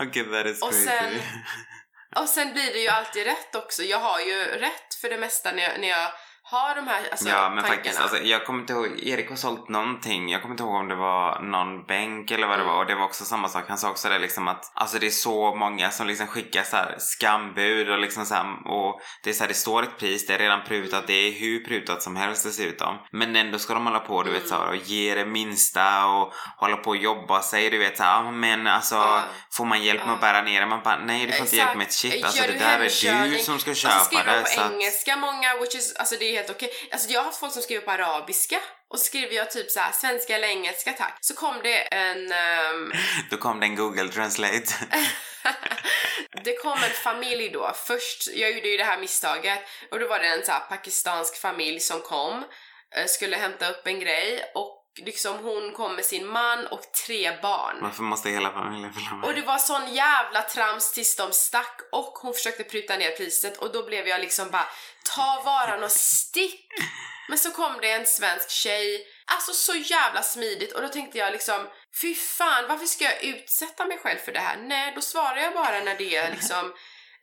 Okej, 0.00 0.24
that 0.24 0.46
is 0.46 0.62
Och 0.62 0.70
crazy. 0.70 0.84
sen- 0.86 1.22
Och 2.16 2.28
sen 2.28 2.52
blir 2.52 2.72
det 2.72 2.78
ju 2.78 2.88
alltid 2.88 3.24
rätt 3.24 3.54
också. 3.54 3.82
Jag 3.82 3.98
har 3.98 4.20
ju 4.20 4.44
rätt 4.44 4.94
för 5.00 5.10
det 5.10 5.18
mesta 5.18 5.52
när 5.52 5.62
jag, 5.62 5.80
när 5.80 5.88
jag 5.88 6.12
har 6.46 6.74
de 6.74 6.86
här 6.88 7.02
alltså, 7.10 7.28
ja 7.28 7.48
men 7.48 7.58
tankarna. 7.58 7.68
faktiskt, 7.76 8.00
alltså, 8.00 8.18
jag 8.22 8.46
kommer 8.46 8.60
inte 8.60 8.72
ihåg, 8.72 8.86
Erik 9.02 9.28
har 9.28 9.36
sålt 9.36 9.68
någonting, 9.68 10.28
jag 10.28 10.42
kommer 10.42 10.52
inte 10.52 10.62
ihåg 10.62 10.74
om 10.74 10.88
det 10.88 10.94
var 10.94 11.40
någon 11.40 11.84
bänk 11.86 12.30
eller 12.30 12.46
vad 12.46 12.58
det 12.58 12.62
Mm. 12.62 12.74
var 12.74 12.80
och 12.82 12.86
det 12.86 12.94
var 12.94 13.04
också 13.04 13.24
samma 13.24 13.48
sak, 13.48 13.64
han 13.68 13.78
sa 13.78 13.90
också 13.90 14.08
det 14.08 14.18
liksom 14.18 14.48
att 14.48 14.72
alltså 14.74 14.98
det 14.98 15.06
är 15.06 15.10
så 15.10 15.54
många 15.54 15.90
som 15.90 16.06
liksom 16.06 16.26
skickar 16.26 16.62
så 16.62 16.76
här 16.76 16.94
skambud 16.98 17.90
och 17.90 17.98
liksom 17.98 18.26
så 18.26 18.34
här, 18.34 18.68
och 18.68 19.00
det 19.22 19.30
är 19.30 19.34
så 19.34 19.42
här, 19.42 19.48
det 19.48 19.54
står 19.54 19.82
ett 19.82 19.98
pris, 19.98 20.26
det 20.26 20.34
är 20.34 20.38
redan 20.38 20.64
prutat, 20.64 21.06
det 21.06 21.12
är 21.14 21.32
hur 21.32 21.64
prutat 21.64 22.02
som 22.02 22.16
helst 22.16 22.44
dessutom. 22.44 22.98
Men 23.12 23.36
ändå 23.36 23.58
ska 23.58 23.74
de 23.74 23.86
hålla 23.86 24.00
på 24.00 24.22
du 24.22 24.30
vet 24.30 24.38
Mm. 24.38 24.48
så 24.48 24.54
här, 24.56 24.68
och 24.68 24.76
ge 24.76 25.14
det 25.14 25.26
minsta 25.26 26.06
och 26.06 26.32
hålla 26.56 26.76
på 26.76 26.90
och 26.90 26.96
jobba 26.96 27.42
sig, 27.42 27.70
du 27.70 27.78
vet 27.78 27.96
så 27.96 28.02
här, 28.02 28.18
"Ah, 28.18 28.30
men 28.30 28.66
alltså 28.66 28.94
Ja. 28.94 29.22
får 29.52 29.64
man 29.64 29.82
hjälp 29.82 30.04
med 30.06 30.14
att 30.14 30.20
bära 30.20 30.42
ner 30.42 30.60
det? 30.60 30.66
Man 30.66 30.80
bara 30.84 30.98
nej 31.04 31.26
du 31.26 31.32
får 31.32 31.40
inte 31.40 31.56
hjälp 31.56 31.76
med 31.76 31.86
ett 31.86 31.92
shit, 31.92 32.24
alltså 32.24 32.40
Gör 32.42 32.52
det 32.52 32.58
där 32.58 32.78
är 32.80 33.28
du 33.28 33.38
som 33.38 33.58
ska 33.58 33.70
Och 33.70 33.76
så 33.76 33.88
köpa 33.88 34.04
skriver 34.04 34.24
de 34.24 34.32
det. 34.32 34.40
på 34.40 34.46
Så 34.48 34.60
att, 34.60 34.72
engelska 34.72 35.16
många, 35.16 35.56
which 35.60 35.74
is, 35.74 35.96
alltså 35.96 36.16
det 36.18 36.33
är 36.34 36.38
helt 36.38 36.50
okej. 36.50 36.70
Alltså 36.92 37.10
jag 37.10 37.20
har 37.20 37.24
haft 37.24 37.40
folk 37.40 37.52
som 37.52 37.62
skriver 37.62 37.82
på 37.82 37.90
arabiska 37.90 38.60
och 38.88 38.98
så 38.98 39.04
skriver 39.04 39.34
jag 39.34 39.50
typ 39.50 39.70
så 39.70 39.80
här 39.80 39.92
svenska 39.92 40.36
eller 40.36 40.48
engelska 40.48 40.92
tack. 40.92 41.18
Så 41.20 41.34
kom 41.34 41.54
det 41.62 41.94
en, 41.94 42.32
ehm, 42.32 42.92
då 43.30 43.36
kom 43.36 43.60
det 43.60 43.66
en 43.66 43.76
google 43.76 44.08
translate. 44.08 44.72
det 46.44 46.56
kom 46.56 46.78
en 46.78 46.90
familj 46.90 47.50
då. 47.50 47.72
Först, 47.74 48.28
jag 48.34 48.52
gjorde 48.52 48.68
ju 48.68 48.76
det 48.76 48.84
här 48.84 49.00
misstaget 49.00 49.58
och 49.90 50.00
då 50.00 50.08
var 50.08 50.18
det 50.18 50.26
en 50.26 50.44
så 50.44 50.52
här 50.52 50.60
pakistansk 50.60 51.40
familj 51.40 51.80
som 51.80 52.00
kom, 52.00 52.44
eh, 52.96 53.06
skulle 53.06 53.36
hämta 53.36 53.70
upp 53.70 53.86
en 53.86 54.00
grej 54.00 54.52
och 54.54 54.83
liksom 54.96 55.44
hon 55.44 55.72
kom 55.72 55.94
med 55.94 56.04
sin 56.04 56.26
man 56.26 56.66
och 56.66 56.92
tre 57.06 57.40
barn. 57.42 57.78
Varför 57.80 58.02
måste 58.02 58.30
hela 58.30 58.52
familjen 58.52 58.92
följa 58.92 59.14
med? 59.14 59.28
Och 59.28 59.34
det 59.34 59.42
var 59.42 59.58
sån 59.58 59.94
jävla 59.94 60.42
trams 60.42 60.92
tills 60.92 61.16
de 61.16 61.32
stack 61.32 61.80
och 61.92 62.18
hon 62.22 62.34
försökte 62.34 62.64
pruta 62.64 62.96
ner 62.96 63.10
priset 63.10 63.56
och 63.56 63.72
då 63.72 63.82
blev 63.86 64.08
jag 64.08 64.20
liksom 64.20 64.50
bara 64.50 64.66
ta 65.16 65.42
varan 65.44 65.84
och 65.84 65.92
stick! 65.92 66.66
Men 67.28 67.38
så 67.38 67.50
kom 67.50 67.80
det 67.80 67.92
en 67.92 68.06
svensk 68.06 68.50
tjej, 68.50 69.06
alltså 69.24 69.52
så 69.52 69.74
jävla 69.74 70.22
smidigt 70.22 70.72
och 70.72 70.82
då 70.82 70.88
tänkte 70.88 71.18
jag 71.18 71.32
liksom 71.32 71.66
fy 72.00 72.14
fan 72.14 72.64
varför 72.68 72.86
ska 72.86 73.04
jag 73.04 73.24
utsätta 73.24 73.84
mig 73.84 73.98
själv 73.98 74.18
för 74.18 74.32
det 74.32 74.40
här? 74.40 74.56
Nej, 74.56 74.92
då 74.94 75.00
svarar 75.00 75.36
jag 75.36 75.52
bara 75.54 75.80
när 75.80 75.96
det 75.98 76.16
är 76.16 76.30
liksom 76.30 76.74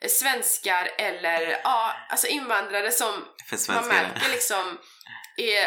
svenskar 0.08 0.92
eller 0.98 1.62
ja, 1.64 1.96
alltså 2.10 2.28
invandrare 2.28 2.92
som 2.92 3.26
man 3.68 3.88
märker 3.88 4.30
liksom 4.30 4.78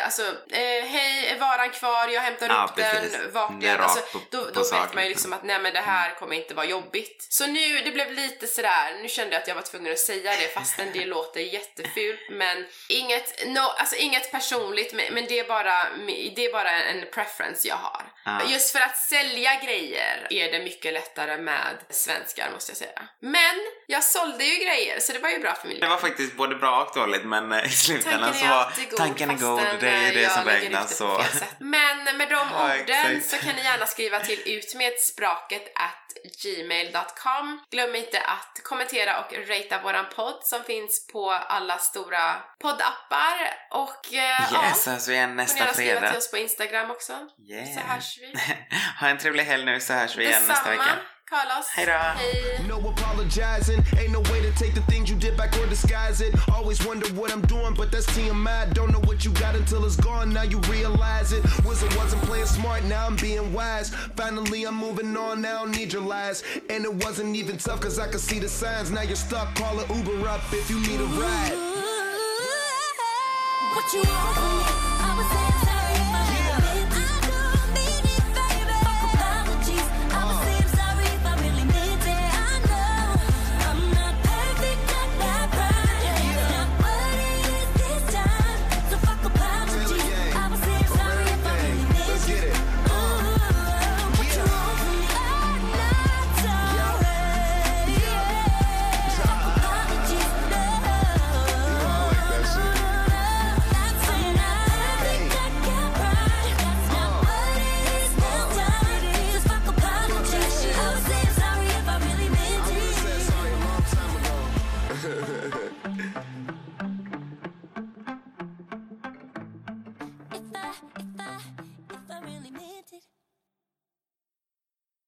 alltså, 0.05 0.23
eh, 0.51 0.85
hej, 0.89 1.27
är 1.29 1.39
varan 1.39 1.71
kvar? 1.71 2.09
Jag 2.09 2.21
hämtar 2.21 2.49
Ja, 2.49 2.67
upp 2.71 2.77
precis. 2.77 3.13
den. 3.13 3.33
Vart 3.33 3.61
Det 3.61 3.69
är 3.69 3.73
den? 3.75 3.83
Alltså, 3.85 4.19
då 4.31 4.51
då 4.55 4.61
vet 4.61 4.95
man 4.95 5.03
ju 5.03 5.09
liksom 5.09 5.33
att 5.33 5.43
nej 5.45 5.59
men 5.59 5.73
det 5.73 5.81
här 5.81 6.15
kommer 6.15 6.37
inte 6.37 6.55
vara 6.55 6.67
jobbigt. 6.67 7.27
Så 7.31 7.47
nu, 7.47 7.81
det 7.81 7.91
blev 7.91 8.13
lite 8.13 8.47
sådär, 8.47 9.03
nu 9.03 9.09
kände 9.09 9.33
jag 9.35 9.43
att 9.43 9.49
jag 9.49 9.55
var 9.55 9.63
tvungen 9.63 9.93
att 9.93 9.99
säga 9.99 10.31
det 10.41 10.55
fastän 10.55 10.87
det 10.93 11.07
låter 11.17 11.41
jättefult 11.41 12.21
men 12.31 12.65
inget, 12.89 13.47
no, 13.47 13.61
alltså 13.61 13.97
inget 13.97 14.31
personligt 14.33 14.93
men, 14.95 15.15
men 15.15 15.27
det, 15.27 15.39
är 15.39 15.45
bara, 15.49 15.87
det 16.37 16.45
är 16.45 16.53
bara 16.53 16.71
en 16.71 17.05
preference 17.15 17.69
jag 17.69 17.77
har. 17.77 18.03
Ja. 18.25 18.41
Just 18.49 18.73
för 18.73 18.81
att 18.81 18.97
sälja 18.97 19.61
grejer 19.65 20.27
är 20.31 20.53
det 20.53 20.59
mycket 20.59 20.93
lättare 20.93 21.37
med 21.37 21.77
svenskar 21.91 22.51
måste 22.53 22.71
jag 22.71 22.77
säga. 22.77 23.03
Men 23.21 23.57
jag 23.87 24.05
sålde 24.05 24.45
ju 24.45 24.65
grejer 24.65 25.01
så 25.01 25.13
det 25.13 25.19
var 25.19 25.29
ju 25.31 25.39
bra 25.39 25.55
för 25.55 25.63
Det 25.63 25.69
miljön. 25.69 25.91
var 25.91 25.97
faktiskt 25.99 26.37
både 26.37 26.55
bra 26.55 26.83
och 26.85 26.95
dåligt 27.01 27.25
men 27.25 27.53
eh, 27.53 27.67
i 27.67 27.69
slutändan 27.69 28.21
Tanken 28.21 28.41
så 28.41 28.47
var 28.47 28.65
alltid 28.65 28.97
tanken 29.39 29.71
god, 29.71 29.81
det 29.81 29.89
är 29.89 30.15
det 30.15 30.29
som 30.31 30.45
räknas 30.45 30.97
så. 30.97 31.25
Men 31.59 32.05
med 32.19 32.29
de 32.29 32.35
Ja, 32.53 32.75
orden 32.75 33.17
exakt. 33.17 33.31
så 33.31 33.47
kan 33.47 33.57
ni 33.57 33.63
gärna 33.63 33.87
skriva 33.87 34.21
till 34.21 34.43
utmedspråket 34.47 35.63
at 35.75 36.01
gmail.com. 36.43 37.61
Glöm 37.71 37.95
inte 37.95 38.21
att 38.21 38.61
kommentera 38.65 39.21
och 39.21 39.33
ratea 39.49 39.83
våran 39.83 40.05
podd 40.17 40.39
som 40.43 40.65
finns 40.65 41.07
på 41.13 41.31
alla 41.31 41.79
stora 41.79 42.37
poddappar. 42.63 43.35
Och 43.71 44.15
eh, 44.15 44.49
ja, 44.53 44.65
Yes, 44.69 44.83
så 44.85 44.91
hörs 44.91 45.09
vi 45.09 45.13
igen 45.15 45.29
får 45.29 45.37
ni 45.37 45.43
nästa 45.43 45.59
gärna 45.59 45.73
skriva 45.73 45.93
fredag. 46.01 46.09
till 46.09 46.19
oss 46.19 46.31
på 46.31 46.39
Instagram 46.39 46.91
också. 46.91 47.13
Yeah. 47.51 47.75
Så 47.75 47.81
hörs 47.81 48.19
vi. 48.21 48.35
ha 49.01 49.09
en 49.09 49.19
trevlig 49.19 49.45
helg 49.45 49.65
nu 49.65 49.81
så 49.81 49.93
hörs 49.93 50.17
vi 50.17 50.25
igen 50.25 50.43
nästa 50.49 50.71
Detsamma, 50.71 50.71
vecka. 50.93 50.99
Carlos. 51.31 51.69
Hej 51.77 51.87
då. 51.87 51.93
Hej. 51.93 52.65
No 52.69 52.89
apologizing, 52.89 53.79
ain't 53.99 54.13
no 54.13 54.23
way 54.33 54.41
to 54.51 54.59
take 54.59 54.75
the 54.81 54.93
things 54.93 55.11
you 55.11 55.19
did 55.21 55.37
back 55.37 55.57
or 55.57 55.67
disguise 55.67 56.25
it. 56.27 56.35
Always 56.59 56.87
wonder 56.87 57.07
what 57.21 57.31
I'm 57.33 57.47
doing, 57.47 57.75
but 57.75 57.93
that's 57.93 58.07
TMI. 58.17 58.75
Don't 58.75 58.91
know 58.95 59.04
until 59.65 59.87
it's 59.87 59.97
gone, 59.97 60.31
now 60.31 60.43
you 60.43 60.59
realize 60.71 61.33
it. 61.33 61.43
Wizard 61.65 61.95
wasn't 61.95 62.21
playing 62.25 62.45
smart, 62.45 62.85
now 62.85 63.07
I'm 63.07 63.17
being 63.17 63.51
wise. 63.51 63.89
Finally, 64.15 64.65
I'm 64.65 64.77
moving 64.77 65.17
on, 65.17 65.41
now 65.41 65.61
I 65.61 65.65
don't 65.65 65.71
need 65.71 65.91
your 65.91 66.03
lies. 66.03 66.43
And 66.69 66.85
it 66.85 66.93
wasn't 67.03 67.35
even 67.35 67.57
tough, 67.57 67.81
cause 67.81 67.99
I 67.99 68.07
could 68.07 68.21
see 68.21 68.39
the 68.39 68.49
signs. 68.49 68.91
Now 68.91 69.01
you're 69.01 69.17
stuck, 69.17 69.55
call 69.55 69.81
an 69.81 69.89
Uber 69.97 70.29
up 70.29 70.43
if 70.53 70.69
you 70.69 70.79
need 70.81 71.01
a 71.01 71.05
ride. 71.05 71.57
What 73.75 73.93
you 73.95 74.01
want 74.01 74.35
from 74.37 74.59
me? 74.59 74.65
I 75.01 75.15
was 75.17 75.63
saying 75.63 75.74